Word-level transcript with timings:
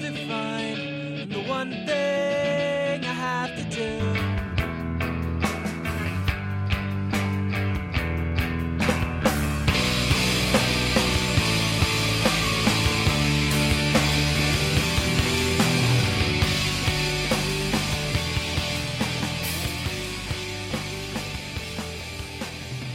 To 0.00 0.12
find 0.28 1.28
the 1.32 1.40
one 1.48 1.70
thing 1.70 3.04
I 3.04 3.12
have 3.12 3.56
to 3.56 3.64
do. 3.76 3.98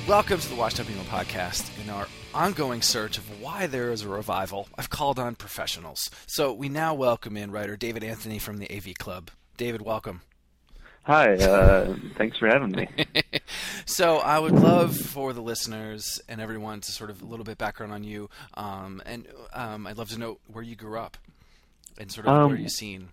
Welcome 0.07 0.39
to 0.39 0.49
the 0.49 0.55
Washed 0.55 0.79
Up 0.79 0.89
Emo 0.89 1.01
Podcast. 1.03 1.72
In 1.84 1.89
our 1.89 2.08
ongoing 2.34 2.81
search 2.81 3.17
of 3.17 3.42
why 3.42 3.67
there 3.67 3.92
is 3.92 4.03
a 4.03 4.08
revival, 4.08 4.70
I've 4.78 4.89
called 4.89 5.20
on 5.20 5.36
professionals. 5.36 6.09
So 6.28 6.53
we 6.53 6.70
now 6.70 6.94
welcome 6.94 7.36
in 7.36 7.52
writer 7.52 7.76
David 7.76 8.06
Anthony 8.06 8.39
from 8.39 8.58
the 8.58 8.73
AV 8.73 8.94
Club. 8.98 9.31
David, 9.58 9.81
welcome. 9.81 10.22
Hi, 11.04 11.34
uh, 11.34 11.98
thanks 12.16 12.38
for 12.38 12.48
having 12.48 12.72
me. 12.72 12.88
so 13.86 14.20
I 14.20 14.39
would 14.39 14.54
love 14.54 14.95
for 14.95 15.34
the 15.34 15.42
listeners 15.42 16.22
and 16.30 16.39
everyone 16.39 16.80
to 16.80 16.92
sort 16.92 17.09
of 17.09 17.22
a 17.22 17.26
little 17.26 17.44
bit 17.44 17.58
background 17.58 17.92
on 17.92 18.06
you, 18.06 18.30
um, 18.54 19.02
and 19.06 19.28
um, 19.52 19.86
I'd 19.86 19.98
love 19.98 20.09
to 20.11 20.17
know 20.17 20.38
where 20.48 20.64
you 20.64 20.78
grew 20.78 20.98
up 20.98 21.17
and 21.98 22.09
sort 22.09 22.28
of 22.28 22.34
Um, 22.34 22.52
where 22.52 22.59
you've 22.59 22.72
seen. 22.72 23.09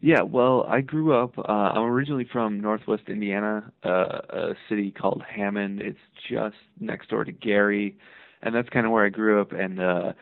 Yeah, 0.00 0.22
well, 0.22 0.64
I 0.68 0.82
grew 0.82 1.14
up. 1.14 1.38
Uh, 1.38 1.42
I'm 1.52 1.84
originally 1.84 2.28
from 2.30 2.60
Northwest 2.60 3.04
Indiana, 3.08 3.72
uh, 3.84 4.20
a 4.28 4.54
city 4.68 4.90
called 4.90 5.22
Hammond. 5.28 5.80
It's 5.80 5.98
just 6.28 6.56
next 6.80 7.08
door 7.08 7.24
to 7.24 7.32
Gary, 7.32 7.96
and 8.42 8.54
that's 8.54 8.68
kind 8.68 8.84
of 8.84 8.92
where 8.92 9.06
I 9.06 9.08
grew 9.08 9.40
up 9.40 9.52
and 9.52 9.80
uh, 9.80 10.12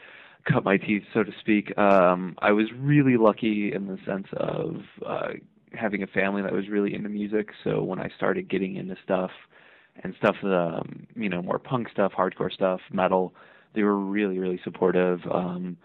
cut 0.50 0.64
my 0.64 0.76
teeth, 0.76 1.02
so 1.12 1.24
to 1.24 1.32
speak. 1.40 1.76
Um, 1.76 2.36
I 2.38 2.52
was 2.52 2.66
really 2.78 3.16
lucky 3.16 3.72
in 3.74 3.86
the 3.88 3.98
sense 4.06 4.28
of 4.36 4.76
uh, 5.04 5.28
having 5.72 6.02
a 6.04 6.06
family 6.06 6.42
that 6.42 6.52
was 6.52 6.68
really 6.68 6.94
into 6.94 7.08
music. 7.08 7.48
So 7.64 7.82
when 7.82 7.98
I 7.98 8.10
started 8.16 8.48
getting 8.48 8.76
into 8.76 8.96
stuff 9.02 9.30
and 10.02 10.14
stuff, 10.18 10.36
um, 10.44 11.06
you 11.16 11.28
know, 11.28 11.42
more 11.42 11.58
punk 11.58 11.88
stuff, 11.90 12.12
hardcore 12.12 12.52
stuff, 12.52 12.80
metal, 12.92 13.34
they 13.74 13.82
were 13.82 13.98
really, 13.98 14.38
really 14.38 14.60
supportive. 14.62 15.20
Um, 15.32 15.76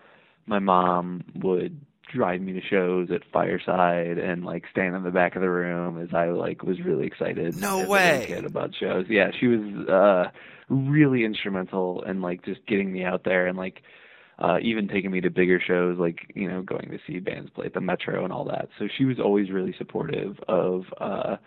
my 0.46 0.60
mom 0.60 1.24
would 1.36 1.80
drive 2.10 2.42
me 2.42 2.54
to 2.54 2.62
shows 2.62 3.10
at 3.12 3.22
Fireside 3.32 4.18
and 4.18 4.44
like 4.44 4.66
stand 4.72 4.96
in 4.96 5.04
the 5.04 5.12
back 5.12 5.36
of 5.36 5.42
the 5.42 5.50
room 5.50 6.02
as 6.02 6.14
I 6.14 6.28
like 6.28 6.64
was 6.64 6.80
really 6.82 7.06
excited. 7.06 7.56
No 7.56 7.68
as 7.68 7.74
a 7.74 7.78
little 7.78 7.90
way. 7.90 8.26
kid 8.28 8.46
about 8.46 8.76
shows. 8.76 9.06
Yeah, 9.10 9.32
she 9.40 9.48
was 9.48 9.88
uh 9.88 10.32
really 10.70 11.24
instrumental 11.24 12.04
in 12.04 12.22
like 12.22 12.44
just 12.44 12.66
getting 12.68 12.92
me 12.92 13.04
out 13.04 13.24
there 13.24 13.48
and 13.48 13.58
like 13.58 13.82
uh 14.40 14.58
even 14.62 14.88
taking 14.88 15.12
me 15.12 15.22
to 15.22 15.30
bigger 15.30 15.60
shows 15.60 15.98
like, 15.98 16.32
you 16.36 16.48
know, 16.48 16.62
going 16.62 16.90
to 16.90 17.00
see 17.08 17.20
bands 17.20 17.50
play 17.52 17.66
at 17.68 17.74
the 17.74 17.82
Metro 17.82 18.24
and 18.24 18.34
all 18.34 18.46
that. 18.46 18.70
So 18.78 18.88
she 18.98 19.06
was 19.06 19.20
always 19.20 19.52
really 19.52 19.76
supportive 19.78 20.40
of 20.48 20.86
uh 21.00 21.38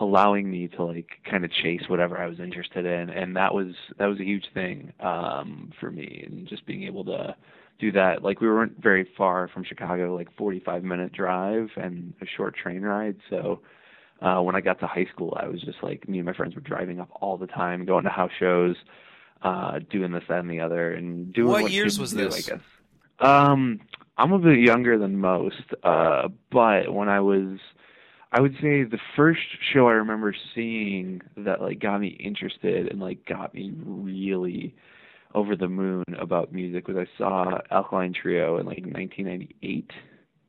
allowing 0.00 0.50
me 0.50 0.66
to 0.66 0.84
like 0.84 1.10
kind 1.30 1.44
of 1.44 1.52
chase 1.52 1.82
whatever 1.88 2.18
I 2.18 2.26
was 2.26 2.40
interested 2.40 2.84
in 2.86 3.10
and 3.10 3.36
that 3.36 3.54
was 3.54 3.74
that 3.98 4.06
was 4.06 4.18
a 4.18 4.24
huge 4.24 4.46
thing 4.52 4.92
um 5.00 5.72
for 5.78 5.90
me 5.90 6.24
and 6.26 6.48
just 6.48 6.66
being 6.66 6.82
able 6.84 7.04
to 7.04 7.36
do 7.82 7.92
that. 7.92 8.22
Like 8.22 8.40
we 8.40 8.46
weren't 8.46 8.80
very 8.80 9.06
far 9.16 9.48
from 9.48 9.64
Chicago 9.64 10.14
like 10.14 10.28
45 10.36 10.84
minute 10.84 11.12
drive 11.12 11.68
and 11.76 12.14
a 12.22 12.26
short 12.36 12.54
train 12.56 12.82
ride. 12.82 13.16
So 13.28 13.60
uh 14.22 14.40
when 14.40 14.54
I 14.54 14.60
got 14.60 14.78
to 14.80 14.86
high 14.86 15.06
school 15.12 15.36
I 15.38 15.48
was 15.48 15.60
just 15.60 15.82
like 15.82 16.08
me 16.08 16.18
and 16.18 16.26
my 16.26 16.32
friends 16.32 16.54
were 16.54 16.60
driving 16.60 17.00
up 17.00 17.10
all 17.20 17.36
the 17.36 17.48
time 17.48 17.84
going 17.84 18.04
to 18.04 18.10
house 18.10 18.30
shows 18.38 18.76
uh 19.42 19.80
doing 19.90 20.12
this 20.12 20.22
that 20.28 20.38
and 20.38 20.50
the 20.50 20.60
other 20.60 20.92
and 20.92 21.32
doing 21.34 21.50
What 21.50 21.62
what, 21.64 21.72
years 21.72 21.98
was 21.98 22.12
do, 22.12 22.28
this? 22.28 22.48
I 22.48 22.52
guess. 22.52 22.64
Um 23.18 23.80
I'm 24.16 24.32
a 24.32 24.38
bit 24.38 24.58
younger 24.60 24.96
than 24.96 25.18
most 25.18 25.66
uh 25.82 26.28
but 26.50 26.94
when 26.94 27.08
I 27.08 27.18
was 27.20 27.58
I 28.30 28.40
would 28.40 28.54
say 28.62 28.84
the 28.84 29.00
first 29.16 29.40
show 29.72 29.88
I 29.88 29.94
remember 29.94 30.34
seeing 30.54 31.20
that 31.36 31.60
like 31.60 31.80
got 31.80 32.00
me 32.00 32.08
interested 32.08 32.86
and 32.92 33.00
like 33.00 33.26
got 33.26 33.54
me 33.54 33.72
really 33.84 34.74
over 35.34 35.56
the 35.56 35.68
moon 35.68 36.04
about 36.18 36.52
music 36.52 36.88
was 36.88 36.96
I 36.96 37.06
saw 37.18 37.58
Alkaline 37.70 38.14
Trio 38.14 38.58
in 38.58 38.66
like 38.66 38.84
1998, 38.84 39.90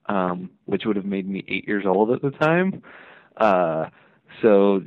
um, 0.07 0.49
which 0.66 0.83
would 0.85 0.95
have 0.95 1.05
made 1.05 1.27
me 1.27 1.44
eight 1.47 1.67
years 1.67 1.85
old 1.85 2.11
at 2.11 2.21
the 2.21 2.31
time. 2.31 2.81
Uh, 3.38 3.89
so 4.41 4.83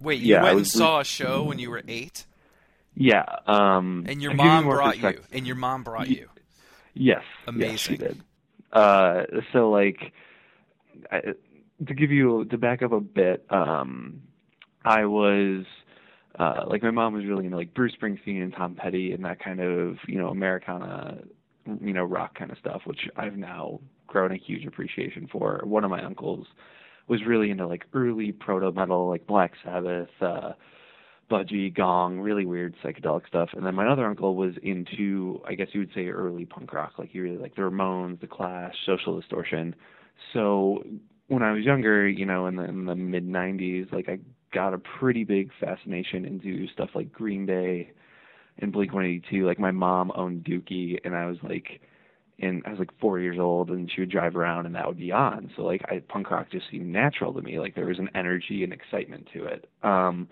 Wait, 0.00 0.20
you 0.20 0.34
yeah, 0.34 0.42
went 0.42 0.58
and 0.58 0.66
saw 0.66 1.00
a 1.00 1.04
show 1.04 1.44
when 1.44 1.58
you 1.58 1.70
were 1.70 1.82
eight, 1.86 2.26
yeah, 2.94 3.24
um, 3.46 4.04
and 4.08 4.22
your 4.22 4.34
mom 4.34 4.64
brought 4.64 4.98
you, 4.98 5.20
and 5.32 5.46
your 5.46 5.56
mom 5.56 5.82
brought 5.82 6.08
you. 6.08 6.28
Yes. 6.94 7.22
Amazing. 7.46 7.70
Yes, 7.70 7.80
she 7.80 7.96
did. 7.96 8.20
Uh, 8.72 9.22
so 9.52 9.70
like, 9.70 10.12
I, 11.10 11.20
to 11.86 11.94
give 11.94 12.10
you 12.10 12.44
to 12.46 12.58
back 12.58 12.82
up 12.82 12.92
a 12.92 13.00
bit, 13.00 13.44
um, 13.50 14.22
I 14.84 15.06
was 15.06 15.64
uh, 16.38 16.64
like 16.66 16.82
my 16.82 16.90
mom 16.90 17.14
was 17.14 17.24
really 17.24 17.44
into 17.44 17.56
like 17.56 17.74
Bruce 17.74 17.94
Springsteen 18.00 18.42
and 18.42 18.52
Tom 18.52 18.74
Petty 18.74 19.12
and 19.12 19.24
that 19.24 19.42
kind 19.42 19.60
of 19.60 19.96
you 20.06 20.18
know 20.18 20.28
Americana, 20.28 21.18
you 21.80 21.92
know 21.92 22.04
rock 22.04 22.36
kind 22.38 22.50
of 22.50 22.58
stuff, 22.58 22.82
which 22.84 23.08
I've 23.16 23.36
now 23.36 23.80
grown 24.06 24.32
a 24.32 24.36
huge 24.36 24.66
appreciation 24.66 25.28
for. 25.30 25.60
One 25.64 25.84
of 25.84 25.90
my 25.90 26.02
uncles 26.02 26.46
was 27.08 27.20
really 27.26 27.50
into 27.50 27.66
like 27.66 27.84
early 27.92 28.32
proto 28.32 28.72
metal, 28.72 29.08
like 29.08 29.26
Black 29.26 29.52
Sabbath. 29.64 30.08
Uh, 30.20 30.52
budgie, 31.30 31.74
gong, 31.74 32.20
really 32.20 32.44
weird 32.44 32.74
psychedelic 32.84 33.26
stuff. 33.26 33.48
And 33.54 33.64
then 33.64 33.74
my 33.74 33.86
other 33.86 34.04
uncle 34.04 34.36
was 34.36 34.54
into, 34.62 35.40
I 35.46 35.54
guess 35.54 35.68
you 35.72 35.80
would 35.80 35.90
say, 35.94 36.08
early 36.08 36.44
punk 36.44 36.72
rock. 36.72 36.92
Like 36.98 37.10
he 37.10 37.20
really 37.20 37.38
liked 37.38 37.56
the 37.56 37.62
Ramones, 37.62 38.20
the 38.20 38.26
Clash, 38.26 38.74
Social 38.86 39.18
Distortion. 39.18 39.74
So 40.32 40.84
when 41.28 41.42
I 41.42 41.52
was 41.52 41.64
younger, 41.64 42.06
you 42.08 42.26
know, 42.26 42.46
in 42.46 42.56
the, 42.56 42.64
in 42.64 42.84
the 42.84 42.94
mid 42.94 43.26
'90s, 43.26 43.92
like 43.92 44.08
I 44.08 44.18
got 44.54 44.74
a 44.74 44.78
pretty 44.78 45.24
big 45.24 45.50
fascination 45.60 46.24
into 46.24 46.66
stuff 46.68 46.90
like 46.94 47.12
Green 47.12 47.44
Day 47.46 47.90
and 48.58 48.72
Blink 48.72 48.92
182. 48.92 49.46
Like 49.46 49.58
my 49.58 49.70
mom 49.70 50.12
owned 50.14 50.44
Dookie, 50.44 50.98
and 51.04 51.14
I 51.14 51.26
was 51.26 51.38
like. 51.42 51.80
And 52.40 52.64
I 52.66 52.70
was 52.70 52.80
like 52.80 52.90
four 53.00 53.20
years 53.20 53.38
old, 53.38 53.70
and 53.70 53.88
she 53.94 54.00
would 54.00 54.10
drive 54.10 54.34
around, 54.34 54.66
and 54.66 54.74
that 54.74 54.88
would 54.88 54.98
be 54.98 55.12
on. 55.12 55.52
So 55.54 55.62
like, 55.62 55.82
I, 55.88 56.00
punk 56.00 56.32
rock 56.32 56.50
just 56.50 56.64
seemed 56.68 56.88
natural 56.88 57.32
to 57.32 57.40
me. 57.40 57.60
Like 57.60 57.76
there 57.76 57.86
was 57.86 58.00
an 58.00 58.10
energy 58.12 58.64
and 58.64 58.72
excitement 58.72 59.28
to 59.34 59.44
it. 59.44 59.70
Um, 59.84 60.26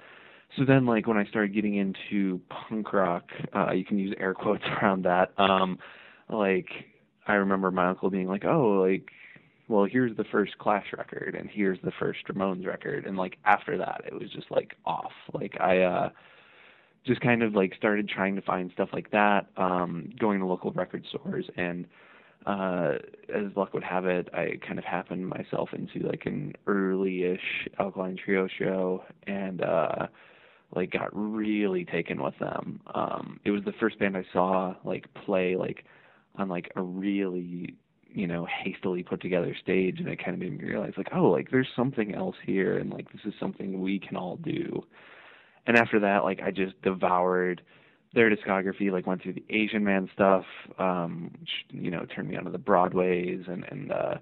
so 0.56 0.64
then 0.64 0.84
like 0.84 1.06
when 1.06 1.16
I 1.16 1.24
started 1.26 1.54
getting 1.54 1.76
into 1.76 2.40
punk 2.48 2.92
rock, 2.92 3.24
uh 3.54 3.72
you 3.72 3.84
can 3.84 3.98
use 3.98 4.14
air 4.18 4.34
quotes 4.34 4.64
around 4.82 5.04
that. 5.04 5.32
Um 5.38 5.78
like 6.28 6.68
I 7.26 7.34
remember 7.34 7.70
my 7.70 7.88
uncle 7.88 8.10
being 8.10 8.28
like, 8.28 8.44
"Oh, 8.44 8.82
like 8.82 9.10
well, 9.72 9.86
here's 9.90 10.16
the 10.16 10.24
first 10.24 10.58
Clash 10.58 10.86
record 10.96 11.34
and 11.34 11.48
here's 11.50 11.78
the 11.82 11.92
first 11.98 12.26
Ramones 12.28 12.66
record." 12.66 13.06
And 13.06 13.16
like 13.16 13.38
after 13.44 13.76
that, 13.78 14.02
it 14.06 14.14
was 14.14 14.30
just 14.30 14.50
like 14.50 14.76
off. 14.84 15.12
Like 15.32 15.60
I 15.60 15.82
uh 15.82 16.10
just 17.06 17.20
kind 17.20 17.42
of 17.42 17.54
like 17.54 17.74
started 17.74 18.08
trying 18.08 18.36
to 18.36 18.42
find 18.42 18.70
stuff 18.74 18.90
like 18.92 19.10
that, 19.10 19.46
um 19.56 20.10
going 20.20 20.40
to 20.40 20.46
local 20.46 20.70
record 20.72 21.04
stores 21.08 21.46
and 21.56 21.86
uh, 22.46 22.94
as 23.32 23.44
luck 23.56 23.72
would 23.74 23.84
have 23.84 24.06
it, 24.06 24.28
I 24.32 24.58
kind 24.66 24.78
of 24.78 24.84
happened 24.84 25.28
myself 25.28 25.70
into 25.72 26.06
like 26.06 26.26
an 26.26 26.54
early-ish 26.66 27.68
Alkaline 27.78 28.16
Trio 28.16 28.48
show, 28.58 29.04
and 29.26 29.62
uh, 29.62 30.06
like 30.74 30.90
got 30.90 31.10
really 31.12 31.84
taken 31.84 32.22
with 32.22 32.36
them. 32.40 32.80
Um, 32.94 33.40
it 33.44 33.50
was 33.50 33.62
the 33.64 33.72
first 33.78 33.98
band 33.98 34.16
I 34.16 34.24
saw 34.32 34.74
like 34.84 35.06
play 35.24 35.56
like 35.56 35.84
on 36.36 36.48
like 36.48 36.72
a 36.76 36.82
really 36.82 37.76
you 38.14 38.26
know 38.26 38.46
hastily 38.46 39.02
put 39.02 39.20
together 39.20 39.56
stage, 39.62 39.98
and 39.98 40.08
it 40.08 40.18
kind 40.18 40.34
of 40.34 40.38
made 40.40 40.58
me 40.58 40.64
realize 40.64 40.92
like 40.96 41.10
oh 41.14 41.24
like 41.24 41.50
there's 41.50 41.68
something 41.76 42.14
else 42.14 42.36
here, 42.44 42.78
and 42.78 42.90
like 42.90 43.10
this 43.12 43.22
is 43.24 43.34
something 43.40 43.80
we 43.80 43.98
can 43.98 44.16
all 44.16 44.36
do. 44.36 44.84
And 45.66 45.76
after 45.76 46.00
that, 46.00 46.24
like 46.24 46.40
I 46.44 46.50
just 46.50 46.80
devoured 46.82 47.62
their 48.14 48.30
discography, 48.34 48.90
like 48.90 49.06
went 49.06 49.22
through 49.22 49.34
the 49.34 49.44
Asian 49.50 49.84
Man 49.84 50.08
stuff, 50.12 50.44
um, 50.78 51.30
which, 51.40 51.50
you 51.70 51.90
know, 51.90 52.04
turned 52.14 52.28
me 52.28 52.36
onto 52.36 52.50
the 52.50 52.58
Broadways 52.58 53.44
and, 53.46 53.64
and, 53.70 53.92
uh, 53.92 54.14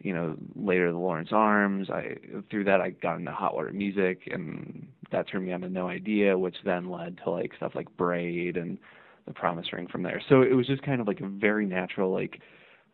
you 0.00 0.12
know, 0.12 0.36
later 0.54 0.92
the 0.92 0.98
Lawrence 0.98 1.30
Arms. 1.32 1.88
I, 1.90 2.16
through 2.50 2.64
that 2.64 2.80
I 2.80 2.90
got 2.90 3.18
into 3.18 3.32
hot 3.32 3.54
water 3.54 3.72
music 3.72 4.28
and 4.30 4.86
that 5.10 5.28
turned 5.28 5.46
me 5.46 5.52
on 5.52 5.62
to 5.62 5.68
No 5.68 5.88
Idea, 5.88 6.36
which 6.38 6.56
then 6.64 6.90
led 6.90 7.18
to 7.24 7.30
like 7.30 7.52
stuff 7.56 7.72
like 7.74 7.94
Braid 7.96 8.56
and 8.56 8.78
the 9.26 9.32
Promise 9.32 9.72
Ring 9.72 9.88
from 9.90 10.02
there. 10.02 10.22
So 10.28 10.42
it 10.42 10.54
was 10.54 10.66
just 10.66 10.82
kind 10.82 11.00
of 11.00 11.08
like 11.08 11.20
a 11.20 11.26
very 11.28 11.66
natural, 11.66 12.12
like 12.12 12.40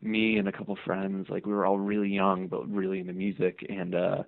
me 0.03 0.39
and 0.39 0.49
a 0.49 0.53
couple 0.53 0.77
friends, 0.85 1.29
like 1.29 1.47
we 1.47 1.53
were 1.53 1.67
all 1.67 1.79
really 1.79 2.09
young, 2.09 2.47
but 2.47 2.69
really 2.71 3.01
into 3.01 3.13
music 3.13 3.65
and, 3.69 3.95
uh, 3.95 4.23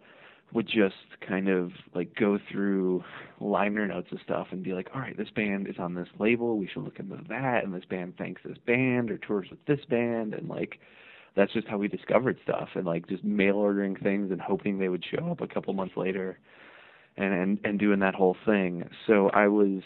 would 0.53 0.67
just 0.67 0.95
kind 1.27 1.49
of 1.49 1.73
like 1.95 2.15
go 2.15 2.39
through 2.51 3.03
liner 3.41 3.87
notes 3.87 4.09
of 4.13 4.19
stuff 4.23 4.49
and 4.51 4.63
be 4.63 4.75
like, 4.75 4.89
all 4.95 5.01
right, 5.01 5.17
this 5.17 5.31
band 5.31 5.67
is 5.67 5.77
on 5.79 5.95
this 5.95 6.09
label, 6.19 6.59
we 6.59 6.69
should 6.69 6.83
look 6.85 6.99
into 6.99 7.17
that, 7.29 7.65
and 7.65 7.73
this 7.73 7.85
band 7.89 8.15
thanks 8.19 8.43
this 8.45 8.59
band 8.67 9.11
or 9.11 9.19
tours 9.19 9.49
with 9.51 9.65
this 9.67 9.85
band, 9.89 10.35
and 10.35 10.49
like 10.49 10.79
that's 11.35 11.53
just 11.53 11.67
how 11.69 11.79
we 11.79 11.89
discovered 11.89 12.39
stuff, 12.43 12.69
and 12.75 12.85
like 12.85 13.09
just 13.09 13.25
mail 13.25 13.57
ordering 13.57 13.97
things 13.97 14.31
and 14.31 14.41
hoping 14.41 14.79
they 14.79 14.89
would 14.89 15.05
show 15.05 15.31
up 15.31 15.41
a 15.41 15.47
couple 15.47 15.73
months 15.73 15.97
later, 15.97 16.39
and 17.17 17.33
and 17.33 17.59
and 17.65 17.79
doing 17.79 18.01
that 18.01 18.15
whole 18.15 18.37
thing. 18.45 18.89
So 19.07 19.31
I 19.31 19.49
was 19.49 19.83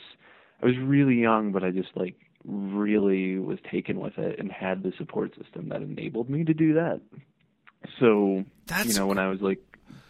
I 0.63 0.67
was 0.67 0.75
really 0.83 1.17
young, 1.17 1.53
but 1.53 1.63
I 1.63 1.71
just 1.71 1.91
like 1.95 2.17
really 2.47 3.39
was 3.39 3.59
taken 3.71 4.01
with 4.01 4.19
it 4.19 4.39
and 4.39 4.51
had 4.51 4.83
the 4.83 4.93
support 4.97 5.35
system 5.37 5.69
that 5.69 5.83
enabled 5.83 6.31
me 6.31 6.45
to 6.45 6.55
do 6.55 6.75
that. 6.75 7.01
So 8.01 8.45
That's 8.67 8.89
you 8.89 8.95
know 8.95 9.07
when 9.07 9.19
I 9.19 9.29
was 9.29 9.41
like 9.41 9.61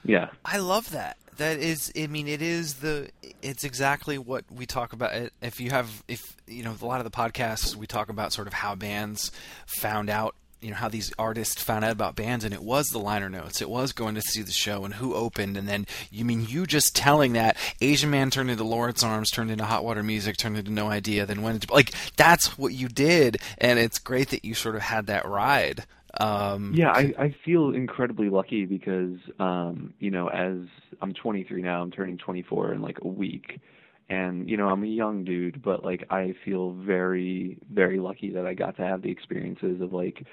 yeah. 0.06 0.31
I 0.44 0.59
love 0.59 0.91
that. 0.93 1.17
That 1.37 1.59
is, 1.59 1.93
I 1.99 2.06
mean, 2.06 2.29
it 2.29 2.41
is 2.41 2.75
the, 2.75 3.11
it's 3.43 3.65
exactly 3.65 4.17
what 4.17 4.44
we 4.50 4.65
talk 4.65 4.93
about. 4.94 5.31
If 5.43 5.61
you 5.61 5.71
have, 5.71 6.03
if, 6.09 6.37
you 6.47 6.62
know, 6.62 6.75
a 6.81 6.87
lot 6.87 7.00
of 7.00 7.05
the 7.05 7.11
podcasts, 7.11 7.77
we 7.77 7.87
talk 7.87 8.09
about 8.09 8.33
sort 8.33 8.47
of 8.47 8.55
how 8.55 8.75
bands 8.75 9.32
found 9.67 10.09
out, 10.09 10.35
you 10.61 10.70
know, 10.70 10.76
how 10.76 10.88
these 10.88 11.12
artists 11.19 11.62
found 11.62 11.85
out 11.85 11.93
about 11.93 12.17
bands, 12.17 12.44
and 12.44 12.55
it 12.55 12.62
was 12.62 12.88
the 12.88 12.99
liner 12.99 13.29
notes. 13.29 13.61
It 13.61 13.70
was 13.70 13.93
going 13.93 14.14
to 14.14 14.20
see 14.20 14.43
the 14.43 14.53
show 14.53 14.85
and 14.85 14.94
who 14.94 15.14
opened, 15.14 15.56
and 15.56 15.69
then, 15.69 15.87
you 16.11 16.25
mean, 16.25 16.47
you 16.49 16.67
just 16.67 16.97
telling 16.97 17.35
that 17.35 17.56
Asian 17.81 18.11
Man 18.11 18.31
turned 18.31 18.50
into 18.50 18.64
Lawrence 18.64 19.03
Arms, 19.03 19.31
turned 19.31 19.50
into 19.50 19.64
Hot 19.64 19.85
Water 19.85 20.03
Music, 20.03 20.37
turned 20.37 20.56
into 20.56 20.73
No 20.73 20.88
Idea, 20.88 21.26
then 21.26 21.43
went 21.43 21.56
into, 21.56 21.73
like, 21.73 21.93
that's 22.17 22.58
what 22.58 22.73
you 22.73 22.88
did, 22.88 23.38
and 23.58 23.79
it's 23.79 23.99
great 23.99 24.31
that 24.31 24.44
you 24.44 24.55
sort 24.55 24.76
of 24.76 24.82
had 24.82 25.06
that 25.06 25.26
ride. 25.26 25.85
Um, 26.19 26.73
yeah, 26.75 26.91
I, 26.91 27.12
I 27.19 27.35
feel 27.44 27.75
incredibly 27.75 28.31
lucky 28.31 28.64
because, 28.64 29.19
um, 29.38 29.93
you 29.99 30.11
know, 30.11 30.29
as 30.29 30.56
I'm 31.03 31.12
23 31.12 31.62
now, 31.62 31.82
I'm 31.82 31.91
turning 31.91 32.17
24 32.17 32.73
in 32.73 32.82
like 32.82 32.99
a 33.03 33.08
week. 33.08 33.61
And, 34.08 34.49
you 34.49 34.56
know, 34.56 34.69
I'm 34.69 34.85
a 34.85 34.88
young 34.88 35.25
dude, 35.25 35.62
but 35.62 35.85
like 35.85 36.05
I 36.11 36.35
feel 36.44 36.73
very, 36.73 37.58
very 37.73 37.99
lucky 37.99 38.31
that 38.31 38.47
I 38.47 38.55
got 38.55 38.76
to 38.76 38.82
have 38.82 39.03
the 39.03 39.11
experiences 39.11 39.81
of 39.81 39.93
like 39.93 40.25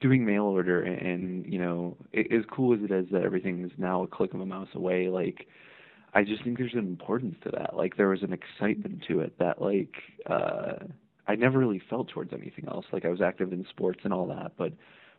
doing 0.00 0.24
mail 0.24 0.44
order 0.44 0.82
and, 0.82 1.00
and 1.00 1.52
you 1.52 1.58
know, 1.58 1.96
it, 2.12 2.32
as 2.32 2.44
cool 2.50 2.74
as 2.74 2.80
it 2.82 2.92
is 2.92 3.06
that 3.10 3.22
everything 3.22 3.64
is 3.64 3.72
now 3.78 4.02
a 4.02 4.06
click 4.06 4.32
of 4.34 4.40
a 4.40 4.46
mouse 4.46 4.68
away, 4.74 5.08
like, 5.08 5.46
I 6.14 6.22
just 6.22 6.44
think 6.44 6.56
there's 6.56 6.72
an 6.72 6.78
importance 6.78 7.34
to 7.44 7.50
that. 7.50 7.76
Like 7.76 7.96
there 7.96 8.08
was 8.08 8.22
an 8.22 8.32
excitement 8.32 9.04
to 9.08 9.20
it 9.20 9.38
that 9.38 9.60
like 9.60 9.94
uh 10.30 10.84
I 11.28 11.34
never 11.34 11.58
really 11.58 11.82
felt 11.90 12.08
towards 12.08 12.32
anything 12.32 12.66
else. 12.68 12.86
Like 12.92 13.04
I 13.04 13.08
was 13.08 13.20
active 13.20 13.52
in 13.52 13.66
sports 13.68 14.00
and 14.04 14.12
all 14.12 14.26
that, 14.28 14.52
but 14.56 14.72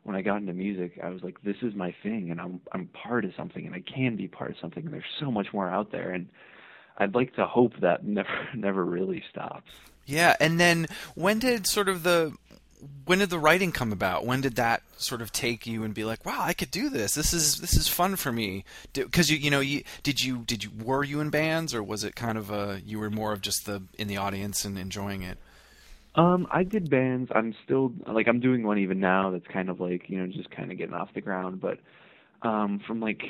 when 0.03 0.15
I 0.15 0.21
got 0.21 0.37
into 0.37 0.53
music, 0.53 0.97
I 1.03 1.09
was 1.09 1.21
like, 1.21 1.41
this 1.43 1.57
is 1.61 1.75
my 1.75 1.93
thing, 2.01 2.31
and 2.31 2.39
I'm 2.39 2.61
I'm 2.71 2.87
part 2.87 3.25
of 3.25 3.31
something, 3.35 3.65
and 3.65 3.75
I 3.75 3.81
can 3.81 4.15
be 4.15 4.27
part 4.27 4.51
of 4.51 4.55
something. 4.61 4.85
And 4.85 4.93
there's 4.93 5.03
so 5.19 5.29
much 5.29 5.47
more 5.53 5.69
out 5.69 5.91
there, 5.91 6.11
and 6.11 6.27
I'd 6.97 7.15
like 7.15 7.35
to 7.35 7.45
hope 7.45 7.79
that 7.81 8.03
never 8.03 8.49
never 8.55 8.83
really 8.83 9.23
stops. 9.29 9.71
Yeah, 10.05 10.35
and 10.39 10.59
then 10.59 10.87
when 11.15 11.39
did 11.39 11.67
sort 11.67 11.89
of 11.89 12.03
the 12.03 12.33
when 13.05 13.19
did 13.19 13.29
the 13.29 13.39
writing 13.39 13.71
come 13.71 13.91
about? 13.91 14.25
When 14.25 14.41
did 14.41 14.55
that 14.55 14.83
sort 14.97 15.21
of 15.21 15.31
take 15.31 15.65
you 15.65 15.83
and 15.83 15.93
be 15.93 16.03
like, 16.03 16.25
"Wow, 16.25 16.39
I 16.41 16.53
could 16.53 16.71
do 16.71 16.89
this. 16.89 17.13
This 17.13 17.33
is 17.33 17.57
this 17.57 17.75
is 17.75 17.87
fun 17.87 18.15
for 18.15 18.31
me." 18.31 18.63
Because 18.93 19.29
you 19.29 19.37
you 19.37 19.51
know 19.51 19.59
you 19.59 19.83
did 20.03 20.21
you 20.21 20.39
did 20.39 20.63
you 20.63 20.71
were 20.83 21.03
you 21.03 21.19
in 21.19 21.29
bands 21.29 21.73
or 21.73 21.83
was 21.83 22.03
it 22.03 22.15
kind 22.15 22.37
of 22.37 22.51
a 22.51 22.81
you 22.85 22.99
were 22.99 23.09
more 23.09 23.33
of 23.33 23.41
just 23.41 23.65
the 23.65 23.83
in 23.97 24.07
the 24.07 24.17
audience 24.17 24.65
and 24.65 24.77
enjoying 24.77 25.23
it? 25.23 25.37
Um, 26.15 26.47
I 26.49 26.63
did 26.63 26.89
bands. 26.89 27.29
I'm 27.33 27.53
still 27.63 27.93
like 28.07 28.27
I'm 28.27 28.39
doing 28.39 28.63
one 28.63 28.79
even 28.79 28.99
now 28.99 29.29
that's 29.31 29.47
kind 29.47 29.69
of 29.69 29.79
like 29.79 30.09
you 30.09 30.19
know 30.19 30.27
just 30.27 30.49
kind 30.51 30.71
of 30.71 30.77
getting 30.77 30.95
off 30.95 31.13
the 31.13 31.21
ground. 31.21 31.61
But 31.61 31.79
um, 32.41 32.79
from 32.85 32.99
like 32.99 33.23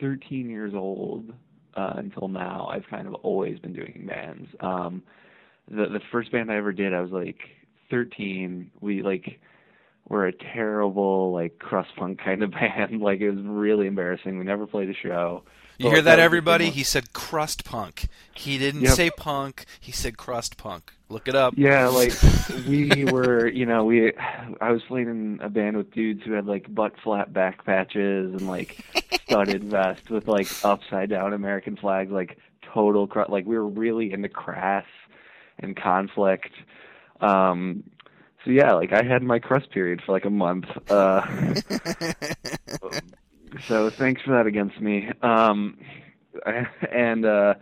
13 0.00 0.48
years 0.50 0.74
old 0.74 1.32
uh, 1.76 1.94
until 1.96 2.28
now, 2.28 2.68
I've 2.72 2.86
kind 2.90 3.06
of 3.06 3.14
always 3.14 3.58
been 3.58 3.72
doing 3.72 4.04
bands. 4.08 4.48
Um, 4.60 5.02
the 5.68 5.86
the 5.86 6.00
first 6.12 6.32
band 6.32 6.50
I 6.50 6.56
ever 6.56 6.72
did, 6.72 6.92
I 6.94 7.00
was 7.00 7.10
like 7.10 7.38
13. 7.90 8.70
We 8.80 9.02
like 9.02 9.40
were 10.08 10.26
a 10.26 10.32
terrible 10.32 11.32
like 11.32 11.58
crust 11.58 11.90
punk 11.96 12.20
kind 12.22 12.42
of 12.42 12.50
band. 12.60 13.00
like 13.00 13.20
it 13.20 13.30
was 13.30 13.44
really 13.44 13.86
embarrassing. 13.86 14.38
We 14.38 14.44
never 14.44 14.66
played 14.66 14.88
a 14.90 14.94
show. 14.94 15.44
You 15.78 15.88
hear 15.88 16.02
that, 16.02 16.18
everybody? 16.18 16.68
He 16.68 16.82
said 16.82 17.12
crust 17.14 17.64
punk. 17.64 18.06
He 18.34 18.58
didn't 18.58 18.82
Yep. 18.82 18.92
say 18.94 19.10
punk. 19.16 19.64
He 19.80 19.92
said 19.92 20.18
crust 20.18 20.58
punk. 20.58 20.92
Look 21.10 21.26
it 21.26 21.34
up. 21.34 21.54
Yeah, 21.56 21.88
like 21.88 22.12
we 22.68 23.04
were, 23.04 23.48
you 23.48 23.66
know, 23.66 23.84
we 23.84 24.12
I 24.60 24.70
was 24.70 24.80
playing 24.86 25.08
in 25.08 25.40
a 25.42 25.50
band 25.50 25.76
with 25.76 25.90
dudes 25.90 26.22
who 26.24 26.32
had 26.32 26.46
like 26.46 26.72
butt 26.72 26.92
flap 27.02 27.32
back 27.32 27.64
patches 27.64 28.32
and 28.32 28.46
like 28.46 28.78
studded 29.24 29.64
vest 29.70 30.08
with 30.08 30.28
like 30.28 30.46
upside 30.64 31.10
down 31.10 31.32
American 31.32 31.76
flags, 31.76 32.12
like 32.12 32.38
total 32.72 33.08
cr- 33.08 33.22
like 33.28 33.44
we 33.44 33.58
were 33.58 33.66
really 33.66 34.12
into 34.12 34.28
crass 34.28 34.86
and 35.58 35.76
conflict. 35.76 36.52
Um 37.20 37.82
so 38.44 38.52
yeah, 38.52 38.74
like 38.74 38.92
I 38.92 39.02
had 39.02 39.24
my 39.24 39.40
crust 39.40 39.72
period 39.72 40.00
for 40.06 40.12
like 40.12 40.26
a 40.26 40.30
month. 40.30 40.66
Uh 40.88 41.22
so 43.66 43.90
thanks 43.90 44.22
for 44.22 44.30
that 44.30 44.46
against 44.46 44.80
me. 44.80 45.10
Um 45.22 45.76
and 46.92 47.26
uh 47.26 47.54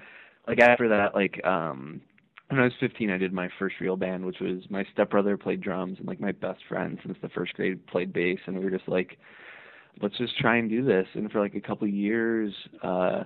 like 0.46 0.60
after 0.60 0.88
that 0.90 1.14
like 1.14 1.42
um 1.46 2.02
when 2.48 2.60
I 2.60 2.64
was 2.64 2.72
15, 2.80 3.10
I 3.10 3.18
did 3.18 3.32
my 3.32 3.48
first 3.58 3.76
real 3.80 3.96
band, 3.96 4.24
which 4.24 4.40
was 4.40 4.62
my 4.70 4.84
stepbrother 4.92 5.36
played 5.36 5.60
drums, 5.60 5.98
and 5.98 6.06
like 6.08 6.20
my 6.20 6.32
best 6.32 6.60
friend 6.68 6.98
since 7.04 7.18
the 7.22 7.28
first 7.30 7.54
grade 7.54 7.86
played 7.86 8.12
bass, 8.12 8.38
and 8.46 8.58
we 8.58 8.64
were 8.64 8.70
just 8.70 8.88
like, 8.88 9.18
let's 10.00 10.16
just 10.18 10.38
try 10.38 10.56
and 10.56 10.70
do 10.70 10.84
this. 10.84 11.06
And 11.14 11.30
for 11.30 11.40
like 11.40 11.54
a 11.54 11.60
couple 11.60 11.86
of 11.86 11.92
years, 11.94 12.54
uh, 12.82 13.24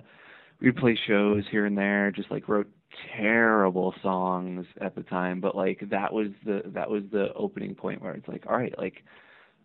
we'd 0.61 0.75
play 0.75 0.97
shows 1.07 1.43
here 1.51 1.65
and 1.65 1.77
there, 1.77 2.11
just 2.11 2.31
like 2.31 2.49
wrote 2.49 2.69
terrible 3.17 3.93
songs 4.01 4.65
at 4.81 4.95
the 4.95 5.03
time, 5.03 5.39
but 5.41 5.55
like 5.55 5.81
that 5.89 6.11
was 6.13 6.27
the 6.45 6.61
that 6.67 6.89
was 6.89 7.03
the 7.11 7.33
opening 7.35 7.75
point 7.75 8.01
where 8.01 8.13
it's 8.13 8.27
like, 8.27 8.45
all 8.47 8.57
right, 8.57 8.77
like 8.77 9.03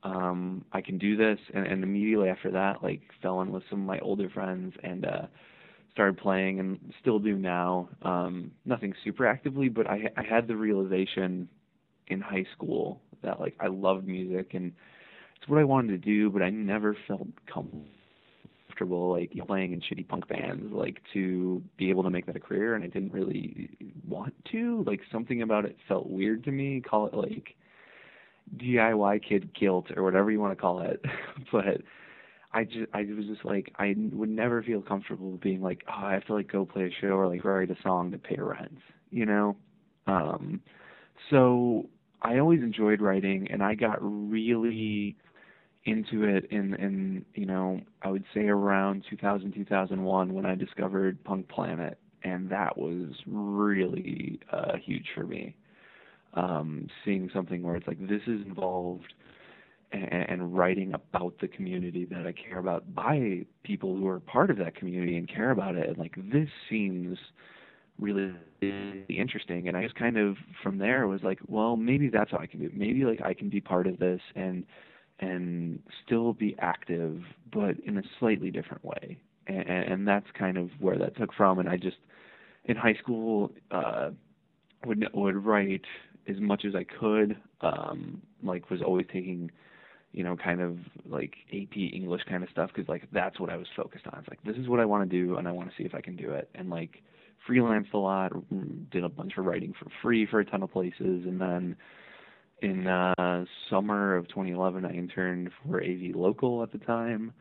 um 0.04 0.64
I 0.72 0.80
can 0.80 0.98
do 0.98 1.16
this, 1.16 1.38
and, 1.54 1.66
and 1.66 1.82
immediately 1.82 2.28
after 2.28 2.50
that, 2.52 2.82
like 2.82 3.00
fell 3.22 3.40
in 3.42 3.50
with 3.50 3.64
some 3.70 3.80
of 3.80 3.86
my 3.86 3.98
older 4.00 4.30
friends 4.30 4.74
and. 4.82 5.04
uh 5.04 5.22
started 5.98 6.16
playing 6.16 6.60
and 6.60 6.78
still 7.00 7.18
do 7.18 7.34
now. 7.34 7.88
Um, 8.02 8.52
nothing 8.64 8.94
super 9.02 9.26
actively, 9.26 9.68
but 9.68 9.88
I 9.88 10.08
I 10.16 10.22
had 10.22 10.46
the 10.46 10.54
realization 10.54 11.48
in 12.06 12.20
high 12.20 12.46
school 12.54 13.00
that 13.24 13.40
like 13.40 13.56
I 13.58 13.66
loved 13.66 14.06
music 14.06 14.54
and 14.54 14.72
it's 15.36 15.48
what 15.48 15.58
I 15.58 15.64
wanted 15.64 15.88
to 15.88 15.98
do, 15.98 16.30
but 16.30 16.40
I 16.40 16.50
never 16.50 16.96
felt 17.08 17.26
comfortable 17.52 19.10
like 19.10 19.32
playing 19.48 19.72
in 19.72 19.80
shitty 19.80 20.06
punk 20.06 20.28
bands 20.28 20.72
like 20.72 21.00
to 21.14 21.60
be 21.76 21.90
able 21.90 22.04
to 22.04 22.10
make 22.10 22.26
that 22.26 22.36
a 22.36 22.40
career 22.40 22.76
and 22.76 22.84
I 22.84 22.86
didn't 22.86 23.12
really 23.12 23.68
want 24.06 24.34
to. 24.52 24.84
Like 24.86 25.00
something 25.10 25.42
about 25.42 25.64
it 25.64 25.76
felt 25.88 26.08
weird 26.08 26.44
to 26.44 26.52
me. 26.52 26.80
Call 26.80 27.08
it 27.08 27.14
like 27.14 27.56
DIY 28.56 29.28
kid 29.28 29.50
guilt 29.52 29.86
or 29.96 30.04
whatever 30.04 30.30
you 30.30 30.38
want 30.38 30.56
to 30.56 30.62
call 30.62 30.78
it. 30.78 31.04
but 31.50 31.82
I 32.52 32.64
just 32.64 32.86
I 32.94 33.00
was 33.04 33.26
just 33.26 33.44
like 33.44 33.72
I 33.78 33.94
would 34.12 34.28
never 34.30 34.62
feel 34.62 34.80
comfortable 34.80 35.38
being 35.42 35.60
like 35.60 35.82
oh 35.88 36.06
I 36.06 36.12
have 36.14 36.24
to 36.26 36.34
like 36.34 36.50
go 36.50 36.64
play 36.64 36.84
a 36.84 37.00
show 37.00 37.08
or 37.08 37.28
like 37.28 37.44
write 37.44 37.70
a 37.70 37.76
song 37.82 38.10
to 38.12 38.18
pay 38.18 38.36
rent 38.38 38.78
you 39.10 39.26
know? 39.26 39.56
Um 40.06 40.60
so 41.30 41.88
I 42.22 42.38
always 42.38 42.60
enjoyed 42.62 43.00
writing 43.00 43.48
and 43.50 43.62
I 43.62 43.74
got 43.74 43.98
really 44.00 45.16
into 45.84 46.24
it 46.24 46.46
in 46.50 46.74
in 46.74 47.24
you 47.34 47.46
know 47.46 47.80
I 48.02 48.10
would 48.10 48.24
say 48.34 48.46
around 48.48 49.04
2000 49.10 49.52
2001 49.52 50.32
when 50.34 50.46
I 50.46 50.54
discovered 50.54 51.22
Punk 51.24 51.48
Planet 51.48 51.98
and 52.24 52.48
that 52.50 52.78
was 52.78 53.12
really 53.26 54.40
uh 54.50 54.76
huge 54.82 55.06
for 55.14 55.26
me. 55.26 55.54
Um 56.34 56.88
seeing 57.04 57.30
something 57.32 57.62
where 57.62 57.76
it's 57.76 57.86
like 57.86 58.00
this 58.00 58.22
is 58.26 58.44
involved 58.46 59.12
and 59.92 60.57
writing 60.57 60.92
about 60.95 61.35
the 61.40 61.49
community 61.49 62.04
that 62.07 62.26
I 62.26 62.33
care 62.33 62.59
about 62.59 62.95
by 62.95 63.47
people 63.62 63.97
who 63.97 64.07
are 64.07 64.21
part 64.21 64.50
of 64.50 64.59
that 64.59 64.75
community 64.75 65.16
and 65.16 65.28
care 65.28 65.50
about 65.50 65.76
it. 65.76 65.88
And 65.88 65.99
like 65.99 66.14
this 66.30 66.49
seems 66.68 67.18
really 67.99 68.35
interesting. 69.09 69.68
And 69.68 69.76
i 69.76 69.83
just 69.83 69.95
kind 69.95 70.16
of 70.16 70.37
from 70.62 70.78
there 70.78 71.07
was 71.07 71.23
like 71.23 71.38
well 71.47 71.76
maybe 71.76 72.09
that's 72.09 72.30
how 72.30 72.38
i 72.38 72.47
can 72.47 72.61
do 72.61 72.66
it. 72.66 72.76
Maybe 72.76 73.04
like 73.04 73.21
i 73.23 73.35
can 73.35 73.49
be 73.49 73.61
part 73.61 73.87
of 73.87 73.99
this 73.99 74.21
and 74.37 74.64
and 75.21 75.80
still 76.04 76.33
be 76.33 76.54
active 76.61 77.23
but 77.52 77.76
in 77.85 77.99
a 77.99 78.02
slightly 78.21 78.50
different 78.50 78.85
way. 78.85 79.18
And, 79.47 79.66
and 79.68 80.09
that's 80.09 80.26
kind 80.38 80.59
of 80.59 80.68
where 80.78 80.99
that 80.99 81.16
took 81.16 81.33
from. 81.35 81.59
And 81.59 81.68
i 81.68 81.76
just 81.76 81.97
in 82.66 82.76
high 82.76 82.95
school 82.95 83.50
uh 83.71 84.11
would 84.85 85.04
would 85.14 85.37
write 85.45 85.85
as 86.28 86.37
much 86.38 86.64
as 86.66 86.75
i 86.75 86.85
could 86.85 87.37
um 87.62 88.21
like 88.42 88.71
was 88.71 88.83
always 88.83 89.07
taking 89.12 89.50
you 90.12 90.24
know, 90.24 90.36
kind 90.36 90.60
of 90.60 90.78
like 91.06 91.34
AP 91.52 91.76
English 91.76 92.22
kind 92.28 92.42
of 92.42 92.48
stuff 92.50 92.70
because 92.74 92.88
like 92.88 93.08
that's 93.12 93.38
what 93.38 93.50
I 93.50 93.56
was 93.56 93.66
focused 93.76 94.06
on. 94.06 94.18
It's 94.20 94.28
like 94.28 94.42
this 94.44 94.56
is 94.56 94.68
what 94.68 94.80
I 94.80 94.84
want 94.84 95.08
to 95.08 95.16
do 95.24 95.36
and 95.36 95.46
I 95.46 95.52
want 95.52 95.70
to 95.70 95.76
see 95.76 95.84
if 95.84 95.94
I 95.94 96.00
can 96.00 96.16
do 96.16 96.30
it. 96.32 96.48
And 96.54 96.70
like 96.70 97.02
freelanced 97.48 97.92
a 97.94 97.98
lot, 97.98 98.32
did 98.90 99.04
a 99.04 99.08
bunch 99.08 99.34
of 99.38 99.44
writing 99.44 99.74
for 99.78 99.88
free 100.02 100.26
for 100.26 100.40
a 100.40 100.44
ton 100.44 100.62
of 100.62 100.72
places, 100.72 101.24
and 101.24 101.40
then 101.40 101.76
in 102.60 102.86
uh, 102.86 103.44
summer 103.70 104.16
of 104.16 104.28
2011, 104.28 104.84
I 104.84 104.92
interned 104.92 105.50
for 105.62 105.82
AV 105.82 106.14
Local 106.14 106.62
at 106.62 106.72
the 106.72 106.78
time, 106.78 107.32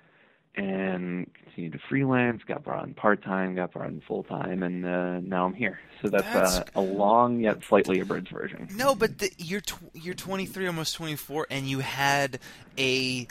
and 0.58 1.32
continued 1.44 1.74
to 1.74 1.80
freelance. 1.88 2.42
Got 2.44 2.64
brought 2.64 2.84
on 2.84 2.94
part 2.94 3.24
time, 3.24 3.56
got 3.56 3.72
brought 3.74 3.88
on 3.88 4.02
full 4.08 4.24
time, 4.24 4.64
and 4.64 4.86
uh, 4.86 5.20
now 5.20 5.46
I'm 5.46 5.54
here. 5.54 5.80
So 6.02 6.10
that's, 6.10 6.24
That's- 6.26 6.58
Uh, 6.60 6.64
a 6.76 6.82
long 6.82 7.40
yet 7.40 7.64
slightly 7.64 8.00
abridged 8.00 8.30
version. 8.32 8.68
No, 8.76 8.94
but 8.96 9.20
the, 9.20 9.32
you're 9.38 9.62
tw- 9.62 9.80
you're 9.94 10.14
23, 10.14 10.68
almost 10.68 10.96
24, 10.96 11.48
and 11.50 11.68
you 11.68 11.80
had 11.80 12.40
a 12.78 13.28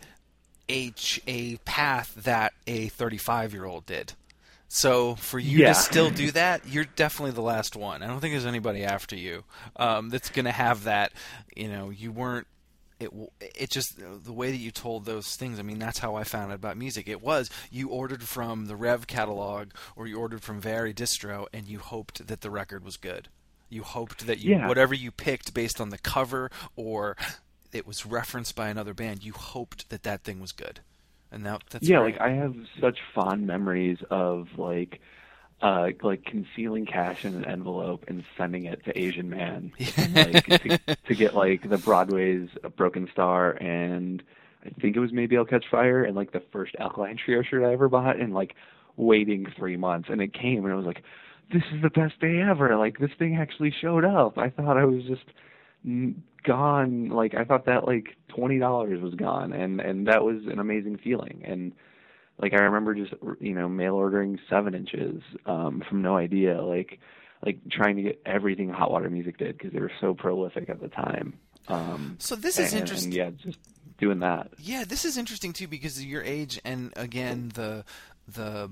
a 0.68 0.92
a 1.26 1.56
path 1.58 2.12
that 2.24 2.52
a 2.66 2.88
35 2.88 3.52
year 3.52 3.64
old 3.64 3.86
did. 3.86 4.14
So 4.68 5.14
for 5.14 5.38
you 5.38 5.58
Yeah. 5.58 5.68
to 5.68 5.74
still 5.74 6.10
do 6.10 6.30
that, 6.32 6.66
you're 6.66 6.86
definitely 6.96 7.30
the 7.32 7.40
last 7.42 7.76
one. 7.76 8.02
I 8.02 8.08
don't 8.08 8.18
think 8.20 8.32
there's 8.34 8.46
anybody 8.46 8.82
after 8.82 9.14
you 9.14 9.44
um, 9.76 10.08
that's 10.10 10.28
going 10.30 10.46
to 10.46 10.50
have 10.52 10.84
that. 10.84 11.12
You 11.54 11.68
know, 11.68 11.90
you 11.90 12.10
weren't. 12.10 12.48
It 12.98 13.10
it 13.40 13.70
just 13.70 14.00
uh, 14.00 14.16
the 14.22 14.32
way 14.32 14.50
that 14.50 14.56
you 14.56 14.70
told 14.70 15.04
those 15.04 15.36
things. 15.36 15.58
I 15.58 15.62
mean, 15.62 15.78
that's 15.78 15.98
how 15.98 16.14
I 16.14 16.24
found 16.24 16.50
out 16.50 16.56
about 16.56 16.76
music. 16.78 17.08
It 17.08 17.22
was 17.22 17.50
you 17.70 17.88
ordered 17.88 18.22
from 18.22 18.66
the 18.66 18.76
Rev 18.76 19.06
catalog 19.06 19.68
or 19.94 20.06
you 20.06 20.18
ordered 20.18 20.42
from 20.42 20.60
Very 20.60 20.94
Distro, 20.94 21.46
and 21.52 21.66
you 21.68 21.78
hoped 21.78 22.26
that 22.26 22.40
the 22.40 22.50
record 22.50 22.84
was 22.84 22.96
good. 22.96 23.28
You 23.68 23.82
hoped 23.82 24.26
that 24.26 24.38
you 24.38 24.52
Yeah. 24.52 24.66
whatever 24.68 24.94
you 24.94 25.10
picked 25.10 25.52
based 25.52 25.80
on 25.80 25.90
the 25.90 25.98
cover 25.98 26.50
or 26.74 27.16
it 27.72 27.86
was 27.86 28.06
referenced 28.06 28.54
by 28.56 28.68
another 28.68 28.94
band, 28.94 29.22
you 29.24 29.32
hoped 29.34 29.90
that 29.90 30.02
that 30.04 30.22
thing 30.24 30.40
was 30.40 30.52
good. 30.52 30.80
And 31.30 31.44
that 31.44 31.64
that's 31.68 31.86
yeah, 31.86 31.98
great. 31.98 32.12
like 32.14 32.20
I 32.22 32.30
have 32.30 32.54
such 32.80 32.98
fond 33.14 33.46
memories 33.46 33.98
of 34.10 34.46
like 34.56 35.00
uh 35.62 35.88
like 36.02 36.24
concealing 36.24 36.84
cash 36.84 37.24
in 37.24 37.34
an 37.34 37.44
envelope 37.44 38.04
and 38.08 38.24
sending 38.36 38.66
it 38.66 38.84
to 38.84 38.98
Asian 38.98 39.30
Man 39.30 39.72
and, 39.96 40.14
like 40.14 40.46
to, 40.46 40.96
to 40.96 41.14
get 41.14 41.34
like 41.34 41.68
the 41.68 41.78
Broadway's 41.78 42.48
Broken 42.76 43.08
Star 43.12 43.52
and 43.52 44.22
I 44.64 44.80
think 44.80 44.96
it 44.96 45.00
was 45.00 45.12
maybe 45.12 45.36
I'll 45.36 45.44
Catch 45.44 45.66
Fire 45.70 46.04
and 46.04 46.16
like 46.16 46.32
the 46.32 46.42
first 46.52 46.74
Alkaline 46.78 47.16
Trio 47.16 47.42
shirt 47.42 47.64
I 47.64 47.72
ever 47.72 47.88
bought 47.88 48.20
and 48.20 48.34
like 48.34 48.54
waiting 48.96 49.46
three 49.56 49.76
months 49.76 50.08
and 50.10 50.20
it 50.20 50.32
came 50.34 50.64
and 50.64 50.72
I 50.72 50.76
was 50.76 50.86
like, 50.86 51.02
This 51.52 51.62
is 51.72 51.82
the 51.82 51.90
best 51.90 52.20
day 52.20 52.40
ever. 52.40 52.76
Like 52.76 52.98
this 52.98 53.12
thing 53.18 53.36
actually 53.36 53.74
showed 53.80 54.04
up. 54.04 54.36
I 54.38 54.50
thought 54.50 54.76
I 54.76 54.84
was 54.84 55.04
just 55.04 55.24
gone 56.44 57.08
like 57.08 57.34
I 57.34 57.44
thought 57.44 57.66
that 57.66 57.86
like 57.86 58.16
twenty 58.28 58.58
dollars 58.58 59.00
was 59.00 59.14
gone 59.14 59.52
and 59.52 59.80
and 59.80 60.06
that 60.06 60.22
was 60.24 60.44
an 60.46 60.58
amazing 60.58 60.98
feeling 60.98 61.42
and 61.44 61.72
like 62.38 62.52
I 62.52 62.62
remember 62.62 62.94
just 62.94 63.12
you 63.40 63.54
know 63.54 63.68
mail 63.68 63.94
ordering 63.94 64.38
seven 64.48 64.74
inches 64.74 65.22
um 65.46 65.82
from 65.88 66.02
no 66.02 66.16
idea 66.16 66.62
like 66.62 66.98
like 67.44 67.58
trying 67.70 67.96
to 67.96 68.02
get 68.02 68.20
everything 68.26 68.68
Hot 68.70 68.90
Water 68.90 69.10
Music 69.10 69.38
did 69.38 69.56
because 69.58 69.72
they 69.72 69.80
were 69.80 69.92
so 70.00 70.14
prolific 70.14 70.68
at 70.68 70.80
the 70.80 70.88
time 70.88 71.34
um 71.68 72.16
So 72.18 72.36
this 72.36 72.58
is 72.58 72.72
and- 72.72 72.80
interesting. 72.82 73.08
and 73.12 73.14
yeah 73.16 73.30
just 73.30 73.58
doing 73.98 74.18
that 74.20 74.50
Yeah, 74.58 74.84
this 74.86 75.04
is 75.06 75.16
interesting 75.16 75.52
too 75.54 75.66
because 75.68 75.96
of 75.98 76.04
your 76.04 76.22
age 76.22 76.60
and 76.64 76.92
again 76.96 77.50
the 77.54 77.84
the 78.28 78.68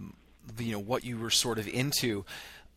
you 0.58 0.72
know 0.72 0.78
what 0.80 1.04
you 1.04 1.16
were 1.18 1.30
sort 1.30 1.58
of 1.58 1.66
into. 1.68 2.24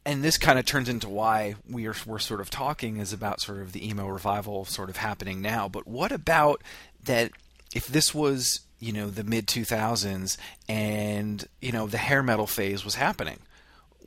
And 0.06 0.24
this 0.24 0.38
kind 0.38 0.58
of 0.58 0.63
turns 0.65 0.88
into 0.88 1.10
why 1.10 1.56
we 1.70 1.86
are 1.86 1.94
we're 2.06 2.20
sort 2.20 2.39
of 2.39 2.50
talking 2.50 2.96
is 2.96 3.12
about 3.12 3.41
sort 3.41 3.60
of 3.60 3.74
the 3.74 3.86
emo 3.86 4.08
revival 4.08 4.63
sort 4.63 4.89
of 4.89 4.96
happening 4.96 5.41
now. 5.41 5.67
But 5.67 5.86
what 5.86 6.13
about 6.13 6.62
that 7.03 7.32
if 7.75 7.88
this 7.88 8.15
was, 8.15 8.62
you 8.79 8.93
know, 8.93 9.10
the 9.10 9.24
mid 9.24 9.48
2000s 9.48 10.38
and, 10.69 11.46
you 11.62 11.72
know, 11.72 11.88
the 11.88 11.98
hair 11.98 12.22
metal 12.24 12.48
phase 12.48 12.84
was 12.86 12.96
happening? 12.96 13.39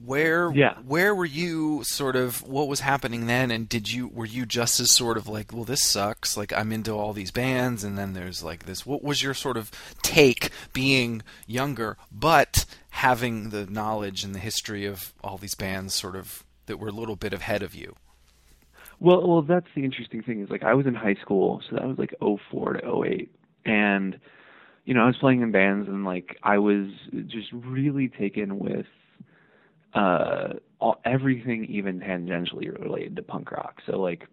Where 0.03 0.51
Yeah. 0.53 0.77
where 0.87 1.15
were 1.15 1.27
you 1.27 1.85
sort 1.85 2.17
of 2.17 2.41
what 2.43 2.69
was 2.69 2.81
happening 2.81 3.27
then 3.27 3.51
and 3.51 3.69
did 3.69 3.93
you 3.93 4.09
were 4.09 4.25
you 4.25 4.47
just 4.47 4.81
as 4.81 4.95
sort 4.95 5.19
of 5.19 5.29
like 5.29 5.53
well 5.53 5.65
this 5.65 5.83
sucks 5.83 6.39
like 6.39 6.55
I'm 6.55 6.73
into 6.73 6.93
all 6.93 7.13
these 7.13 7.31
bands 7.31 7.85
and 7.85 7.99
then 7.99 8.15
there's 8.15 8.43
like 8.43 8.65
this 8.65 8.87
what 8.87 9.03
was 9.05 9.23
your 9.23 9.35
sort 9.35 9.59
of 9.59 9.71
take 10.01 10.53
being 10.73 11.21
younger 11.47 11.99
but 12.11 12.65
having 12.91 13.51
the 13.51 13.67
knowledge 13.67 14.25
and 14.25 14.35
the 14.35 14.39
history 14.39 14.87
of 14.87 15.13
all 15.23 15.37
these 15.37 15.55
bands 15.55 15.93
sort 15.93 16.17
of 16.17 16.45
that 16.65 16.79
were 16.79 16.89
a 16.89 16.93
little 16.93 17.17
bit 17.17 17.35
ahead 17.35 17.63
of 17.63 17.75
you 17.75 17.95
Well, 19.01 19.27
well, 19.29 19.43
that's 19.43 19.69
the 19.75 19.85
interesting 19.85 20.23
thing 20.23 20.41
is 20.41 20.49
like 20.49 20.63
I 20.63 20.73
was 20.73 20.87
in 20.87 20.95
high 20.95 21.17
school, 21.21 21.61
so 21.69 21.77
that 21.77 21.87
was 21.87 21.99
like 21.99 22.15
'04 22.21 22.75
to 22.75 23.03
'08, 23.05 23.31
and 23.67 24.19
you 24.91 24.97
know 24.97 25.03
I 25.05 25.07
was 25.07 25.17
playing 25.19 25.43
in 25.43 25.53
bands 25.53 25.87
and 25.87 26.05
like 26.05 26.37
I 26.43 26.59
was 26.59 26.89
just 27.29 27.47
really 27.53 28.09
taken 28.09 28.59
with 28.59 28.87
uh 29.95 30.55
all, 30.81 31.01
everything 31.05 31.65
even 31.67 32.01
tangentially 32.01 32.77
related 32.77 33.15
to 33.15 33.23
punk 33.23 33.53
rock. 33.53 33.77
So 33.87 34.01
like 34.01 34.27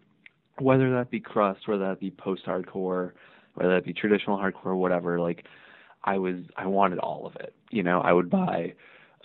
whether 0.58 0.92
that 0.96 1.12
be 1.12 1.20
crust, 1.20 1.68
whether 1.68 1.88
that 1.88 2.00
be 2.00 2.10
post-hardcore, 2.10 3.12
whether 3.54 3.76
that 3.76 3.86
be 3.86 3.94
traditional 3.94 4.36
hardcore, 4.40 4.76
whatever, 4.76 5.20
like 5.20 5.46
I 6.06 6.18
was 6.18 6.38
I 6.56 6.66
wanted 6.66 6.98
all 6.98 7.28
of 7.28 7.36
it. 7.36 7.54
You 7.70 7.84
know, 7.84 8.02
I 8.02 8.12
would 8.12 8.32
buy 8.32 8.74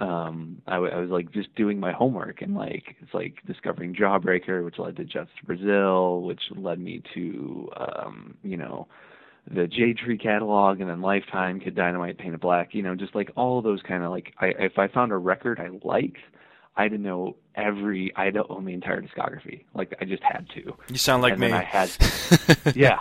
um 0.00 0.60
I, 0.66 0.74
w- 0.74 0.92
I 0.92 0.98
was 0.98 1.08
like 1.08 1.32
just 1.32 1.54
doing 1.54 1.80
my 1.80 1.92
homework 1.92 2.42
and 2.42 2.54
like 2.54 2.96
it's 3.00 3.14
like 3.14 3.36
discovering 3.46 3.94
Jawbreaker, 3.94 4.62
which 4.62 4.78
led 4.78 4.96
to 4.96 5.04
Jets 5.06 5.30
to 5.40 5.46
Brazil, 5.46 6.20
which 6.20 6.42
led 6.54 6.78
me 6.78 7.02
to 7.14 7.70
um, 7.78 8.34
you 8.42 8.58
know, 8.58 8.86
the 9.50 9.66
Jade 9.66 9.98
Tree 9.98 10.18
catalog 10.18 10.80
and 10.80 10.88
then 10.88 11.00
Lifetime, 11.00 11.60
Kid 11.60 11.74
Dynamite, 11.74 12.16
Paint 12.16 12.18
Painted 12.18 12.40
Black, 12.40 12.74
you 12.74 12.82
know, 12.82 12.94
just 12.94 13.14
like 13.14 13.30
all 13.36 13.60
those 13.60 13.80
kind 13.82 14.02
of 14.02 14.10
like 14.10 14.32
I 14.38 14.46
if 14.58 14.78
I 14.78 14.88
found 14.88 15.12
a 15.12 15.16
record 15.16 15.60
I 15.60 15.68
liked, 15.86 16.18
I 16.76 16.84
had 16.84 16.92
to 16.92 16.98
know 16.98 17.36
every 17.54 18.12
I 18.16 18.24
had 18.26 18.34
to 18.34 18.46
own 18.48 18.64
the 18.64 18.72
entire 18.72 19.02
discography. 19.02 19.64
Like 19.74 19.94
I 20.00 20.04
just 20.04 20.22
had 20.22 20.48
to 20.54 20.74
you 20.88 20.96
sound 20.96 21.22
like 21.22 21.32
and 21.32 21.40
me 21.40 21.52
I 21.52 21.62
had, 21.62 21.90
yeah, 22.74 22.98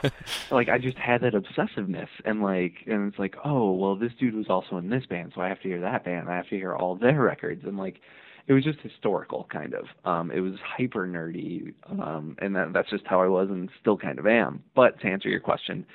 like 0.50 0.68
I 0.68 0.78
just 0.78 0.98
had 0.98 1.22
that 1.22 1.34
obsessiveness, 1.34 2.10
and 2.26 2.42
like, 2.42 2.74
and 2.88 3.08
it's 3.08 3.20
like, 3.20 3.36
oh, 3.46 3.72
well, 3.72 3.96
this 3.96 4.12
dude 4.20 4.36
was 4.36 4.48
also 4.50 4.78
in 4.78 4.90
this 4.90 5.06
band, 5.06 5.32
so 5.36 5.42
I 5.42 5.48
have 5.48 5.62
to 5.62 5.70
hear 5.70 5.82
that 5.82 6.04
band. 6.04 6.30
I 6.30 6.36
have 6.36 6.50
to 6.50 6.56
hear 6.58 6.76
all 6.76 6.96
their 6.96 7.22
records, 7.22 7.64
and 7.64 7.78
like, 7.78 8.02
it 8.48 8.54
was 8.54 8.64
just 8.64 8.80
historical, 8.80 9.48
kind 9.52 9.74
of. 9.74 9.86
Um, 10.04 10.32
it 10.32 10.42
was 10.42 10.56
hyper 10.66 11.08
nerdy, 11.08 11.74
um, 11.90 12.36
and 12.40 12.56
that, 12.56 12.74
that's 12.74 12.90
just 12.90 13.06
how 13.06 13.22
I 13.22 13.28
was, 13.28 13.50
and 13.50 13.70
still 13.80 13.98
kind 13.98 14.20
of 14.20 14.28
am. 14.28 14.64
But 14.76 15.00
to 15.02 15.08
answer 15.08 15.30
your 15.30 15.40
question, 15.40 15.86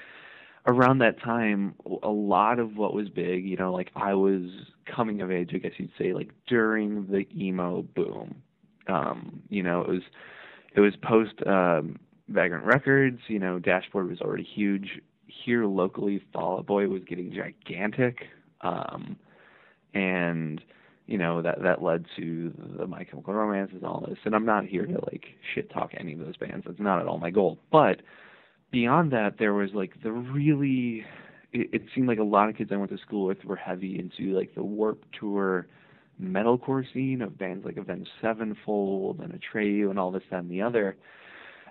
around 0.67 0.99
that 0.99 1.21
time, 1.21 1.75
a 2.03 2.09
lot 2.09 2.59
of 2.59 2.77
what 2.77 2.95
was 2.95 3.09
big, 3.09 3.45
you 3.45 3.57
know, 3.57 3.73
like 3.73 3.91
I 3.95 4.15
was 4.15 4.43
coming 4.85 5.21
of 5.21 5.31
age, 5.31 5.51
I 5.55 5.59
guess 5.59 5.73
you'd 5.79 5.91
say, 5.99 6.13
like 6.13 6.31
during 6.47 7.07
the 7.07 7.27
emo 7.37 7.83
boom. 7.83 8.43
Um, 8.89 9.43
you 9.49 9.63
know, 9.63 9.81
it 9.81 9.89
was 9.89 10.03
it 10.75 10.81
was 10.81 10.95
post 11.03 11.35
um, 11.47 11.99
Vagrant 12.29 12.65
Records. 12.65 13.21
You 13.29 13.39
know, 13.39 13.59
Dashboard 13.59 14.09
was 14.09 14.21
already 14.21 14.45
huge. 14.45 15.01
Here 15.27 15.67
locally, 15.67 16.23
Fall 16.33 16.59
Out 16.59 16.67
Boy 16.67 16.89
was 16.89 17.03
getting 17.05 17.33
gigantic, 17.33 18.27
um, 18.61 19.17
and 19.95 20.63
you 21.07 21.19
know 21.19 21.43
that 21.43 21.63
that 21.63 21.83
led 21.83 22.07
to 22.17 22.53
the 22.79 22.87
My 22.87 23.05
Chemical 23.05 23.35
Romances 23.35 23.77
and 23.77 23.85
all 23.85 24.05
this. 24.09 24.19
And 24.25 24.35
I'm 24.35 24.47
not 24.47 24.67
here 24.67 24.87
to 24.87 24.99
like 25.11 25.27
shit 25.55 25.71
talk 25.71 25.93
any 25.97 26.13
of 26.13 26.21
those 26.21 26.37
bands. 26.37 26.65
That's 26.67 26.79
not 26.79 27.01
at 27.01 27.07
all 27.07 27.19
my 27.19 27.31
goal. 27.31 27.59
But 27.73 28.03
beyond 28.77 29.11
that, 29.11 29.37
there 29.39 29.55
was 29.55 29.71
like 29.73 30.03
the 30.03 30.13
really. 30.13 31.03
It, 31.53 31.71
it 31.73 31.83
seemed 31.95 32.09
like 32.09 32.19
a 32.19 32.25
lot 32.25 32.51
of 32.51 32.57
kids 32.57 32.71
I 32.71 32.77
went 32.77 32.91
to 32.91 32.99
school 32.99 33.25
with 33.25 33.43
were 33.43 33.57
heavy 33.57 33.99
into 33.99 34.37
like 34.37 34.55
the 34.55 34.63
Warped 34.63 35.09
Tour 35.19 35.67
metalcore 36.23 36.85
scene 36.93 37.23
of 37.23 37.39
bands 37.39 37.65
like 37.65 37.79
Avenged 37.79 38.11
Sevenfold 38.21 39.21
and 39.21 39.33
Atreyu 39.33 39.89
and 39.89 39.99
all 39.99 40.11
this, 40.11 40.23
that, 40.31 40.41
and 40.41 40.51
the 40.51 40.61
other. 40.61 40.97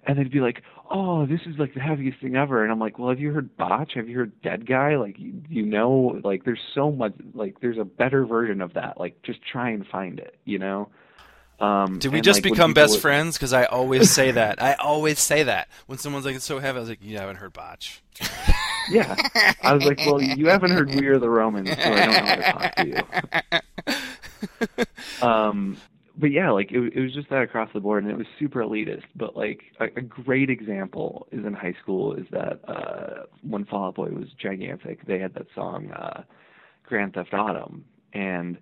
And 0.08 0.18
they'd 0.18 0.32
be 0.32 0.40
like, 0.40 0.64
"Oh, 0.90 1.28
this 1.28 1.42
is 1.46 1.60
like 1.60 1.76
the 1.76 1.80
heaviest 1.80 2.22
thing 2.22 2.36
ever," 2.36 2.64
and 2.64 2.72
I'm 2.72 2.80
like, 2.80 2.98
"Well, 2.98 3.10
have 3.10 3.20
you 3.20 3.32
heard 3.32 3.56
Botch? 3.56 3.92
Have 3.94 4.10
you 4.10 4.18
heard 4.18 4.42
Dead 4.42 4.66
Guy? 4.68 4.96
Like, 4.98 5.20
you, 5.20 5.44
you 5.48 5.64
know, 5.64 6.20
like 6.24 6.44
there's 6.44 6.60
so 6.74 6.92
much, 6.92 7.14
like 7.36 7.60
there's 7.62 7.78
a 7.78 7.86
better 7.86 8.26
version 8.26 8.62
of 8.62 8.74
that. 8.74 9.00
Like, 9.00 9.22
just 9.22 9.40
try 9.52 9.70
and 9.70 9.86
find 9.86 10.18
it, 10.18 10.40
you 10.46 10.58
know." 10.58 10.90
Um, 11.60 12.00
Did 12.00 12.12
we 12.12 12.22
just 12.22 12.44
like, 12.44 12.52
become 12.52 12.74
best 12.74 12.94
would- 12.94 13.02
friends? 13.02 13.38
Because 13.38 13.54
I 13.54 13.66
always 13.66 14.12
say 14.12 14.32
that. 14.42 14.62
I 14.62 14.74
always 14.74 15.20
say 15.20 15.44
that 15.44 15.68
when 15.88 15.98
someone's 15.98 16.26
like, 16.26 16.36
"It's 16.36 16.46
so 16.46 16.60
heavy," 16.60 16.78
I 16.78 16.80
was 16.80 16.90
like, 16.90 17.04
"You 17.04 17.18
haven't 17.18 17.38
heard 17.38 17.54
Botch." 17.54 18.02
yeah. 18.90 19.16
I 19.62 19.74
was 19.74 19.86
like, 19.86 20.00
well, 20.06 20.22
you 20.22 20.48
haven't 20.48 20.72
heard 20.72 20.94
We 20.94 21.08
Are 21.08 21.20
the 21.20 21.30
Romans, 21.30 21.70
so 21.70 21.76
I 21.76 22.06
don't 22.06 22.14
know 22.14 22.26
how 22.26 22.36
to 22.36 22.52
talk 22.52 22.76
to 22.76 23.62
you. 25.22 25.22
um, 25.28 25.78
but 26.18 26.32
yeah, 26.32 26.52
like 26.52 26.72
it, 26.72 26.94
it 26.94 27.02
was 27.02 27.14
just 27.14 27.30
that 27.30 27.42
across 27.42 27.70
the 27.74 27.80
board, 27.80 28.04
and 28.04 28.12
it 28.12 28.18
was 28.18 28.28
super 28.40 28.62
elitist. 28.62 29.04
But 29.16 29.36
like 29.36 29.64
a, 29.80 29.86
a 29.86 30.02
great 30.02 30.50
example 30.50 31.28
is 31.32 31.46
in 31.46 31.54
high 31.54 31.76
school 31.82 32.14
is 32.14 32.26
that 32.32 32.60
uh, 32.70 33.24
when 33.42 33.66
Fall 33.66 33.88
Out 33.88 33.96
Boy 33.96 34.10
was 34.10 34.28
gigantic, 34.42 35.06
they 35.06 35.20
had 35.20 35.34
that 35.34 35.48
song 35.54 35.92
uh, 35.92 36.24
Grand 36.84 37.14
Theft 37.14 37.34
Autumn, 37.34 37.86
and 38.14 38.58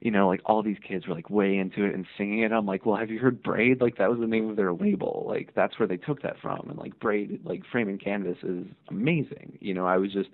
you 0.00 0.10
know, 0.10 0.28
like 0.28 0.40
all 0.44 0.62
these 0.62 0.76
kids 0.86 1.06
were 1.06 1.14
like 1.14 1.30
way 1.30 1.56
into 1.56 1.84
it 1.84 1.94
and 1.94 2.06
singing 2.18 2.40
it. 2.40 2.52
I'm 2.52 2.66
like, 2.66 2.84
well, 2.84 2.96
have 2.96 3.10
you 3.10 3.18
heard 3.18 3.42
Braid? 3.42 3.80
Like 3.80 3.96
that 3.98 4.10
was 4.10 4.20
the 4.20 4.26
name 4.26 4.50
of 4.50 4.56
their 4.56 4.72
label. 4.72 5.24
Like 5.28 5.52
that's 5.54 5.78
where 5.78 5.88
they 5.88 5.96
took 5.96 6.22
that 6.22 6.36
from. 6.40 6.68
And 6.68 6.78
like 6.78 6.98
Braid, 7.00 7.40
like 7.44 7.62
Frame 7.70 7.88
and 7.88 8.02
Canvas 8.02 8.38
is 8.42 8.66
amazing. 8.88 9.58
You 9.60 9.74
know, 9.74 9.86
I 9.86 9.96
was 9.96 10.12
just, 10.12 10.30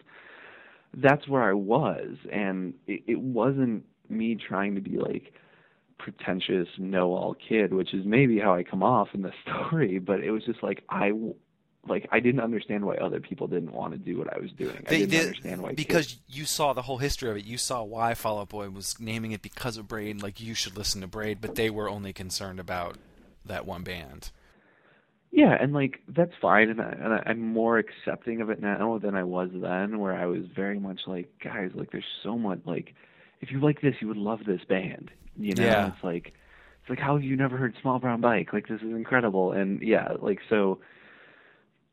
that's 0.95 1.29
where 1.29 1.43
I 1.43 1.53
was. 1.53 2.17
And 2.33 2.75
it, 2.87 3.03
it 3.07 3.21
wasn't 3.21 3.85
me 4.09 4.37
trying 4.37 4.75
to 4.75 4.81
be 4.81 4.99
like 4.99 5.33
pretentious 5.99 6.69
know-all 6.79 7.37
kid, 7.49 7.73
which 7.73 7.95
is 7.95 8.05
maybe 8.05 8.41
how 8.41 8.55
I 8.55 8.65
come 8.65 8.83
off 8.83 9.09
in 9.15 9.23
the 9.23 9.33
story. 9.43 9.99
But 10.01 10.21
it 10.21 10.33
was 10.33 10.45
just 10.45 10.63
like, 10.63 10.83
I 10.91 11.13
like 11.89 12.09
I 12.13 12.21
didn't 12.21 12.41
understand 12.41 12.85
why 12.85 12.97
other 12.97 13.21
people 13.21 13.47
didn't 13.49 13.73
want 13.73 13.93
to 13.93 13.99
do 13.99 14.19
what 14.19 14.33
I 14.33 14.39
was 14.39 14.53
doing. 14.53 14.77
They 14.89 14.97
I 14.97 14.99
didn't 15.01 15.11
did 15.11 15.21
understand 15.27 15.63
why 15.63 15.73
because 15.75 16.07
kids, 16.07 16.21
you 16.29 16.45
saw 16.45 16.73
the 16.73 16.83
whole 16.83 16.99
history 16.99 17.31
of 17.31 17.37
it. 17.37 17.45
You 17.45 17.59
saw 17.59 17.83
why 17.83 18.15
Fall 18.15 18.39
Out 18.41 18.51
Boy 18.51 18.71
was 18.71 19.01
naming 19.01 19.33
it 19.33 19.43
because 19.43 19.77
of 19.77 19.89
Braid. 19.89 20.23
Like 20.23 20.41
you 20.41 20.55
should 20.55 20.77
listen 20.77 21.01
to 21.01 21.07
Braid, 21.09 21.41
but 21.41 21.55
they 21.57 21.71
were 21.71 21.89
only 21.89 22.13
concerned 22.13 22.61
about 22.61 22.97
that 23.45 23.67
one 23.67 23.83
band. 23.83 24.31
yeah, 25.33 25.57
and 25.61 25.73
like 25.73 26.01
that's 26.09 26.33
fine, 26.41 26.69
and, 26.71 26.81
I, 26.81 26.91
and 26.91 27.13
I, 27.15 27.23
I'm 27.27 27.41
more 27.41 27.79
accepting 27.79 28.41
of 28.41 28.51
it 28.51 28.61
now 28.61 28.99
than 28.99 29.15
I 29.17 29.25
was 29.25 29.51
then, 29.53 29.99
where 29.99 30.15
I 30.15 30.27
was 30.27 30.43
very 30.55 30.79
much 30.79 31.01
like, 31.07 31.33
guys, 31.43 31.71
like 31.75 31.91
there's 31.91 32.05
so 32.23 32.39
much 32.39 32.61
like, 32.65 32.95
if 33.41 33.51
you 33.51 33.59
like 33.61 33.81
this, 33.81 33.97
you 34.01 34.07
would 34.09 34.17
love 34.17 34.41
this 34.47 34.61
band. 34.69 35.11
You 35.37 35.55
know, 35.55 35.65
Yeah. 35.65 35.87
it's 35.89 36.05
like, 36.05 36.35
it's 36.83 36.91
like 36.91 36.99
how 37.01 37.15
have 37.17 37.25
you 37.25 37.35
never 37.37 37.57
heard 37.57 37.75
Small 37.83 37.99
Brown 37.99 38.21
Bike? 38.21 38.53
Like 38.53 38.69
this 38.69 38.81
is 38.83 38.91
incredible, 38.91 39.51
and 39.51 39.83
yeah, 39.83 40.13
like 40.21 40.39
so. 40.49 40.79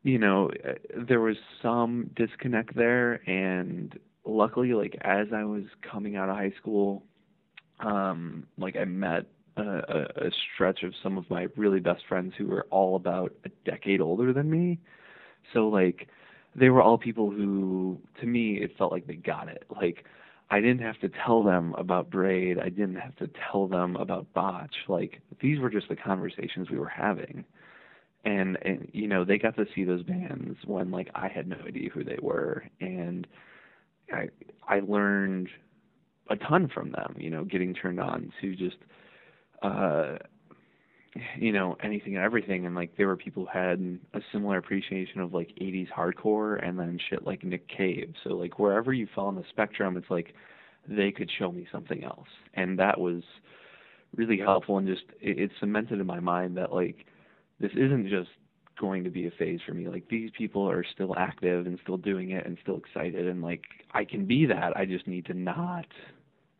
You 0.02 0.18
know, 0.18 0.50
uh, 0.66 0.72
there 1.08 1.20
was 1.20 1.36
some 1.62 2.10
disconnect 2.16 2.74
there, 2.74 3.14
and 3.28 3.98
luckily, 4.24 4.72
like 4.72 4.96
as 5.02 5.28
I 5.34 5.44
was 5.44 5.64
coming 5.90 6.16
out 6.16 6.28
of 6.28 6.36
high 6.36 6.52
school, 6.60 7.04
um, 7.80 8.46
like 8.58 8.76
I 8.76 8.84
met 8.84 9.26
a, 9.56 9.62
a, 9.62 10.26
a 10.26 10.30
stretch 10.54 10.82
of 10.82 10.94
some 11.02 11.18
of 11.18 11.28
my 11.28 11.48
really 11.56 11.80
best 11.80 12.02
friends 12.08 12.32
who 12.36 12.46
were 12.46 12.66
all 12.70 12.96
about 12.96 13.32
a 13.44 13.50
decade 13.64 14.00
older 14.00 14.32
than 14.32 14.50
me. 14.50 14.78
So 15.52 15.68
like, 15.68 16.08
they 16.54 16.70
were 16.70 16.82
all 16.82 16.98
people 16.98 17.30
who, 17.30 17.98
to 18.20 18.26
me, 18.26 18.58
it 18.60 18.76
felt 18.76 18.92
like 18.92 19.06
they 19.06 19.14
got 19.14 19.48
it. 19.48 19.64
Like, 19.70 20.04
I 20.50 20.60
didn't 20.60 20.80
have 20.80 20.98
to 21.00 21.10
tell 21.24 21.44
them 21.44 21.74
about 21.78 22.10
braid. 22.10 22.58
I 22.58 22.70
didn't 22.70 22.96
have 22.96 23.14
to 23.16 23.30
tell 23.50 23.68
them 23.68 23.96
about 23.96 24.32
botch. 24.34 24.74
Like, 24.88 25.20
these 25.40 25.60
were 25.60 25.70
just 25.70 25.88
the 25.88 25.96
conversations 25.96 26.68
we 26.70 26.78
were 26.78 26.88
having 26.88 27.44
and 28.24 28.58
and 28.62 28.88
you 28.92 29.08
know 29.08 29.24
they 29.24 29.38
got 29.38 29.56
to 29.56 29.66
see 29.74 29.84
those 29.84 30.02
bands 30.02 30.58
when 30.66 30.90
like 30.90 31.10
I 31.14 31.28
had 31.28 31.48
no 31.48 31.56
idea 31.66 31.90
who 31.90 32.04
they 32.04 32.18
were. 32.20 32.64
And 32.80 33.26
I 34.12 34.28
I 34.68 34.80
learned 34.80 35.48
a 36.28 36.36
ton 36.36 36.70
from 36.72 36.92
them 36.92 37.16
you 37.18 37.30
know 37.30 37.44
getting 37.44 37.74
turned 37.74 37.98
on 38.00 38.32
to 38.40 38.54
just 38.54 38.76
uh 39.62 40.16
you 41.36 41.52
know 41.52 41.76
anything 41.82 42.16
and 42.16 42.24
everything. 42.24 42.66
And 42.66 42.74
like 42.74 42.96
there 42.96 43.06
were 43.06 43.16
people 43.16 43.46
who 43.46 43.58
had 43.58 43.98
a 44.14 44.20
similar 44.32 44.58
appreciation 44.58 45.20
of 45.20 45.32
like 45.32 45.48
80s 45.60 45.88
hardcore 45.90 46.64
and 46.66 46.78
then 46.78 46.98
shit 47.08 47.26
like 47.26 47.42
Nick 47.42 47.66
Cave. 47.68 48.14
So 48.24 48.30
like 48.34 48.58
wherever 48.58 48.92
you 48.92 49.08
fall 49.14 49.28
on 49.28 49.34
the 49.34 49.44
spectrum 49.50 49.96
it's 49.96 50.10
like 50.10 50.34
they 50.88 51.10
could 51.10 51.30
show 51.38 51.50
me 51.52 51.66
something 51.72 52.04
else. 52.04 52.28
And 52.54 52.78
that 52.78 53.00
was 53.00 53.22
really 54.16 54.38
helpful 54.38 54.78
and 54.78 54.86
just 54.86 55.04
it, 55.20 55.38
it 55.38 55.50
cemented 55.58 56.00
in 56.00 56.06
my 56.06 56.20
mind 56.20 56.56
that 56.56 56.72
like 56.72 57.06
this 57.60 57.72
isn't 57.72 58.08
just 58.08 58.30
going 58.80 59.04
to 59.04 59.10
be 59.10 59.26
a 59.26 59.30
phase 59.30 59.60
for 59.66 59.74
me. 59.74 59.88
Like 59.88 60.08
these 60.08 60.30
people 60.36 60.68
are 60.68 60.84
still 60.84 61.14
active 61.16 61.66
and 61.66 61.78
still 61.82 61.98
doing 61.98 62.30
it 62.30 62.46
and 62.46 62.56
still 62.62 62.78
excited 62.78 63.28
and 63.28 63.42
like 63.42 63.62
I 63.92 64.04
can 64.04 64.24
be 64.24 64.46
that. 64.46 64.76
I 64.76 64.86
just 64.86 65.06
need 65.06 65.26
to 65.26 65.34
not 65.34 65.86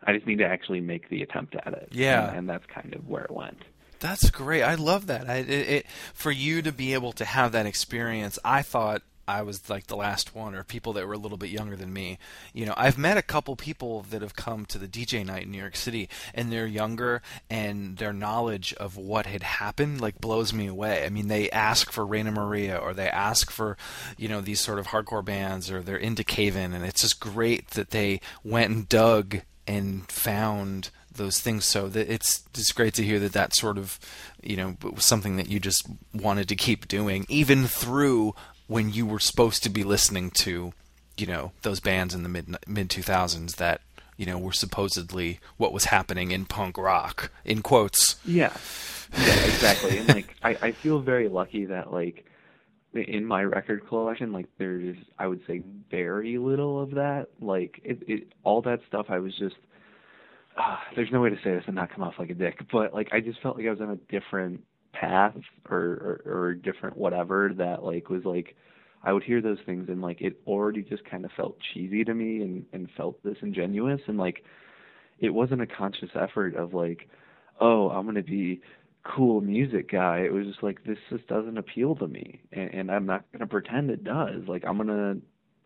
I 0.07 0.13
just 0.15 0.27
need 0.27 0.39
to 0.39 0.47
actually 0.47 0.81
make 0.81 1.09
the 1.09 1.23
attempt 1.23 1.57
at 1.65 1.73
it. 1.73 1.89
Yeah. 1.93 2.29
And, 2.29 2.39
and 2.39 2.49
that's 2.49 2.65
kind 2.67 2.95
of 2.95 3.07
where 3.09 3.25
it 3.25 3.31
went. 3.31 3.63
That's 3.99 4.31
great. 4.31 4.63
I 4.63 4.77
love 4.77 5.09
that. 5.09 5.29
I, 5.29 5.37
it, 5.37 5.51
it, 5.51 5.87
for 6.15 6.31
you 6.31 6.63
to 6.63 6.73
be 6.73 6.95
able 6.95 7.13
to 7.13 7.25
have 7.25 7.53
that 7.53 7.67
experience, 7.67 8.39
I 8.43 8.63
thought 8.63 9.03
I 9.31 9.43
was 9.43 9.69
like 9.71 9.87
the 9.87 9.97
last 9.97 10.35
one, 10.35 10.55
or 10.55 10.65
people 10.65 10.93
that 10.95 11.07
were 11.07 11.15
a 11.15 11.19
little 11.19 11.39
bit 11.39 11.51
younger 11.51 11.77
than 11.77 11.93
me. 11.93 12.19
You 12.53 12.67
know, 12.67 12.75
I've 12.77 12.99
met 12.99 13.17
a 13.17 13.23
couple 13.23 13.57
people 13.57 14.03
that 14.11 14.23
have 14.23 14.35
come 14.35 14.67
to 14.67 14.79
the 14.79 14.89
DJ 14.89 15.25
night 15.25 15.45
in 15.45 15.53
New 15.53 15.59
York 15.59 15.77
City, 15.77 16.09
and 16.35 16.51
they're 16.51 16.67
younger, 16.67 17.23
and 17.49 17.97
their 17.99 18.13
knowledge 18.13 18.75
of 18.75 18.97
what 18.97 19.27
had 19.27 19.43
happened 19.43 20.01
like 20.01 20.21
blows 20.21 20.53
me 20.53 20.67
away. 20.67 21.05
I 21.05 21.09
mean, 21.09 21.29
they 21.29 21.51
ask 21.51 21.91
for 21.91 22.05
Rainer 22.05 22.33
Maria, 22.33 22.77
or 22.77 22.93
they 22.93 23.09
ask 23.09 23.51
for, 23.51 23.77
you 24.17 24.29
know, 24.29 24.41
these 24.41 24.61
sort 24.61 24.79
of 24.79 24.89
hardcore 24.89 25.25
bands, 25.25 25.71
or 25.71 25.81
they're 25.81 25.97
into 25.97 26.25
Cave 26.25 26.57
In, 26.57 26.73
and 26.73 26.85
it's 26.85 27.03
just 27.03 27.21
great 27.21 27.71
that 27.71 27.91
they 27.91 28.21
went 28.43 28.71
and 28.71 28.89
dug 28.89 29.43
and 29.67 30.11
found 30.11 30.91
those 31.15 31.41
things. 31.41 31.65
So 31.65 31.89
that 31.89 32.13
it's 32.13 32.43
it's 32.55 32.73
great 32.73 32.95
to 32.95 33.05
hear 33.05 33.19
that 33.21 33.33
that 33.33 33.55
sort 33.55 33.79
of, 33.79 33.99
you 34.43 34.57
know, 34.57 34.77
was 34.83 35.07
something 35.07 35.37
that 35.37 35.49
you 35.49 35.61
just 35.61 35.87
wanted 36.13 36.49
to 36.49 36.57
keep 36.57 36.89
doing, 36.89 37.27
even 37.29 37.67
through 37.67 38.35
when 38.71 38.89
you 38.89 39.05
were 39.05 39.19
supposed 39.19 39.65
to 39.65 39.69
be 39.69 39.83
listening 39.83 40.31
to, 40.31 40.73
you 41.17 41.27
know, 41.27 41.51
those 41.63 41.81
bands 41.81 42.15
in 42.15 42.23
the 42.23 42.29
mid 42.29 42.57
mid 42.69 42.89
two 42.89 43.03
thousands 43.03 43.57
that 43.57 43.81
you 44.17 44.25
know 44.25 44.39
were 44.39 44.53
supposedly 44.53 45.41
what 45.57 45.73
was 45.73 45.87
happening 45.87 46.31
in 46.31 46.45
punk 46.45 46.79
rock 46.79 47.33
in 47.45 47.63
quotes. 47.63 48.21
Yeah. 48.25 48.57
Yeah, 49.19 49.45
exactly. 49.45 49.99
and 49.99 50.09
like 50.09 50.37
I, 50.45 50.57
I 50.63 50.71
feel 50.73 51.01
very 51.01 51.29
lucky 51.29 51.65
that 51.65 51.93
like 51.93 52.25
in 52.95 53.25
my 53.25 53.43
record 53.43 53.89
collection, 53.89 54.33
like 54.33 54.47
there's 54.57 54.97
I 55.19 55.27
would 55.27 55.41
say 55.49 55.65
very 55.91 56.39
little 56.39 56.81
of 56.81 56.93
that. 56.93 57.27
Like 57.41 57.81
it, 57.83 57.99
it 58.07 58.33
all 58.45 58.63
that 58.63 58.83
stuff 58.87 59.07
I 59.09 59.19
was 59.19 59.37
just 59.37 59.57
uh, 60.57 60.77
there's 60.95 61.11
no 61.11 61.21
way 61.21 61.31
to 61.31 61.37
say 61.43 61.55
this 61.57 61.65
and 61.67 61.75
not 61.75 61.91
come 61.91 62.05
off 62.05 62.15
like 62.21 62.31
a 62.31 62.35
dick, 62.35 62.61
but 62.71 62.95
like 62.95 63.09
I 63.11 63.19
just 63.19 63.43
felt 63.43 63.57
like 63.57 63.67
I 63.67 63.71
was 63.71 63.81
on 63.81 63.91
a 63.91 63.97
different 64.13 64.63
path 64.93 65.35
or, 65.69 65.79
or 65.79 66.23
or 66.27 66.55
different 66.55 66.97
whatever 66.97 67.53
that 67.57 67.83
like 67.83 68.09
was 68.11 68.25
like 68.25 68.57
I 69.03 69.13
would 69.13 69.23
hear 69.23 69.41
those 69.41 69.59
things 69.65 69.89
and 69.89 70.03
like 70.03 70.21
it 70.21 70.41
already 70.47 70.83
just 70.83 71.05
kind 71.05 71.25
of 71.25 71.31
felt 71.37 71.57
cheesy 71.73 72.05
to 72.05 72.15
me 72.15 72.43
and 72.43 72.65
and 72.73 72.89
felt 72.97 73.23
disingenuous 73.23 74.01
and 74.07 74.19
like 74.19 74.45
it 75.19 75.31
wasn't 75.31 75.63
a 75.63 75.67
conscious 75.67 76.11
effort 76.15 76.57
of 76.57 76.75
like 76.75 77.09
oh 77.61 77.91
I'm 77.91 78.07
gonna 78.07 78.23
be 78.23 78.61
cool 79.03 79.41
music 79.41 79.91
guy. 79.91 80.19
It 80.19 80.33
was 80.33 80.47
just 80.47 80.63
like 80.63 80.85
this 80.85 80.99
just 81.11 81.27
doesn't 81.27 81.59
appeal 81.59 81.95
to 81.97 82.07
me. 82.07 82.41
And, 82.53 82.75
and 82.75 82.91
I'm 82.91 83.07
not 83.07 83.25
gonna 83.33 83.47
pretend 83.47 83.91
it 83.91 84.05
does. 84.05 84.43
Like 84.47 84.65
I'm 84.67 84.77
gonna 84.77 85.17